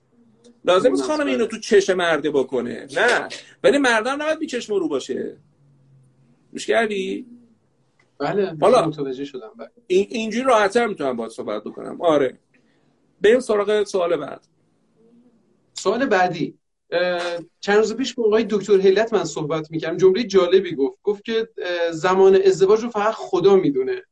لازم 0.66 0.90
نیست 0.92 1.04
خانم 1.04 1.28
اینو 1.28 1.46
تو 1.46 1.60
چش 1.60 1.90
مرده 1.90 2.32
بکنه. 2.32 2.88
نه. 2.96 3.28
ولی 3.64 3.78
مردم 3.78 4.12
نباید 4.12 4.40
بی 4.40 4.48
چشم 4.48 4.74
رو 4.74 4.88
باشه. 4.88 5.38
گوش 6.52 6.68
کردی؟ 6.68 7.26
بله 8.18 8.58
حالا 8.62 8.88
متوجه 8.88 9.26
شدم 9.26 9.52
بله. 9.58 9.70
این 9.88 10.08
اینجوری 10.10 10.46
راحت‌تر 10.46 10.88
می‌تونم 10.88 11.16
باهات 11.16 11.32
صحبت 11.32 11.64
بکنم. 11.64 12.02
آره. 12.02 12.40
بریم 13.22 13.40
سراغ 13.40 13.84
سوال 13.84 14.16
بعد. 14.16 14.48
سوال 15.74 16.06
بعدی. 16.06 16.58
چند 17.60 17.78
روز 17.78 17.96
پیش 17.96 18.14
با 18.14 18.24
آقای 18.24 18.46
دکتر 18.50 18.82
هیلت 18.82 19.14
من 19.14 19.24
صحبت 19.24 19.72
می‌کردم. 19.72 19.98
جمله 19.98 20.24
جالبی 20.24 20.76
گفت. 20.76 21.00
گفت 21.04 21.26
که 21.26 21.50
زمان 21.92 22.36
ازدواج 22.46 22.84
رو 22.84 22.90
فقط 22.90 23.14
خدا 23.14 23.56
می‌دونه. 23.56 24.04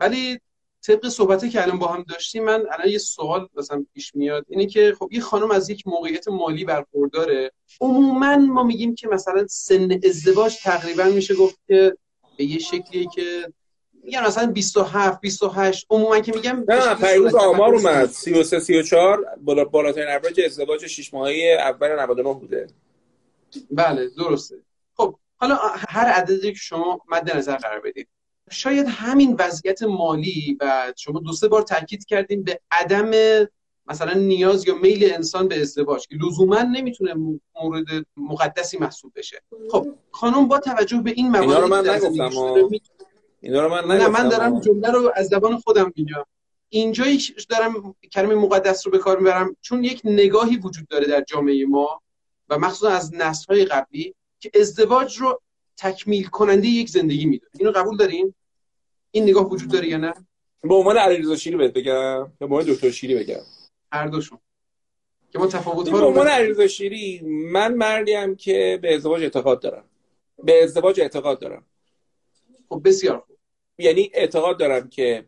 ولی 0.00 0.40
طبق 0.86 1.08
صحبتی 1.08 1.50
که 1.50 1.62
الان 1.62 1.78
با 1.78 1.86
هم 1.86 2.02
داشتیم 2.02 2.44
من 2.44 2.66
الان 2.72 2.88
یه 2.88 2.98
سوال 2.98 3.48
مثلا 3.56 3.86
پیش 3.94 4.14
میاد. 4.14 4.46
اینه 4.48 4.66
که 4.66 4.94
خب 4.98 5.08
یه 5.12 5.20
خانم 5.20 5.50
از 5.50 5.70
یک 5.70 5.86
موقعیت 5.86 6.28
مالی 6.28 6.64
برخورداره. 6.64 7.52
عموما 7.80 8.36
ما 8.36 8.62
میگیم 8.62 8.94
که 8.94 9.08
مثلا 9.08 9.46
سن 9.46 10.00
ازدواج 10.04 10.56
تقریبا 10.62 11.04
میشه 11.04 11.34
گفت 11.34 11.58
که 11.66 11.96
به 12.38 12.44
یه 12.44 12.58
شکلیه 12.58 13.06
که 13.14 13.52
میگن 14.04 14.26
مثلا 14.26 14.46
27 14.46 15.20
28 15.20 15.86
عموما 15.90 16.20
که 16.20 16.32
میگم 16.34 16.64
نه 16.68 16.94
پیروز 16.94 17.34
آمار 17.34 17.74
اومد. 17.74 18.10
33 18.10 18.60
34 18.60 19.26
بالا 19.40 19.64
بالاترین 19.64 20.08
اوریج 20.08 20.40
ازدواج 20.40 20.86
6 20.86 21.14
ماهه 21.14 21.56
اول 21.60 22.00
99 22.00 22.34
بوده. 22.34 22.66
بله 23.70 24.08
درسته. 24.18 24.56
خب 24.94 25.18
حالا 25.36 25.56
هر 25.88 26.06
عددی 26.06 26.52
که 26.52 26.58
شما 26.58 27.00
مد 27.08 27.36
نظر 27.36 27.56
قرار 27.56 27.80
بدید. 27.80 28.08
شاید 28.50 28.86
همین 28.88 29.36
وضعیت 29.38 29.82
مالی 29.82 30.56
و 30.60 30.92
شما 30.96 31.20
دو 31.20 31.32
سه 31.32 31.48
بار 31.48 31.62
تاکید 31.62 32.04
کردیم 32.04 32.42
به 32.42 32.60
عدم 32.70 33.10
مثلا 33.86 34.12
نیاز 34.12 34.68
یا 34.68 34.74
میل 34.74 35.12
انسان 35.12 35.48
به 35.48 35.60
ازدواج 35.60 36.06
که 36.08 36.16
لزوما 36.16 36.62
نمی‌تونه 36.62 37.14
مورد 37.62 37.86
مقدسی 38.16 38.78
محسوب 38.78 39.12
بشه. 39.16 39.42
خب 39.70 39.86
خانم 40.10 40.48
با 40.48 40.58
توجه 40.58 41.00
به 41.00 41.10
این 41.10 41.30
موارد 41.30 41.60
رو 41.60 41.68
من 41.68 41.88
نگفتم 41.88 42.70
اینا 43.40 43.66
رو 43.66 43.68
من 43.68 43.96
نه 43.96 44.08
من 44.08 44.28
دارم 44.28 44.60
جمله 44.60 44.90
رو 44.90 45.12
از 45.14 45.26
زبان 45.26 45.58
خودم 45.58 45.92
میگم. 45.96 46.24
اینجایی 46.68 47.20
دارم 47.48 47.94
کلمه 48.12 48.34
مقدس 48.34 48.86
رو 48.86 48.92
به 48.92 48.98
کار 48.98 49.18
می‌برم 49.18 49.56
چون 49.60 49.84
یک 49.84 50.00
نگاهی 50.04 50.56
وجود 50.56 50.88
داره 50.88 51.06
در 51.06 51.20
جامعه 51.20 51.66
ما 51.66 52.02
و 52.48 52.58
مخصوصا 52.58 52.88
از 52.88 53.14
نسل‌های 53.14 53.64
قبلی 53.64 54.14
که 54.40 54.50
ازدواج 54.60 55.16
رو 55.16 55.40
تکمیل 55.76 56.26
کننده 56.26 56.68
یک 56.68 56.88
زندگی 56.88 57.26
می‌دونه 57.26 57.50
اینو 57.58 57.72
قبول 57.72 57.96
دارین؟ 57.96 58.34
این 59.10 59.24
نگاه 59.24 59.50
وجود 59.50 59.70
داره 59.70 59.88
یا 59.88 59.96
نه؟ 59.96 60.14
به 60.62 60.74
عنوان 60.74 60.96
علیرضا 60.96 61.36
شیری 61.36 61.56
بهت 61.56 61.72
بگم 61.72 61.92
یا 62.40 62.46
به 62.46 62.54
عنوان 62.54 62.64
دکتر 62.64 62.90
شیری 62.90 63.14
بگم. 63.14 63.40
هر 63.92 64.06
دوشون 64.06 64.38
که 65.32 65.38
ما 65.38 65.46
تفاوت 65.46 65.90
به 65.90 65.98
عنوان 65.98 66.26
علیرضا 66.26 66.66
شیری 66.66 67.20
من 67.24 67.74
مردیم 67.74 68.36
که 68.36 68.78
به 68.82 68.94
ازدواج 68.94 69.22
اعتقاد 69.22 69.60
دارم. 69.60 69.84
به 70.44 70.64
ازدواج 70.64 71.00
اعتقاد 71.00 71.40
دارم. 71.40 71.64
خب 72.68 72.80
بسیار 72.84 73.18
خوب. 73.18 73.36
یعنی 73.78 74.10
اعتقاد 74.14 74.58
دارم 74.58 74.88
که 74.88 75.24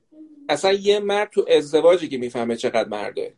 اصلا 0.49 0.73
یه 0.73 1.01
مرد 1.01 1.31
تو 1.31 1.47
ازدواجی 1.49 2.09
که 2.09 2.19
می‌فهمه 2.19 2.57
چقدر 2.57 2.89
مرده. 2.89 3.35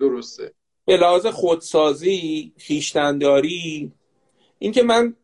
درسته. 0.00 0.52
به 0.84 0.96
لحاظ 0.96 1.26
خودسازی 1.26 2.52
خیشتنداری 2.56 3.92
اینکه 4.58 4.82
من 4.82 5.16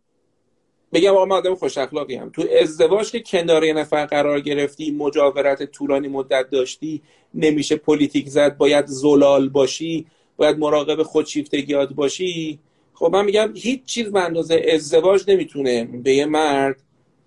بگم 0.97 1.11
آقا 1.11 1.25
من 1.25 1.37
آدم 1.37 1.55
خوش 1.55 1.79
اخلاقی 1.79 2.15
هم 2.15 2.31
تو 2.31 2.45
ازدواج 2.63 3.11
که 3.11 3.21
کنار 3.21 3.65
یه 3.65 3.73
نفر 3.73 4.07
قرار 4.07 4.41
گرفتی 4.41 4.91
مجاورت 4.91 5.63
طولانی 5.63 6.09
مدت 6.09 6.51
داشتی 6.51 7.03
نمیشه 7.35 7.77
پلیتیک 7.77 8.29
زد 8.29 8.57
باید 8.57 8.87
زلال 8.87 9.49
باشی 9.49 10.07
باید 10.37 10.59
مراقب 10.59 11.03
خودشیفتگیات 11.03 11.93
باشی. 11.93 12.59
خب 12.95 13.11
من 13.13 13.25
میگم 13.25 13.53
هیچ 13.57 13.85
چیز 13.85 14.13
به 14.13 14.21
اندازه 14.21 14.67
ازدواج 14.75 15.25
نمی‌تونه 15.29 15.85
به 15.85 16.15
یه 16.15 16.27
مرد 16.27 16.83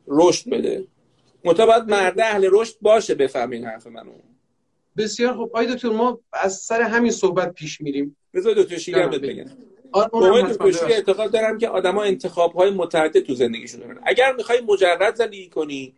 رشد 0.07 0.49
بده. 0.49 0.83
منتها 1.45 1.85
مرد 1.87 2.19
اهل 2.19 2.49
رشد 2.51 2.75
باشه 2.81 3.15
بفهم 3.15 3.51
این 3.51 3.65
حرف 3.65 3.87
منو. 3.87 4.11
بسیار 4.97 5.33
خب 5.33 5.49
آی 5.53 5.75
دکتر 5.75 5.89
ما 5.89 6.19
از 6.33 6.55
سر 6.55 6.81
همین 6.81 7.11
صحبت 7.11 7.53
پیش 7.53 7.81
میریم. 7.81 8.15
بذار 8.33 8.53
دکتر 8.53 8.77
شیری 8.77 8.99
هم 8.99 9.09
بگم 9.93 10.51
دکتر 10.69 10.85
اعتقاد 10.85 11.31
دارم 11.31 11.57
که 11.57 11.67
آدما 11.67 12.03
انتخاب 12.03 12.53
های 12.53 12.69
متعدد 12.69 13.19
تو 13.19 13.33
زندگیشون 13.33 13.79
دارن. 13.79 13.99
اگر 14.05 14.33
می‌خوای 14.33 14.61
مجرد 14.61 15.15
زندگی 15.15 15.49
کنی 15.49 15.93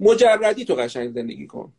مجردی 0.00 0.64
تو 0.64 0.74
قشنگ 0.74 1.10
زندگی 1.14 1.46
کن. 1.46 1.72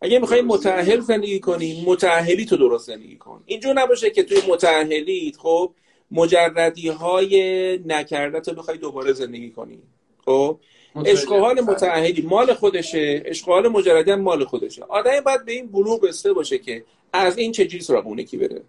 اگه 0.00 0.18
می‌خوای 0.18 0.42
متأهل 0.42 1.00
زندگی 1.00 1.40
کنی 1.40 1.84
متأهلی 1.86 2.44
تو 2.44 2.56
درست 2.56 2.86
زندگی 2.86 3.16
کن. 3.16 3.42
اینجور 3.46 3.72
نباشه 3.72 4.10
که 4.10 4.22
توی 4.22 4.38
متأهلیت 4.48 5.36
خب 5.36 5.72
مجردی 6.10 6.88
های 6.88 7.78
نکرده 7.86 8.40
تو 8.40 8.54
بخوای 8.54 8.78
دوباره 8.78 9.12
زندگی 9.12 9.50
کنی. 9.50 9.78
خب؟ 10.24 10.58
اشغال 11.06 11.60
متعهدی 11.60 12.22
مال 12.22 12.54
خودشه. 12.54 13.22
اشغال 13.26 13.68
مجردی 13.68 14.10
هم 14.10 14.20
مال 14.20 14.44
خودشه. 14.44 14.82
آدم 14.82 15.20
باید 15.26 15.44
به 15.44 15.52
این 15.52 15.66
بلوغ 15.66 16.00
بسته 16.00 16.32
باشه 16.32 16.58
که 16.58 16.84
از 17.12 17.38
این 17.38 17.52
چه 17.52 17.80
سراغ 17.80 18.06
اون 18.06 18.22
کی 18.22 18.36
بره. 18.36 18.62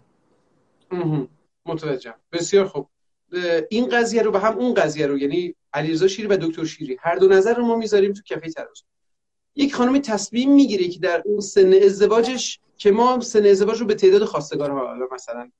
متوجهم. 1.66 2.20
بسیار 2.32 2.66
خوب. 2.66 2.88
این 3.70 3.88
قضیه 3.88 4.22
رو 4.22 4.30
به 4.30 4.38
هم 4.38 4.58
اون 4.58 4.74
قضیه 4.74 5.06
رو 5.06 5.18
یعنی 5.18 5.54
علیرضا 5.72 6.08
شیری 6.08 6.28
و 6.28 6.36
دکتر 6.36 6.64
شیری 6.64 6.96
هر 7.00 7.16
دو 7.16 7.28
نظر 7.28 7.54
رو 7.54 7.64
ما 7.64 7.76
می‌ذاریم 7.76 8.12
تو 8.12 8.22
کفه 8.22 8.50
تراز 8.50 8.82
یک 9.56 9.74
خانمی 9.74 10.00
تصمیم 10.00 10.52
می‌گیره 10.52 10.88
که 10.88 10.98
در 10.98 11.22
اون 11.26 11.40
سن 11.40 11.72
ازدواجش 11.72 12.60
که 12.76 12.90
ما 12.90 13.20
سن 13.20 13.46
ازدواج 13.46 13.80
رو 13.80 13.86
به 13.86 13.94
تعداد 13.94 14.24
خواستگارها 14.24 15.08
مثلا 15.12 15.50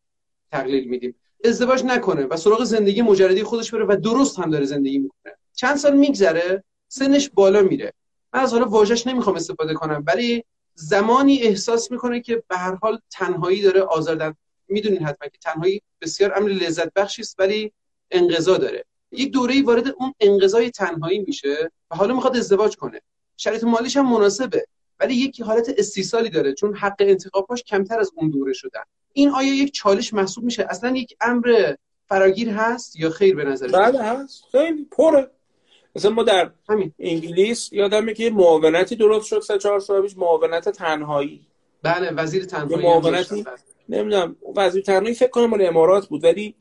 تقلیل 0.50 0.88
میدیم. 0.88 1.14
ازدواج 1.44 1.84
نکنه 1.84 2.26
و 2.26 2.36
سراغ 2.36 2.64
زندگی 2.64 3.02
مجردی 3.02 3.42
خودش 3.42 3.74
بره 3.74 3.84
و 3.84 3.96
درست 3.96 4.38
هم 4.38 4.50
داره 4.50 4.64
زندگی 4.64 4.98
می‌کنه. 4.98 5.32
چند 5.54 5.76
سال 5.76 5.96
میگذره 5.96 6.64
سنش 6.88 7.30
بالا 7.30 7.62
میره. 7.62 7.92
من 8.32 8.40
از 8.40 8.52
حالا 8.52 8.64
واژش 8.64 9.06
نمی‌خوام 9.06 9.36
استفاده 9.36 9.74
کنم 9.74 10.04
ولی 10.06 10.44
زمانی 10.74 11.42
احساس 11.42 11.90
می‌کنه 11.90 12.20
که 12.20 12.42
به 12.48 12.56
هر 12.56 12.74
حال 12.74 12.98
تنهایی 13.10 13.62
داره 13.62 13.80
آزاردن 13.80 14.34
می‌دونین 14.70 15.02
حتما 15.02 15.28
که 15.28 15.38
تنهایی 15.40 15.82
بسیار 16.00 16.38
امر 16.38 16.48
لذت 16.48 16.94
بخشی 16.94 17.22
است 17.22 17.36
ولی 17.38 17.72
انقضا 18.10 18.56
داره. 18.56 18.84
یک 19.12 19.30
دوره 19.30 19.62
وارد 19.62 19.88
اون 19.88 20.14
انقضای 20.20 20.70
تنهایی 20.70 21.18
میشه 21.18 21.70
و 21.90 21.96
حالا 21.96 22.14
می‌خواد 22.14 22.36
ازدواج 22.36 22.76
کنه. 22.76 23.00
شرایط 23.36 23.64
مالیش 23.64 23.96
هم 23.96 24.12
مناسبه 24.12 24.66
ولی 25.00 25.14
یک 25.14 25.40
حالت 25.40 25.74
استیصالی 25.78 26.30
داره 26.30 26.54
چون 26.54 26.74
حق 26.74 26.96
انتخاباش 26.98 27.62
کمتر 27.62 28.00
از 28.00 28.10
اون 28.14 28.30
دوره 28.30 28.52
شدن. 28.52 28.82
این 29.12 29.28
آیا 29.28 29.54
یک 29.54 29.72
چالش 29.72 30.14
محسوب 30.14 30.44
میشه؟ 30.44 30.66
اصلا 30.70 30.96
یک 30.96 31.16
امر 31.20 31.74
فراگیر 32.08 32.50
هست 32.50 32.96
یا 32.96 33.10
خیر 33.10 33.36
به 33.36 33.44
نظر 33.44 33.68
بله 33.68 34.02
هست. 34.02 34.44
خیلی 34.52 34.84
پره. 34.84 35.30
مثلا 35.96 36.10
ما 36.10 36.22
در 36.22 36.50
همین. 36.68 36.92
انگلیس 36.98 37.72
یادمه 37.72 38.14
که 38.14 38.30
معاونتی 38.30 38.96
درست 38.96 39.26
شد 39.26 39.40
سه 39.40 39.58
چهار 39.58 39.80
سال 39.80 40.02
پیش 40.02 40.16
معاونت 40.16 40.68
تنهایی. 40.68 41.46
بله 41.82 42.10
وزیر 42.10 42.44
تنهایی 42.44 42.86
معاونتی. 42.86 43.44
نمی‌دونم 43.90 44.36
وزیر 44.56 44.82
تنهایی 44.82 45.14
فکر 45.14 45.30
کنم 45.30 45.46
مال 45.46 45.66
امارات 45.66 46.08
بود 46.08 46.24
ولی 46.24 46.54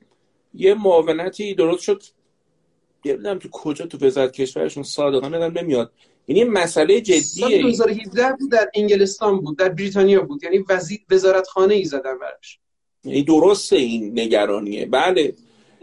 یه 0.54 0.74
معاونتی 0.74 1.56
درست 1.56 1.82
شد. 1.82 2.04
نمی‌دونم 3.06 3.40
تو 3.40 3.50
کجا 3.52 3.86
تو 3.86 4.06
وزارت 4.06 4.32
کشورشون 4.32 4.84
صادقانه 4.84 5.50
نمیاد. 5.50 5.92
یعنی 6.28 6.44
مسئله 6.44 7.02
جدیه. 7.02 7.22
سال 7.22 7.62
2017 7.62 8.36
بود 8.40 8.52
در 8.52 8.70
انگلستان 8.76 9.40
بود 9.40 9.58
در 9.58 9.70
بریتانیا 9.70 10.22
بود. 10.22 10.44
یعنی 10.44 10.66
وزیر 10.70 11.00
وزارت 11.10 11.48
خانه 11.48 11.74
ای 11.74 11.84
زدن 11.84 12.18
برش 12.20 12.60
یعنی 13.04 13.24
درسته 13.24 13.76
این 13.76 14.20
نگرانیه. 14.20 14.86
بله, 14.86 15.36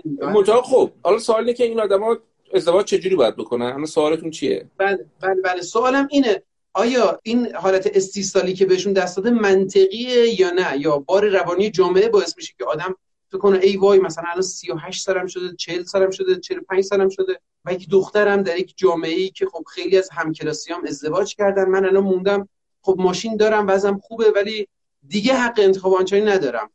بله. 0.04 0.32
منتها 0.32 0.62
خب 0.62 0.90
حالا 1.02 1.18
سوالی 1.18 1.54
که 1.54 1.64
این 1.64 1.80
آدما 1.80 2.16
ازدواج 2.54 2.86
چجوری 2.86 3.16
باید 3.16 3.36
بکنن؟ 3.36 3.66
اما 3.66 3.86
سوالتون 3.86 4.30
چیه؟ 4.30 4.66
بله 4.78 5.06
بله 5.20 5.42
بله. 5.44 5.62
سوالم 5.62 6.08
اینه 6.10 6.42
آیا 6.76 7.20
این 7.22 7.54
حالت 7.54 7.90
استیصالی 7.94 8.54
که 8.54 8.66
بهشون 8.66 8.92
دست 8.92 9.16
داده 9.16 9.30
منطقیه 9.30 10.40
یا 10.40 10.50
نه؟ 10.50 10.80
یا 10.80 10.98
بار 10.98 11.28
روانی 11.28 11.70
جامعه 11.70 12.08
باعث 12.08 12.36
میشه 12.36 12.54
که 12.58 12.64
آدم 12.64 12.94
فکر 13.28 13.38
کنه 13.38 13.58
ای 13.62 13.76
وای 13.76 13.98
مثلا 13.98 14.24
الان 14.28 14.42
38 14.42 15.04
سالم 15.04 15.26
شده 15.26 15.56
40 15.56 15.84
سالم 15.84 16.10
شده 16.10 16.40
45 16.40 16.84
سالم 16.84 17.08
شده 17.08 17.40
و 17.64 17.72
یک 17.72 17.88
دخترم 17.90 18.42
در 18.42 18.58
یک 18.58 18.74
جامعه 18.76 19.12
ای 19.12 19.28
که 19.30 19.46
خب 19.46 19.64
خیلی 19.66 19.98
از 19.98 20.08
همکلاسیام 20.12 20.84
ازدواج 20.86 21.34
کردن. 21.34 21.64
من 21.64 21.84
الان 21.84 22.04
موندم 22.04 22.48
خب 22.82 22.96
ماشین 22.98 23.36
دارم 23.36 23.68
وزم 23.68 23.98
خوبه 23.98 24.30
ولی 24.30 24.68
دیگه 25.08 25.34
حق 25.34 25.60
انتخاب 25.62 25.94
آنچنانی 25.94 26.24
ندارم. 26.24 26.70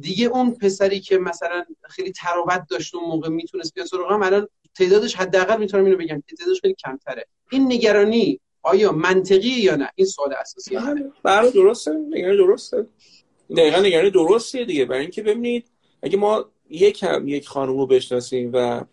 دیگه 0.00 0.26
اون 0.26 0.54
پسری 0.54 1.00
که 1.00 1.18
مثلا 1.18 1.64
خیلی 1.88 2.12
تراوت 2.12 2.66
داشت 2.68 2.94
اون 2.94 3.04
موقع 3.04 3.28
می‌تونست 3.28 3.74
بیاد 3.74 3.86
سراغم 3.86 4.22
الان 4.22 4.48
تعدادش 4.74 5.14
حداقل 5.14 5.58
می‌تونم 5.58 5.84
اینو 5.84 5.96
بگم 5.96 6.22
که 6.26 6.36
تعدادش 6.36 6.60
خیلی 6.60 6.74
کمتره. 6.74 7.26
این 7.50 7.72
نگرانی 7.72 8.40
آیا 8.62 8.92
منطقیه 8.92 9.64
یا 9.64 9.76
نه؟ 9.76 9.90
این 9.94 10.06
سوال 10.06 10.32
اساسی 10.32 10.76
بله, 10.76 11.12
بله، 11.22 11.50
درسته. 11.50 11.90
نگرانی 12.10 12.36
درسته. 12.36 12.86
دقیقا 13.56 13.80
نگرانی 13.80 14.10
درستیه 14.10 14.64
دیگه. 14.64 14.84
برای 14.84 15.00
اینکه 15.00 15.22
ببینید 15.22 15.64
اگه 16.02 16.16
ما 16.16 16.44
یک 16.70 17.02
هم 17.02 17.28
یک 17.28 17.48
خانم 17.48 17.78
رو 17.78 17.86
بشناسیم 17.86 18.50
و 18.52 18.84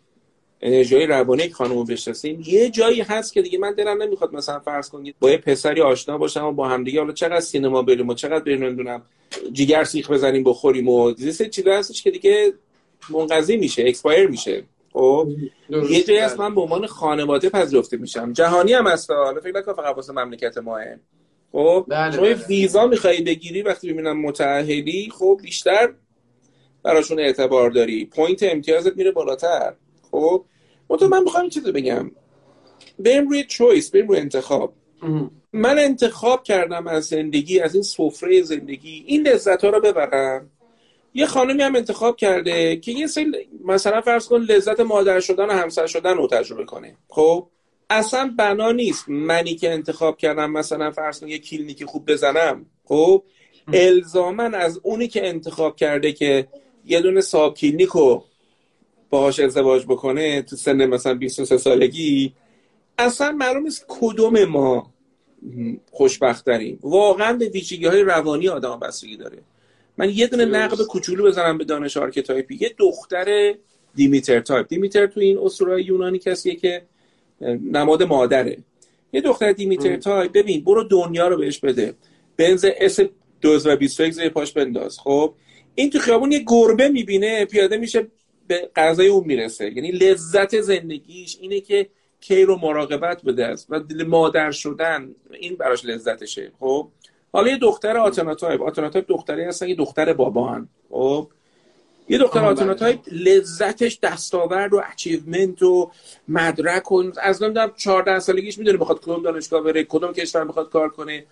انرژی 0.61 1.05
روانی 1.05 1.43
یک 1.43 1.53
خانم 1.53 1.73
رو 1.73 1.83
بشناسیم 1.83 2.43
یه 2.45 2.69
جایی 2.69 3.01
هست 3.01 3.33
که 3.33 3.41
دیگه 3.41 3.59
من 3.59 3.73
دلم 3.73 4.03
نمی‌خواد 4.03 4.33
مثلا 4.33 4.59
فرض 4.59 4.89
کنید 4.89 5.15
با 5.19 5.31
یه 5.31 5.37
پسری 5.37 5.81
آشنا 5.81 6.17
باشم 6.17 6.45
و 6.45 6.51
با 6.51 6.67
هم 6.67 6.83
دیگه 6.83 6.99
حالا 6.99 7.13
چقدر 7.13 7.39
سینما 7.39 7.81
بریم 7.81 8.09
و 8.09 8.13
چقدر 8.13 8.39
بریم 8.39 8.63
نمی‌دونم 8.63 9.01
جیگر 9.51 9.83
سیخ 9.83 10.11
بزنیم 10.11 10.43
بخوریم 10.43 10.89
و 10.89 11.13
سه 11.15 11.49
چیزا 11.49 11.73
هستش 11.73 12.03
که 12.03 12.11
دیگه 12.11 12.53
منقضی 13.09 13.57
میشه 13.57 13.83
expire 13.87 14.27
میشه. 14.27 14.63
خب؟ 14.97 15.29
یه 15.69 16.03
جایی 16.03 16.19
هست 16.19 16.39
من 16.39 16.55
به 16.55 16.61
عنوان 16.61 16.87
خانواده 16.87 17.49
پذیرفته 17.49 17.97
میشم. 17.97 18.33
جهانی 18.33 18.73
هم 18.73 18.87
هست 18.87 19.11
حالا 19.11 19.41
فکر 19.41 19.57
نکنم 19.57 19.75
فقط 19.75 19.95
واسه 19.95 20.13
مملکت 20.13 20.57
ما 20.57 20.81
خب؟ 21.51 21.85
بله 21.87 22.11
شما 22.11 22.21
بله. 22.21 22.33
ویزا 22.33 22.87
می‌خوای 22.87 23.21
بگیری 23.21 23.61
وقتی 23.61 23.93
ببینم 23.93 24.21
متأهلی 24.21 25.09
خب 25.19 25.39
بیشتر 25.43 25.93
براشون 26.83 27.19
اعتبار 27.19 27.69
داری. 27.69 28.05
point 28.05 28.43
امتیازت 28.43 28.97
میره 28.97 29.11
بالاتر. 29.11 29.73
خب؟ 30.11 30.45
منتها 30.89 31.07
من 31.07 31.23
می‌خوام 31.23 31.49
چیزی 31.49 31.71
بگم. 31.71 32.11
بریم 32.99 33.27
روی 33.29 33.43
choice 33.43 33.91
بریم 33.91 34.07
روی 34.07 34.19
انتخاب. 34.19 34.73
من 35.53 35.79
انتخاب 35.79 36.43
کردم 36.43 36.87
از 36.87 37.05
زندگی 37.05 37.59
از 37.59 37.73
این 37.73 37.83
سفره 37.83 38.41
زندگی. 38.41 39.03
این 39.07 39.27
لذت 39.27 39.63
ها 39.63 39.69
رو 39.69 39.81
ببرم. 39.81 40.49
یه 41.13 41.25
خانمی 41.25 41.63
هم 41.63 41.75
انتخاب 41.75 42.17
کرده 42.17 42.75
که 42.75 42.91
یه 42.91 43.07
سری 43.07 43.31
مثلا 43.65 44.01
فرض 44.01 44.27
کن 44.27 44.41
لذت 44.41 44.79
مادر 44.79 45.19
شدن 45.19 45.45
و 45.45 45.51
همسر 45.51 45.87
شدن 45.87 46.17
رو 46.17 46.27
تجربه 46.27 46.65
کنه. 46.65 46.95
خب؟ 47.09 47.47
اصلا 47.89 48.33
بنا 48.37 48.71
نیست 48.71 49.09
منی 49.09 49.55
که 49.55 49.73
انتخاب 49.73 50.17
کردم 50.17 50.51
مثلا 50.51 50.91
فرض 50.91 51.19
کن 51.19 51.27
یه 51.27 51.39
کلینیک 51.39 51.85
خوب 51.85 52.11
بزنم. 52.11 52.65
خب؟ 52.85 53.23
الزامن 53.73 54.55
از 54.55 54.79
اونی 54.83 55.07
که 55.07 55.27
انتخاب 55.27 55.75
کرده 55.75 56.11
که 56.13 56.47
یه 56.85 57.01
دونه 57.01 57.21
صاحب 57.21 57.53
کلینیک 57.53 57.89
رو 57.89 58.23
باهاش 59.09 59.39
ازدواج 59.39 59.85
بکنه 59.85 60.41
تو 60.41 60.55
سن 60.55 60.85
مثلا 60.85 61.13
23 61.13 61.57
سالگی 61.57 62.33
اصلا 62.97 63.31
معلوم 63.31 63.63
نیست 63.63 63.85
کدوم 63.87 64.45
ما 64.45 64.93
خوشبخت 65.91 66.45
داریم 66.45 66.79
واقعا 66.81 67.33
به 67.33 67.49
ویژگی 67.49 67.85
های 67.85 68.01
روانی 68.01 68.49
آدم 68.49 68.79
بستگی 68.79 69.17
داره. 69.17 69.37
من 69.97 70.09
یه 70.09 70.27
دونه 70.27 70.45
نقد 70.45 70.81
کوچولو 70.81 71.23
بزنم 71.23 71.57
به 71.57 71.63
دانش 71.63 71.97
archetype 71.97 72.51
ی 72.51 72.57
یه 72.61 72.75
دختر 72.77 73.55
دیمیتر 73.95 74.39
تایپ. 74.39 74.67
دیمیتر 74.67 75.07
تو 75.07 75.19
این 75.19 75.37
اسطوره 75.37 75.83
یونانی 75.83 76.19
کسیه 76.19 76.55
که 76.55 76.81
نماد 77.71 78.03
مادره. 78.03 78.57
یه 79.13 79.21
دختر 79.21 79.51
دیمیتر 79.51 79.97
تایپ 79.97 80.31
ببین 80.31 80.63
برو 80.63 80.83
دنیا 80.83 81.27
رو 81.27 81.37
بهش 81.37 81.59
بده. 81.59 81.93
بنز 82.37 82.65
S 82.79 82.99
2021 83.41 84.13
زیر 84.13 84.29
پاش 84.29 84.51
بنداز. 84.51 84.99
خب؟ 84.99 85.33
این 85.75 85.89
تو 85.89 85.99
خیابون 85.99 86.31
یه 86.31 86.43
گربه 86.47 86.89
می‌بینه 86.89 87.45
پیاده 87.45 87.77
میشه 87.77 88.07
به 88.47 88.69
غذای 88.75 89.07
اون 89.07 89.23
می‌رسه. 89.27 89.71
یعنی 89.75 89.91
لذت 89.91 90.61
زندگیش 90.61 91.37
اینه 91.41 91.61
که 91.61 91.89
کی 92.21 92.43
رو 92.43 92.57
مراقبت 92.57 93.23
بده 93.23 93.45
است 93.45 93.67
و 93.69 93.79
مادر 94.07 94.51
شدن 94.51 95.15
این 95.31 95.55
براش 95.55 95.85
لذتشه. 95.85 96.51
خب؟ 96.59 96.87
حالا 97.33 97.51
یه 97.51 97.57
دختر 97.57 97.97
آتناتایپ. 97.97 98.61
آتناتایپ 98.61 99.07
دختری 99.07 99.43
هستن 99.43 99.67
یه 99.67 99.75
دختر 99.75 100.13
بابا 100.13 100.61
خب؟ 100.89 101.27
یه 102.09 102.17
دختر 102.17 102.39
بله. 102.39 102.49
آتناتایپ 102.49 102.99
لذتش 103.11 103.99
دستاورد 103.99 104.73
و 104.73 104.81
achievement 104.91 105.61
و 105.61 105.91
مدرک 106.27 106.91
و 106.91 107.11
از 107.21 107.43
نمی‌دونم 107.43 107.71
14 107.77 108.19
سالگیش 108.19 108.57
می‌دونه 108.57 108.77
بخواد 108.77 108.99
کدوم 108.99 109.23
دانشگاه 109.23 109.61
بره 109.61 109.83
کدوم 109.83 110.13
کشور 110.13 110.45
بخواد 110.45 110.69
کار 110.69 110.89
کنه. 110.89 111.25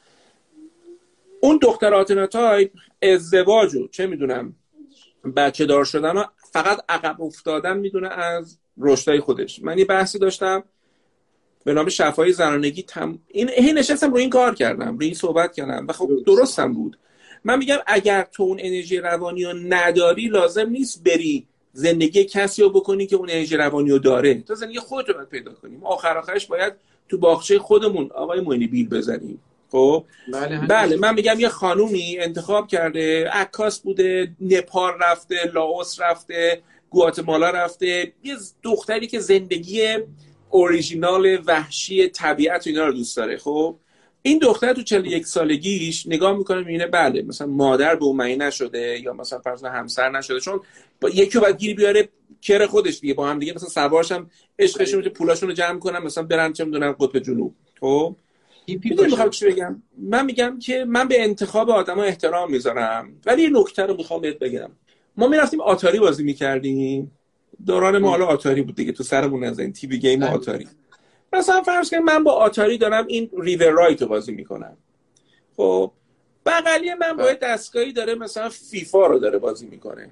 اون 1.41 1.60
دختر 1.62 1.93
آتناتایپ 1.93 2.72
ازدواج 3.02 3.76
و 3.76 3.88
چه 3.88 4.08
می‌دونم 4.08 4.56
بچه 5.36 5.66
دار 5.66 5.86
شدن 5.86 6.18
و 6.18 6.24
فقط 6.52 6.80
عقب 6.89 7.22
افتادن 7.22 7.78
می‌دونه 7.78 8.08
از 8.10 8.58
رشدای 8.78 9.20
خودش. 9.20 9.62
من 9.62 9.78
یه 9.78 9.86
بحثی 9.86 10.20
داشتم 10.20 10.64
به 11.66 11.74
نام 11.74 11.89
شفای 11.89 12.34
زنانگی 12.34 12.84
تم... 12.84 13.20
این 13.28 13.49
هی 13.49 13.74
نشستم 13.74 14.11
رو 14.11 14.18
این 14.18 14.30
کار 14.30 14.55
کردم 14.55 14.97
روی 14.97 15.05
این 15.05 15.16
صحبت 15.16 15.53
کردم 15.53 15.88
و 15.88 15.93
خب 15.93 16.09
درستم 16.26 16.74
بود. 16.74 16.97
من 17.43 17.57
میگم 17.57 17.78
اگر 17.88 18.28
تو 18.32 18.43
اون 18.43 18.57
انرژی 18.61 18.97
روانی 18.97 19.43
رو 19.43 19.53
نداری 19.53 20.28
لازم 20.28 20.70
نیست 20.70 21.03
بری 21.03 21.47
زندگی 21.74 22.24
کسی 22.24 22.61
رو 22.61 22.70
بکنی 22.70 23.07
که 23.07 23.16
اون 23.16 23.30
انرژی 23.30 23.57
روانی 23.57 23.91
رو 23.91 23.99
داره. 23.99 24.34
تو 24.34 24.55
زندگی 24.55 24.80
خودت 24.80 25.09
رو 25.09 25.16
باید 25.16 25.30
پیدا 25.30 25.53
کنیم. 25.53 25.84
آخر 25.84 26.18
آخرش 26.18 26.45
باید 26.45 26.74
تو 27.09 27.18
باغچه 27.18 27.59
خودمون 27.59 28.09
آقای 28.16 28.41
موینی 28.41 28.68
بیل 28.68 28.89
بزنیم. 28.89 29.41
خب؟ 29.72 30.05
بله, 30.34 30.59
بله 30.68 30.95
من 30.95 31.13
میگم 31.13 31.39
یه 31.39 31.49
خانومی 31.49 32.18
انتخاب 32.20 32.68
کرده 32.68 33.30
عکاس 33.30 33.80
بوده 33.80 34.32
نپال 34.41 34.93
رفته 35.01 35.51
لاوس 35.53 36.01
رفته 36.01 36.61
گواتمالا 36.89 37.49
رفته. 37.49 38.13
یه 38.24 38.36
دختری 38.63 39.07
که 39.07 39.20
زندگی 39.20 39.97
اوریژینال 40.56 41.41
وحشی 41.45 42.08
طبیعت 42.08 42.68
و 42.68 42.70
اینا 42.70 42.86
رو 42.86 42.93
دوست 42.93 43.18
داره 43.18 43.38
خب؟ 43.38 43.76
این 44.22 44.39
دختر 44.39 44.74
تو 44.74 44.82
41 44.82 45.28
سالگیش 45.28 46.08
نگاه 46.08 46.38
می‌کنه 46.38 46.58
می‌بینه 46.58 46.88
بله 46.88 47.22
مثلا 47.22 47.47
مادر 47.47 47.95
به 47.95 48.06
اون 48.06 48.16
معنی 48.16 48.36
نشده 48.36 48.99
یا 49.03 49.14
مثلا 49.14 49.39
فرض 49.39 49.64
همسر 49.64 50.10
نشده 50.10 50.39
چون 50.39 50.60
با 51.01 51.10
یکی 51.10 51.39
بعد 51.39 51.58
گیر 51.58 51.76
بیاره 51.76 52.10
کر 52.41 52.66
خودش 52.66 52.99
دیگه 52.99 53.14
با 53.14 53.28
هم 53.28 53.39
دیگه 53.39 53.53
مثلا 53.53 53.70
سوارش 53.70 54.12
هم 54.12 54.30
عشقشون 54.60 55.03
رو 55.03 55.10
پولاشون 55.10 55.49
رو 55.49 55.56
جمع 55.56 55.80
کنن 55.80 55.99
مثلا 55.99 56.24
برن 56.24 56.53
چه 56.53 56.66
می‌دونم 56.66 56.91
قطب 56.91 57.20
جنوب 57.20 57.56
خب؟ 57.80 58.16
می‌خوام 58.68 59.30
چی 59.30 59.45
بگم؟ 59.45 59.82
من 59.97 60.26
میگم 60.26 60.60
که 60.60 60.86
من 60.86 61.08
به 61.08 61.24
انتخاب 61.24 61.70
آدما 61.70 62.03
احترام 62.03 62.51
می‌ذارم 62.51 63.22
ولی 63.26 63.43
یه 63.43 63.49
نکته 63.49 63.84
رو 63.84 63.97
می‌خوام 63.97 64.22
بهت 64.22 64.39
بگم. 64.39 64.70
ما 65.18 65.28
می‌رفتیم 65.28 65.62
آتاری 65.62 65.99
بازی 65.99 66.24
می‌کردیم. 66.24 67.12
دوران 67.66 67.97
ما 67.97 68.10
حالا 68.10 68.26
آتاری 68.26 68.62
بود 68.62 68.76
دیگه 68.76 68.91
تو 68.91 69.03
سرمون 69.03 69.43
نزنیم 69.43 69.72
TV 69.72 69.97
game 69.97 70.20
بله. 70.20 70.30
آتاری. 70.30 70.68
مثلا 71.34 71.62
فرض 71.62 71.89
کنید 71.89 72.03
من 72.03 72.24
با 72.24 72.32
آتاری 72.32 72.78
دارم 72.78 73.08
این 73.08 73.30
River 73.38 73.70
Raid 73.70 74.01
رو 74.01 74.08
بازی 74.08 74.32
می‌کنم. 74.32 74.78
خب 75.58 75.91
بغلی 76.45 76.93
من 76.93 77.18
باید 77.18 77.39
دستگاهی 77.39 77.93
داره 77.93 78.16
مثلا 78.16 78.49
فیفا 78.49 79.08
رو 79.08 79.20
داره 79.20 79.38
بازی 79.38 79.68
می‌کنه. 79.68 80.10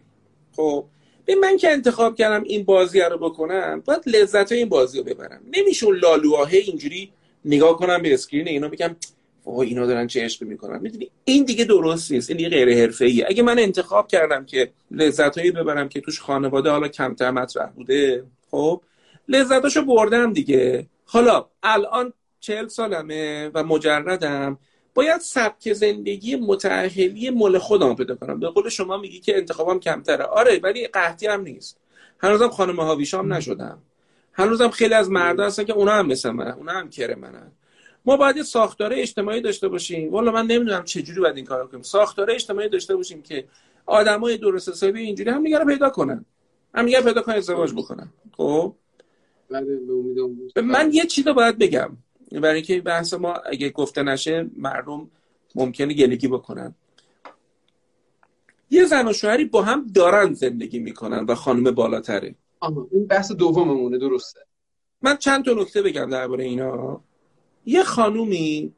خب 0.55 0.85
به 1.25 1.35
من 1.35 1.57
که 1.57 1.71
انتخاب 1.71 2.15
کردم 2.15 2.43
این 2.43 2.63
بازی 2.63 2.99
رو 2.99 3.17
بکنم 3.17 3.83
باید 3.85 4.01
لذت 4.05 4.51
این 4.51 4.69
بازی 4.69 4.97
رو 4.97 5.03
ببرم. 5.03 5.41
نمیشه 5.53 5.87
لالواه 5.91 6.49
اینجوری 6.53 7.11
نگاه 7.45 7.77
کنم 7.77 8.01
به 8.01 8.13
اسکرین 8.13 8.47
اینا 8.47 8.67
بگم 8.67 8.95
وای 9.45 9.67
اینا 9.67 9.85
دارن 9.85 10.07
چه 10.07 10.23
عشقی 10.23 10.45
می‌کنن. 10.45 10.79
می‌دونی 10.81 11.09
این 11.25 11.43
دیگه 11.43 11.65
درست 11.65 12.11
نیست 12.11 12.29
این 12.29 12.37
دیگه 12.37 12.49
غیر 12.49 12.77
حرفه‌ایه 12.77 13.25
اگه 13.29 13.43
من 13.43 13.59
انتخاب 13.59 14.07
کردم 14.07 14.45
که 14.45 14.71
لذتایی 14.91 15.51
ببرم 15.51 15.89
که 15.89 16.01
توش 16.01 16.21
خانواده 16.21 16.69
حالا 16.69 16.87
کمتر 16.87 17.31
مطرح 17.31 17.69
بوده 17.69 18.23
خب 18.51 18.81
لذتاشو 19.27 19.81
بردم 19.81 20.33
دیگه. 20.33 20.87
حالا 21.05 21.45
الان 21.63 22.13
چهل 22.39 22.67
سالمه 22.67 23.51
و 23.53 23.63
مجردم. 23.63 24.57
باید 24.93 25.21
سبک 25.21 25.73
زندگی 25.73 26.35
متأهلی 26.35 27.29
مال 27.29 27.57
خودم 27.57 27.95
پیدا 27.95 28.15
کنم. 28.15 28.39
به 28.39 28.49
قول 28.49 28.69
شما 28.69 28.97
میگی 28.97 29.19
که 29.19 29.37
انتخابم 29.37 29.79
کمتره. 29.79 30.23
آره 30.23 30.59
ولی 30.63 30.87
قحطی 30.87 31.27
هم 31.27 31.41
نیست. 31.41 31.77
هنوزم 32.19 32.49
خانم 32.49 32.79
هاویشام 32.79 33.33
نشدم. 33.33 33.77
هنوزم 34.33 34.69
خیلی 34.69 34.93
از 34.93 35.11
مردا 35.11 35.45
هستن 35.45 35.63
که 35.63 35.73
اونا 35.73 35.91
هم 35.91 36.07
مثل 36.07 36.29
من 36.29 36.51
اونا 36.51 36.71
هم 36.71 36.89
کر 36.89 37.15
منن. 37.15 37.51
ما 38.05 38.17
باید 38.17 38.37
یه 38.37 38.43
ساختار 38.43 38.93
اجتماعی 38.93 39.41
داشته 39.41 39.67
باشیم. 39.67 40.11
والا 40.11 40.31
من 40.31 40.45
نمی‌دونم 40.45 40.83
چه 40.83 41.01
جوری 41.01 41.21
باید 41.21 41.35
این 41.35 41.45
کارو 41.45 41.67
کنیم. 41.67 41.81
ساختار 41.81 42.31
اجتماعی 42.31 42.69
داشته 42.69 42.95
باشیم 42.95 43.21
که 43.21 43.47
آدمای 43.85 44.37
درست 44.37 44.69
حسابی 44.69 45.01
اینجوری 45.01 45.29
هم 45.29 45.43
دیگه 45.43 45.65
پیدا 45.65 45.89
کنن. 45.89 46.25
هم 46.75 46.85
دیگه 46.85 47.01
پیدا 47.01 47.21
کنن 47.21 47.35
ازدواج 47.35 47.73
بکنن. 47.73 48.09
خب؟ 48.37 48.75
من 50.63 50.89
یه 50.93 51.05
چیزو 51.05 51.33
باید 51.33 51.57
بگم. 51.57 51.97
برای 52.31 52.55
اینکه 52.55 52.81
بحث 52.81 53.13
ما 53.13 53.33
اگه 53.33 53.69
گفته 53.69 54.03
نشه 54.03 54.49
مردم 54.57 55.09
ممکنه 55.55 55.93
گلگی 55.93 56.27
بکنن. 56.27 56.75
یه 58.69 58.85
زن 58.85 59.07
و 59.07 59.13
شوهری 59.13 59.45
با 59.45 59.61
هم 59.61 59.87
دارن 59.95 60.33
زندگی 60.33 60.79
می‌کنن 60.79 61.25
و 61.25 61.35
خانم 61.35 61.71
بالاتره. 61.71 62.35
آها 62.59 62.87
این 62.91 63.07
بحث 63.07 63.31
دوممونه 63.31 63.97
درسته. 63.97 64.39
من 65.01 65.17
چند 65.17 65.45
تا 65.45 65.53
نکته 65.53 65.81
بگم 65.81 66.09
درباره 66.09 66.43
اینا. 66.43 67.03
یه 67.65 67.83
خانومی 67.83 68.73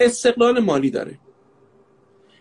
استقلال 0.00 0.60
مالی 0.60 0.90
داره. 0.90 1.18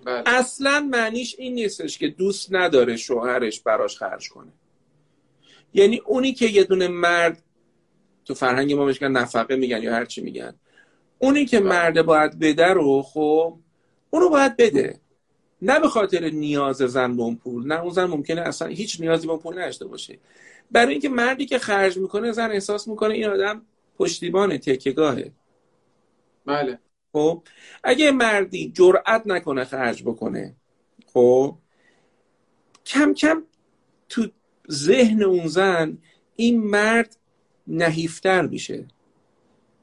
بله. 0.05 0.23
اصلا 0.25 0.87
معنیش 0.91 1.35
این 1.39 1.53
نیستش 1.53 1.97
که 1.97 2.07
دوست 2.07 2.47
نداره 2.53 2.97
شوهرش 2.97 3.61
براش 3.61 3.97
خرج 3.97 4.29
کنه. 4.29 4.51
یعنی 5.73 6.01
اونی 6.05 6.33
که 6.33 6.45
یه 6.45 6.63
دونه 6.63 6.87
مرد 6.87 7.43
تو 8.25 8.33
فرهنگ 8.33 8.73
ما 8.73 8.85
بهش 8.85 9.01
نفقه 9.01 9.55
میگن 9.55 9.83
یا 9.83 9.93
هر 9.93 10.05
چی 10.05 10.21
میگن. 10.21 10.55
اونی 11.19 11.45
که 11.45 11.59
بله. 11.59 11.69
مرد 11.69 12.01
باید 12.01 12.39
بده 12.39 12.67
رو 12.67 13.01
خب 13.01 13.57
اونو 14.09 14.29
باید 14.29 14.57
بده. 14.57 14.99
نه 15.61 15.79
به 15.79 15.87
خاطر 15.87 16.29
نیاز 16.29 16.77
زن 16.77 17.15
به 17.15 17.23
اون 17.23 17.35
پول 17.35 17.67
نه 17.67 17.81
اون 17.81 17.89
زن 17.89 18.05
ممکنه 18.05 18.41
اصلا 18.41 18.67
هیچ 18.67 19.01
نیازی 19.01 19.27
به 19.27 19.33
اون 19.33 19.41
پول 19.41 19.59
نداشته 19.59 19.85
باشه. 19.85 20.19
برای 20.71 20.91
اینکه 20.91 21.09
مردی 21.09 21.45
که 21.45 21.59
خرج 21.59 21.97
می‌کنه 21.97 22.31
زن 22.31 22.51
احساس 22.51 22.87
می‌کنه 22.87 23.13
این 23.13 23.25
آدم 23.25 23.61
پشتیبان 23.97 24.57
تکیگاهه 24.57 25.31
بله. 26.45 26.79
خب 27.13 27.43
اگه 27.83 28.11
مردی 28.11 28.71
جرأت 28.75 29.21
نکنه 29.25 29.65
خرج 29.65 30.03
بکنه 30.03 30.55
خب 31.13 31.57
کم 32.85 33.13
کم 33.13 33.43
تو 34.09 34.27
ذهن 34.71 35.23
اون 35.23 35.47
زن 35.47 35.97
این 36.35 36.63
مرد 36.63 37.17
نحیفتر 37.67 38.41
میشه. 38.41 38.85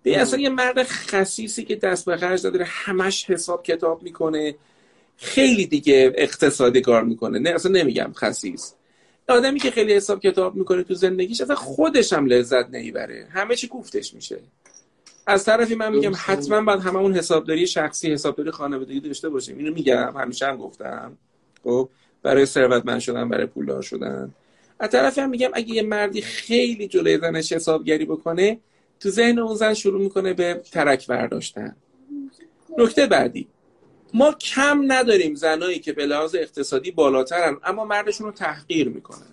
به 0.02 0.20
اصلا 0.20 0.40
یه 0.40 0.48
مرد 0.48 0.82
خصیصی 0.82 1.64
که 1.64 1.76
دست 1.76 2.06
به 2.06 2.16
خرج 2.16 2.42
داره 2.42 2.64
همش 2.68 3.30
حساب 3.30 3.62
کتاب 3.62 4.02
می‌کنه 4.02 4.54
خیلی 5.16 5.66
دیگه 5.66 6.12
اقتصادی 6.14 6.80
کار 6.80 7.04
می‌کنه. 7.04 7.38
نه 7.38 7.50
اصلا 7.50 7.72
نمیگم 7.72 8.12
خصیص. 8.16 8.72
آدمی 9.30 9.60
که 9.60 9.70
خیلی 9.70 9.94
حساب 9.94 10.20
کتاب 10.20 10.56
می‌کنه 10.56 10.82
تو 10.82 10.94
زندگیش 10.94 11.40
اصلا 11.40 11.56
خودش 11.56 12.12
هم 12.12 12.26
لذت 12.26 12.70
نمی‌بره. 12.70 13.26
همه 13.30 13.56
چی 13.56 13.68
گفتش 13.68 14.14
میشه. 14.14 14.38
از 15.26 15.44
طرفی 15.44 15.74
من 15.74 15.92
میگم 15.92 16.12
حتما 16.16 16.60
باید 16.60 16.80
همه 16.80 16.96
اون 16.96 17.14
حسابداری 17.14 17.66
شخصی 17.66 18.12
حسابداری 18.12 18.50
خانوادگی 18.50 19.00
داشته 19.00 19.28
باشیم. 19.28 19.58
اینو 19.58 19.74
میگم 19.74 20.14
همیشه 20.16 20.46
هم 20.46 20.56
گفتم. 20.56 21.16
خب 21.64 21.88
برای 22.22 22.46
ثروتمند 22.46 23.00
شدن 23.00 23.28
برای 23.28 23.46
پولدار 23.46 23.82
شدن. 23.82 24.34
از 24.78 24.90
طرفی 24.90 25.20
هم 25.20 25.30
میگم 25.30 25.50
اگه 25.52 25.74
یه 25.74 25.82
مردی 25.82 26.22
خیلی 26.22 26.88
جلوی 26.88 27.18
زنش 27.18 27.52
حسابگری 27.52 28.04
بکنه 28.04 28.58
تو 29.00 29.10
ذهن 29.10 29.38
اون 29.38 29.54
زن 29.54 29.74
شروع 29.74 30.00
می‌کنه 30.00 30.34
به 30.34 30.60
ترک 30.72 31.06
برداشتن. 31.06 31.76
نکته 32.78 33.06
بعدی. 33.06 33.46
ما 34.14 34.32
کم 34.32 34.92
نداریم 34.92 35.34
زنایی 35.34 35.78
که 35.78 35.92
به 35.92 36.06
لحاظ 36.06 36.34
اقتصادی 36.34 36.90
بالاترن 36.90 37.56
اما 37.64 37.84
مردشون 37.84 38.26
رو 38.26 38.32
تحقیر 38.32 38.88
می‌کنن 38.88 39.26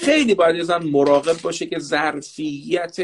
خیلی 0.00 0.34
باید 0.34 0.56
یه 0.56 0.62
زن 0.62 0.82
مراقب 0.82 1.42
باشه 1.42 1.66
که 1.66 1.78
ظرفیت 1.78 2.96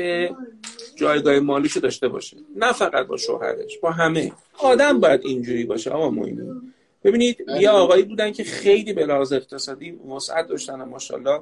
جایگاه 0.96 1.40
مالیشو 1.40 1.80
داشته 1.80 2.08
باشه. 2.08 2.36
نه 2.56 2.72
فقط 2.72 3.06
با 3.06 3.16
شوهرش 3.16 3.78
با 3.78 3.90
همه. 3.90 4.32
آدم 4.58 5.00
باید 5.00 5.20
اینجوری 5.24 5.64
باشه 5.64 5.90
آقا 5.90 6.10
موینی. 6.10 6.72
ببینید 7.04 7.44
یه 7.60 7.70
آقایی 7.70 8.02
بودن 8.02 8.32
که 8.32 8.44
خیلی 8.44 8.92
به 8.92 9.06
لحاظ 9.06 9.32
اقتصادی 9.32 9.90
مسعد 10.08 10.46
داشتن 10.46 10.84
ماشاءالله 10.84 11.40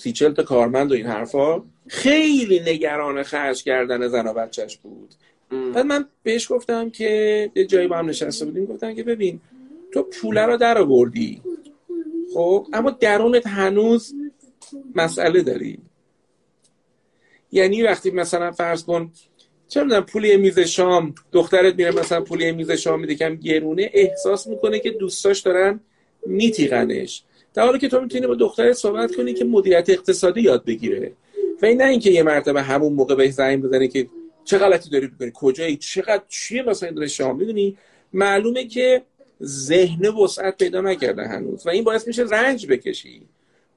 سی 0.00 0.12
تا 0.12 0.42
کارمند 0.42 0.92
و 0.92 0.94
این 0.94 1.06
حرفا 1.06 1.62
خیلی 1.88 2.60
نگران 2.60 3.22
خرج 3.22 3.62
کردن 3.62 4.08
زن 4.08 4.26
و 4.26 4.32
بچهش 4.32 4.76
بود. 4.76 5.14
بعد 5.50 5.86
من 5.86 6.08
بهش 6.22 6.52
گفتم 6.52 6.90
که 6.90 7.50
یه 7.54 7.64
جایی 7.64 7.88
با 7.88 7.96
هم 7.96 8.08
نشسته 8.08 8.44
بودیم 8.44 8.64
گفتم 8.64 8.94
که 8.94 9.02
ببین 9.02 9.40
تو 9.92 10.02
پوله 10.02 10.40
رو 10.46 10.56
در 10.56 10.78
آوردی. 10.78 11.42
خب 12.34 12.66
اما 12.72 12.90
درونت 12.90 13.46
هنوز 13.46 14.14
مسئله 14.94 15.42
داری. 15.42 15.78
یعنی 17.52 17.82
وقتی 17.82 18.10
مثلا 18.10 18.52
فرض 18.52 18.84
کن 18.84 19.12
چه 19.68 19.82
می‌دونم 19.82 20.02
پول 20.02 20.36
میز 20.36 20.58
شام 20.58 21.14
دخترت 21.32 21.74
میره 21.74 21.90
مثلا 21.90 22.20
پول 22.20 22.50
میز 22.50 22.70
شام 22.70 23.00
میده 23.00 23.14
کم 23.14 23.34
گرونه 23.34 23.90
احساس 23.94 24.46
می‌کنه 24.46 24.78
که 24.78 24.90
دوستاش 24.90 25.40
دارن 25.40 25.80
میتیغنش. 26.26 27.22
در 27.54 27.62
حالی 27.62 27.78
که 27.78 27.88
تو 27.88 28.00
می‌تونی 28.00 28.26
با 28.26 28.34
دخترت 28.34 28.72
صحبت 28.72 29.16
کنی 29.16 29.34
که 29.34 29.44
مدیریت 29.44 29.90
اقتصادی 29.90 30.40
یاد 30.40 30.64
بگیره. 30.64 31.12
و 31.62 31.66
این 31.66 31.82
نه 31.82 31.88
اینکه 31.88 32.10
یه 32.10 32.22
مرتبه 32.22 32.62
همون 32.62 32.92
موقع 32.92 33.14
به 33.14 33.30
زنگ 33.30 33.62
بزنه 33.62 33.88
که 33.88 34.08
چه 34.44 34.58
غلطی 34.58 34.90
داری 34.90 35.06
می‌کنی؟ 35.06 35.30
کجایی؟ 35.34 35.76
چقدر 35.76 36.22
چیه 36.28 36.62
مثلا 36.62 36.90
داره 36.90 37.06
شام 37.06 37.36
می‌دونی؟ 37.36 37.78
معلومه 38.12 38.64
که 38.64 39.02
ذهن 39.42 40.06
وسعت 40.06 40.58
پیدا 40.58 40.80
نکرده 40.80 41.28
هنوز 41.28 41.66
و 41.66 41.70
این 41.70 41.84
باعث 41.84 42.06
میشه 42.06 42.22
رنج 42.22 42.66
بکشی. 42.66 43.28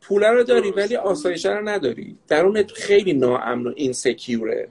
پول 0.01 0.24
رو 0.24 0.43
داری 0.43 0.72
ولی 0.72 0.95
آسایش 0.95 1.45
رو 1.45 1.70
نداری. 1.70 2.18
درونت 2.28 2.72
خیلی 2.72 3.13
ناامن 3.13 3.68
و 3.68 3.74
اینسکیوره 3.76 4.70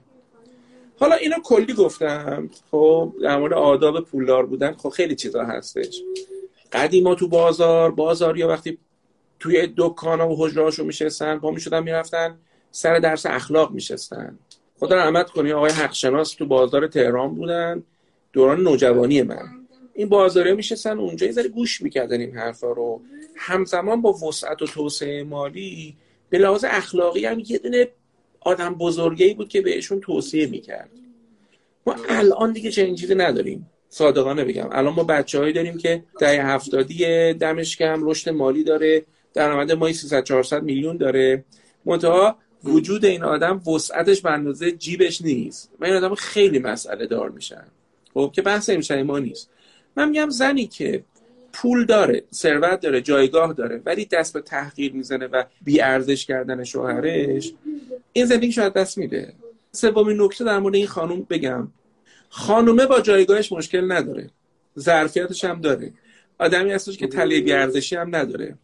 حالا 0.99 1.15
اینو 1.15 1.35
کلی 1.43 1.73
گفتم. 1.73 2.49
خب 2.71 3.13
در 3.21 3.37
مورد 3.37 3.53
آداب 3.53 4.05
پولدار 4.05 4.45
بودن 4.45 4.73
خب 4.73 4.89
خیلی 4.89 5.15
چیزا 5.15 5.43
هستش. 5.43 6.01
قدیما 6.73 7.15
تو 7.15 7.27
بازار 7.27 7.91
بازار 7.91 8.37
یا 8.37 8.47
وقتی 8.47 8.77
توی 9.39 9.73
دکان 9.77 10.21
و 10.21 10.35
حجرهاشو 10.37 10.83
میشستن 10.83 11.39
پا 11.39 11.51
می‌شدن 11.51 11.83
می‌رفتن 11.83 12.37
سر 12.71 12.99
درس 12.99 13.25
اخلاق 13.25 13.71
میشستن. 13.71 14.39
خدا 14.79 14.95
رحمت 14.95 15.29
کنی 15.29 15.51
آقای 15.51 15.71
حقشناس 15.71 16.33
تو 16.33 16.45
بازار 16.45 16.87
تهران 16.87 17.35
بودن. 17.35 17.83
دوران 18.33 18.63
نوجوانی 18.63 19.21
من. 19.21 19.47
این 19.93 20.09
بازاره 20.09 20.53
میشستن 20.53 20.99
اونجا 20.99 21.25
یه 21.25 21.31
ذره 21.31 21.47
گوش 21.47 21.81
می‌کردن 21.81 22.19
این 22.19 22.37
حرفا 22.37 22.71
رو. 22.71 23.01
همزمان 23.35 24.01
با 24.01 24.13
وسعت 24.13 24.61
و 24.61 24.65
توسعه 24.65 25.23
مالی 25.23 25.95
به 26.29 26.37
لحاظ 26.37 26.65
اخلاقی 26.67 27.25
هم 27.25 27.43
یه 27.47 27.57
دونه 27.57 27.87
آدم 28.39 28.75
بزرگی 28.75 29.33
بود 29.33 29.49
که 29.49 29.61
بهشون 29.61 29.99
توصیه 29.99 30.47
می‌کرد. 30.47 30.89
ما 31.87 31.95
الان 32.09 32.51
دیگه 32.51 32.71
چنین 32.71 32.95
چیزی 32.95 33.15
نداریم. 33.15 33.69
صادقانه 33.89 34.45
بگم. 34.45 34.69
الان 34.71 34.93
ما 34.93 35.03
بچههایی 35.03 35.53
داریم 35.53 35.77
که 35.77 36.03
ده 36.19 36.43
هفتادی 36.45 37.33
دمش 37.33 37.77
کم 37.77 38.09
رشد 38.09 38.29
مالی 38.29 38.63
داره 38.63 39.05
درآمد 39.33 39.71
ماهی 39.71 39.93
300 39.93 40.23
400 40.23 40.63
میلیون 40.63 40.97
داره. 40.97 41.45
منتها 41.85 42.37
وجود 42.63 43.05
این 43.05 43.23
آدم 43.23 43.61
وسعتش 43.67 44.21
به 44.21 44.31
اندازه 44.31 44.71
جیبش 44.71 45.21
نیست. 45.21 45.71
و 45.79 45.85
این 45.85 45.93
آدم 45.93 46.15
خیلی 46.15 46.59
مسئله 46.59 47.07
دار 47.07 47.29
میشن. 47.29 47.63
خب 48.13 48.31
که 48.35 48.41
بحث 48.41 48.69
امشب 48.69 48.97
ما 48.97 49.19
نیست. 49.19 49.49
من 49.95 50.09
میگم 50.09 50.29
زنی 50.29 50.67
که 50.67 51.03
پول 51.53 51.85
داره 51.85 52.23
ثروت 52.33 52.79
داره 52.79 53.01
جایگاه 53.01 53.53
داره 53.53 53.81
ولی 53.85 54.05
دست 54.05 54.33
به 54.33 54.41
تحقیر 54.41 54.93
می‌زنه 54.93 55.27
و 55.27 55.43
بی 55.61 55.81
ارزش 55.81 56.25
کردن 56.25 56.63
شوهرش 56.63 57.53
این 58.13 58.25
زندگی 58.25 58.51
شاید 58.51 58.73
دست 58.73 58.97
میده. 58.97 59.33
سومین 59.71 60.21
نکته 60.21 60.43
در 60.43 60.59
مورد 60.59 60.75
این 60.75 60.87
خانم 60.87 61.21
بگم. 61.29 61.67
خانومه 62.29 62.85
با 62.85 63.01
جایگاهش 63.01 63.51
مشکل 63.51 63.91
نداره. 63.91 64.29
ظرفیتش 64.79 65.45
هم 65.45 65.61
داره. 65.61 65.93
آدمی 66.39 66.71
هستش 66.71 66.97
که 66.97 67.07
تله 67.07 67.41
بی 67.41 67.53
ارزشی 67.53 67.95
هم 67.95 68.15
نداره. 68.15 68.55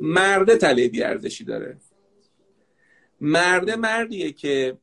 مرده 0.00 0.56
تله 0.56 0.88
بی 0.88 1.02
ارزشی 1.02 1.44
داره. 1.44 1.76
مرده 3.20 3.76
مردیه 3.76 4.32
که 4.32 4.78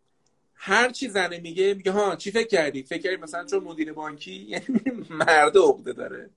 هر 0.56 0.90
چی 0.90 1.10
زنه 1.10 1.40
میگه 1.40 1.74
میگه 1.74 1.92
ها 1.92 2.16
چی 2.16 2.32
فکر 2.32 2.48
کردی؟ 2.48 2.84
فکر 2.84 3.02
کردی 3.02 3.16
مثلا 3.16 3.46
چون 3.46 3.64
مدیر 3.64 3.94
بانکی 3.94 4.32
یعنی 4.52 5.06
مرد 5.10 5.58
عقده 5.58 5.94
داره. 5.94 6.30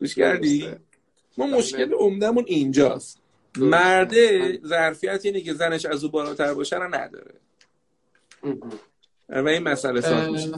گوش 0.00 0.14
کردی؟ 0.14 0.68
ما 1.38 1.46
بله. 1.46 1.56
مشکل 1.56 1.92
عمدهمون 1.92 2.44
اینجاست. 2.46 3.18
مرده 3.56 4.58
ظرفیت 4.66 5.20
اینه 5.24 5.40
که 5.40 5.54
زنش 5.54 5.86
از 5.86 6.04
او 6.04 6.10
بالاتر 6.10 6.54
باشه 6.54 6.76
رو 6.76 6.94
نداره. 6.94 7.34
و 9.28 9.48
این 9.48 9.62
مسئله 9.62 10.00
ساخت 10.00 10.28
میشه. 10.28 10.50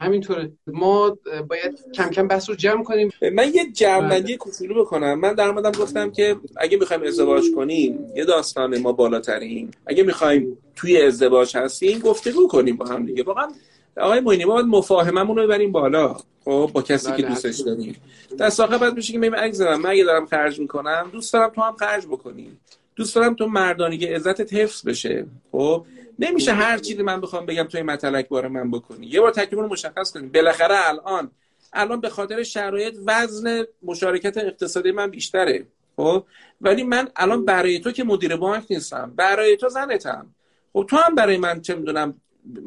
همینطوره. 0.00 0.52
ما 0.66 1.18
باید 1.48 1.78
کم 1.94 2.10
کم 2.10 2.28
بحث 2.28 2.48
رو 2.48 2.54
جمع 2.54 2.84
کنیم. 2.84 3.10
من 3.32 3.54
یه 3.54 3.72
جمعبندی 3.72 4.36
کوچولو 4.36 4.84
بکنم. 4.84 5.20
من 5.20 5.34
در 5.34 5.48
اومدم 5.48 5.70
گفتم 5.70 6.10
که 6.10 6.36
اگه 6.56 6.78
می‌خوایم 6.78 7.02
ازدواج 7.02 7.44
کنیم 7.56 8.12
یه 8.16 8.24
داستان 8.24 8.78
ما 8.78 8.92
بالاترین. 8.92 9.70
اگه 9.86 10.02
می‌خوایم 10.02 10.58
توی 10.76 11.02
ازدواج 11.02 11.56
هستیم 11.56 11.98
گفتگو 11.98 12.48
کنیم 12.48 12.76
با 12.76 12.86
هم 12.86 13.06
دیگه. 13.06 13.22
واقعا 13.22 13.48
آقای 13.96 14.20
موینی 14.20 14.44
ما 14.44 14.54
باید 14.54 14.66
مفاهممون 14.66 15.36
رو 15.36 15.42
ببریم 15.42 15.72
بالا. 15.72 16.16
خب 16.44 16.70
با 16.72 16.82
کسی 16.82 17.12
که 17.12 17.22
بله، 17.22 17.28
دوستش. 17.28 17.60
داریم. 17.60 17.96
دست 18.38 18.60
آخر 18.60 18.78
بعد 18.78 18.94
میشه 18.94 19.12
که 19.12 19.18
ببین 19.18 19.34
عزیزم 19.34 19.74
من 19.74 19.90
اگه 19.90 20.04
دارم 20.04 20.26
خرج 20.26 20.60
می‌کنم 20.60 21.10
دوست 21.12 21.32
دارم 21.32 21.48
تو 21.48 21.60
هم 21.60 21.76
خرج 21.76 22.06
بکنی. 22.06 22.50
دوست 22.98 23.14
دارم 23.14 23.34
تو 23.34 23.46
مردانگی 23.46 24.06
عزتت 24.06 24.54
حفظ 24.54 24.88
بشه. 24.88 25.26
خب؟ 25.52 25.84
نمیشه 26.18 26.52
هر 26.52 26.78
چیزی 26.78 27.02
من 27.02 27.20
بخوام 27.20 27.46
بگم 27.46 27.62
توی 27.62 27.82
متلک 27.82 28.28
بار 28.28 28.48
من 28.48 28.70
بکنی. 28.70 29.06
یه 29.06 29.20
بار 29.20 29.30
تکلیف 29.30 29.52
رو 29.52 29.68
مشخص 29.68 30.12
کنیم. 30.12 30.28
بالاخره 30.28 30.88
الان 30.88 31.30
الان 31.72 32.00
به 32.00 32.08
خاطر 32.08 32.42
شرایط 32.42 32.94
وزن 33.06 33.64
مشارکت 33.82 34.36
اقتصادی 34.36 34.90
من 34.90 35.10
بیشتره. 35.10 35.66
خب؟ 35.96 36.24
ولی 36.60 36.82
من 36.82 37.08
الان 37.16 37.44
برای 37.44 37.78
تو 37.78 37.92
که 37.92 38.04
مدیر 38.04 38.36
بانک 38.36 38.64
نیستم 38.70 39.12
برای 39.16 39.56
تو 39.56 39.68
زنتم. 39.68 40.26
خب 40.72 40.86
تو 40.90 40.96
هم 40.96 41.14
برای 41.14 41.36
من 41.36 41.60
چه 41.60 41.74
می‌دونم 41.74 42.14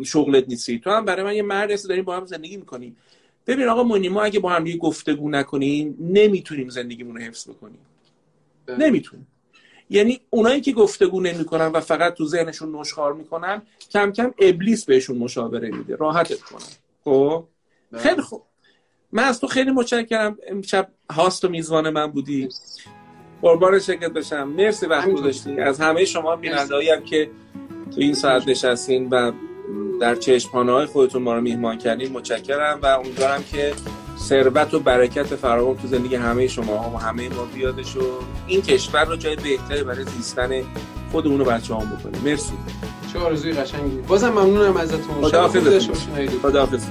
شغلت 0.05 0.47
نیستی. 0.47 0.79
تو 0.79 0.89
هم 0.89 1.05
برای 1.05 1.23
من 1.23 1.35
یه 1.35 1.41
مرد 1.41 1.71
هستی 1.71 1.87
داریم 1.87 2.03
با 2.03 2.17
هم 2.17 2.25
زندگی 2.25 2.57
می‌کنیم. 2.57 2.97
ببین 3.47 3.67
آقا 3.67 3.83
مونی 3.83 4.09
ما 4.09 4.23
اگه 4.23 4.39
با 4.39 4.49
هم 4.49 4.63
دیگه 4.63 4.77
گفتگو 4.77 5.29
نکنیم 5.29 5.97
نمی‌تونیم 5.99 6.69
زندگیمون 6.69 7.15
رو 7.15 7.21
حفظ 7.21 7.49
بکنیم. 7.49 7.79
نمی‌تونیم. 8.77 9.27
یعنی 9.91 10.19
اونایی 10.29 10.61
که 10.61 10.71
گفتگو 10.71 11.21
نمی‌کنن 11.21 11.67
و 11.67 11.79
فقط 11.79 12.13
تو 12.13 12.25
ذهنشون 12.25 12.75
نشخوار 12.75 13.13
می‌کنن 13.13 13.61
کم 13.91 14.11
کم 14.11 14.33
ابلیس 14.39 14.85
بهشون 14.85 15.17
مشاوره 15.17 15.71
میده 15.71 15.95
راحتت 15.95 16.41
کنن. 16.41 16.61
خب؟ 17.03 17.43
خیلی 17.97 18.21
خوب. 18.21 18.41
من 19.11 19.23
از 19.23 19.39
تو 19.39 19.47
خیلی 19.47 19.71
متشکرم. 19.71 20.37
امشب 20.47 20.87
هاست 21.11 21.45
و 21.45 21.49
میزبان 21.49 21.89
من 21.89 22.07
بودی. 22.07 22.49
قربان 23.41 23.79
شرکت 23.79 24.11
بشم. 24.11 24.43
مرسی 24.43 24.85
وقت. 24.85 25.09
گذاشتی. 25.09 25.59
از 25.59 25.79
همه 25.79 26.05
شما 26.05 26.35
بینندهایی 26.35 26.89
هم 26.89 27.03
که 27.03 27.29
تو 27.95 28.01
این 28.01 28.13
ساعت 28.13 28.47
نشستین 28.47 29.09
و 29.09 29.31
در 30.01 30.15
چشمانه 30.15 30.71
های 30.71 30.85
خودتون 30.85 31.21
ما 31.21 31.35
رو 31.35 31.41
میهمان 31.41 31.77
کردین 31.77 32.11
متشکرم 32.11 32.79
و 32.81 32.85
امیدوارم 32.85 33.43
که 33.51 33.73
ثروت 34.21 34.73
و 34.73 34.79
برکت 34.79 35.35
فراوان 35.35 35.77
تو 35.77 35.87
زندگی 35.87 36.15
همه 36.15 36.47
شما 36.47 36.91
و 36.95 36.97
همه 36.97 37.29
ما 37.29 37.45
بیادش 37.45 37.95
و 37.95 38.01
این 38.47 38.61
کشور 38.61 39.05
رو 39.05 39.15
جای 39.15 39.35
بهتری 39.35 39.83
برای 39.83 40.05
زیستن 40.05 40.49
خودمون 41.11 41.41
و 41.41 41.45
بچه 41.45 41.75
هم 41.75 41.97
بکنیم. 41.97 42.21
مرسی. 42.25 42.53
چه 43.13 43.19
آرزوی 43.19 43.53
قشنگی. 43.53 43.97
بازم 43.97 44.29
ممنونم 44.29 44.77
ازتون. 44.77 45.01
خوبی 45.01 45.59
داشته 45.59 45.91
باشین. 45.91 46.39
خداحافظ 46.39 46.85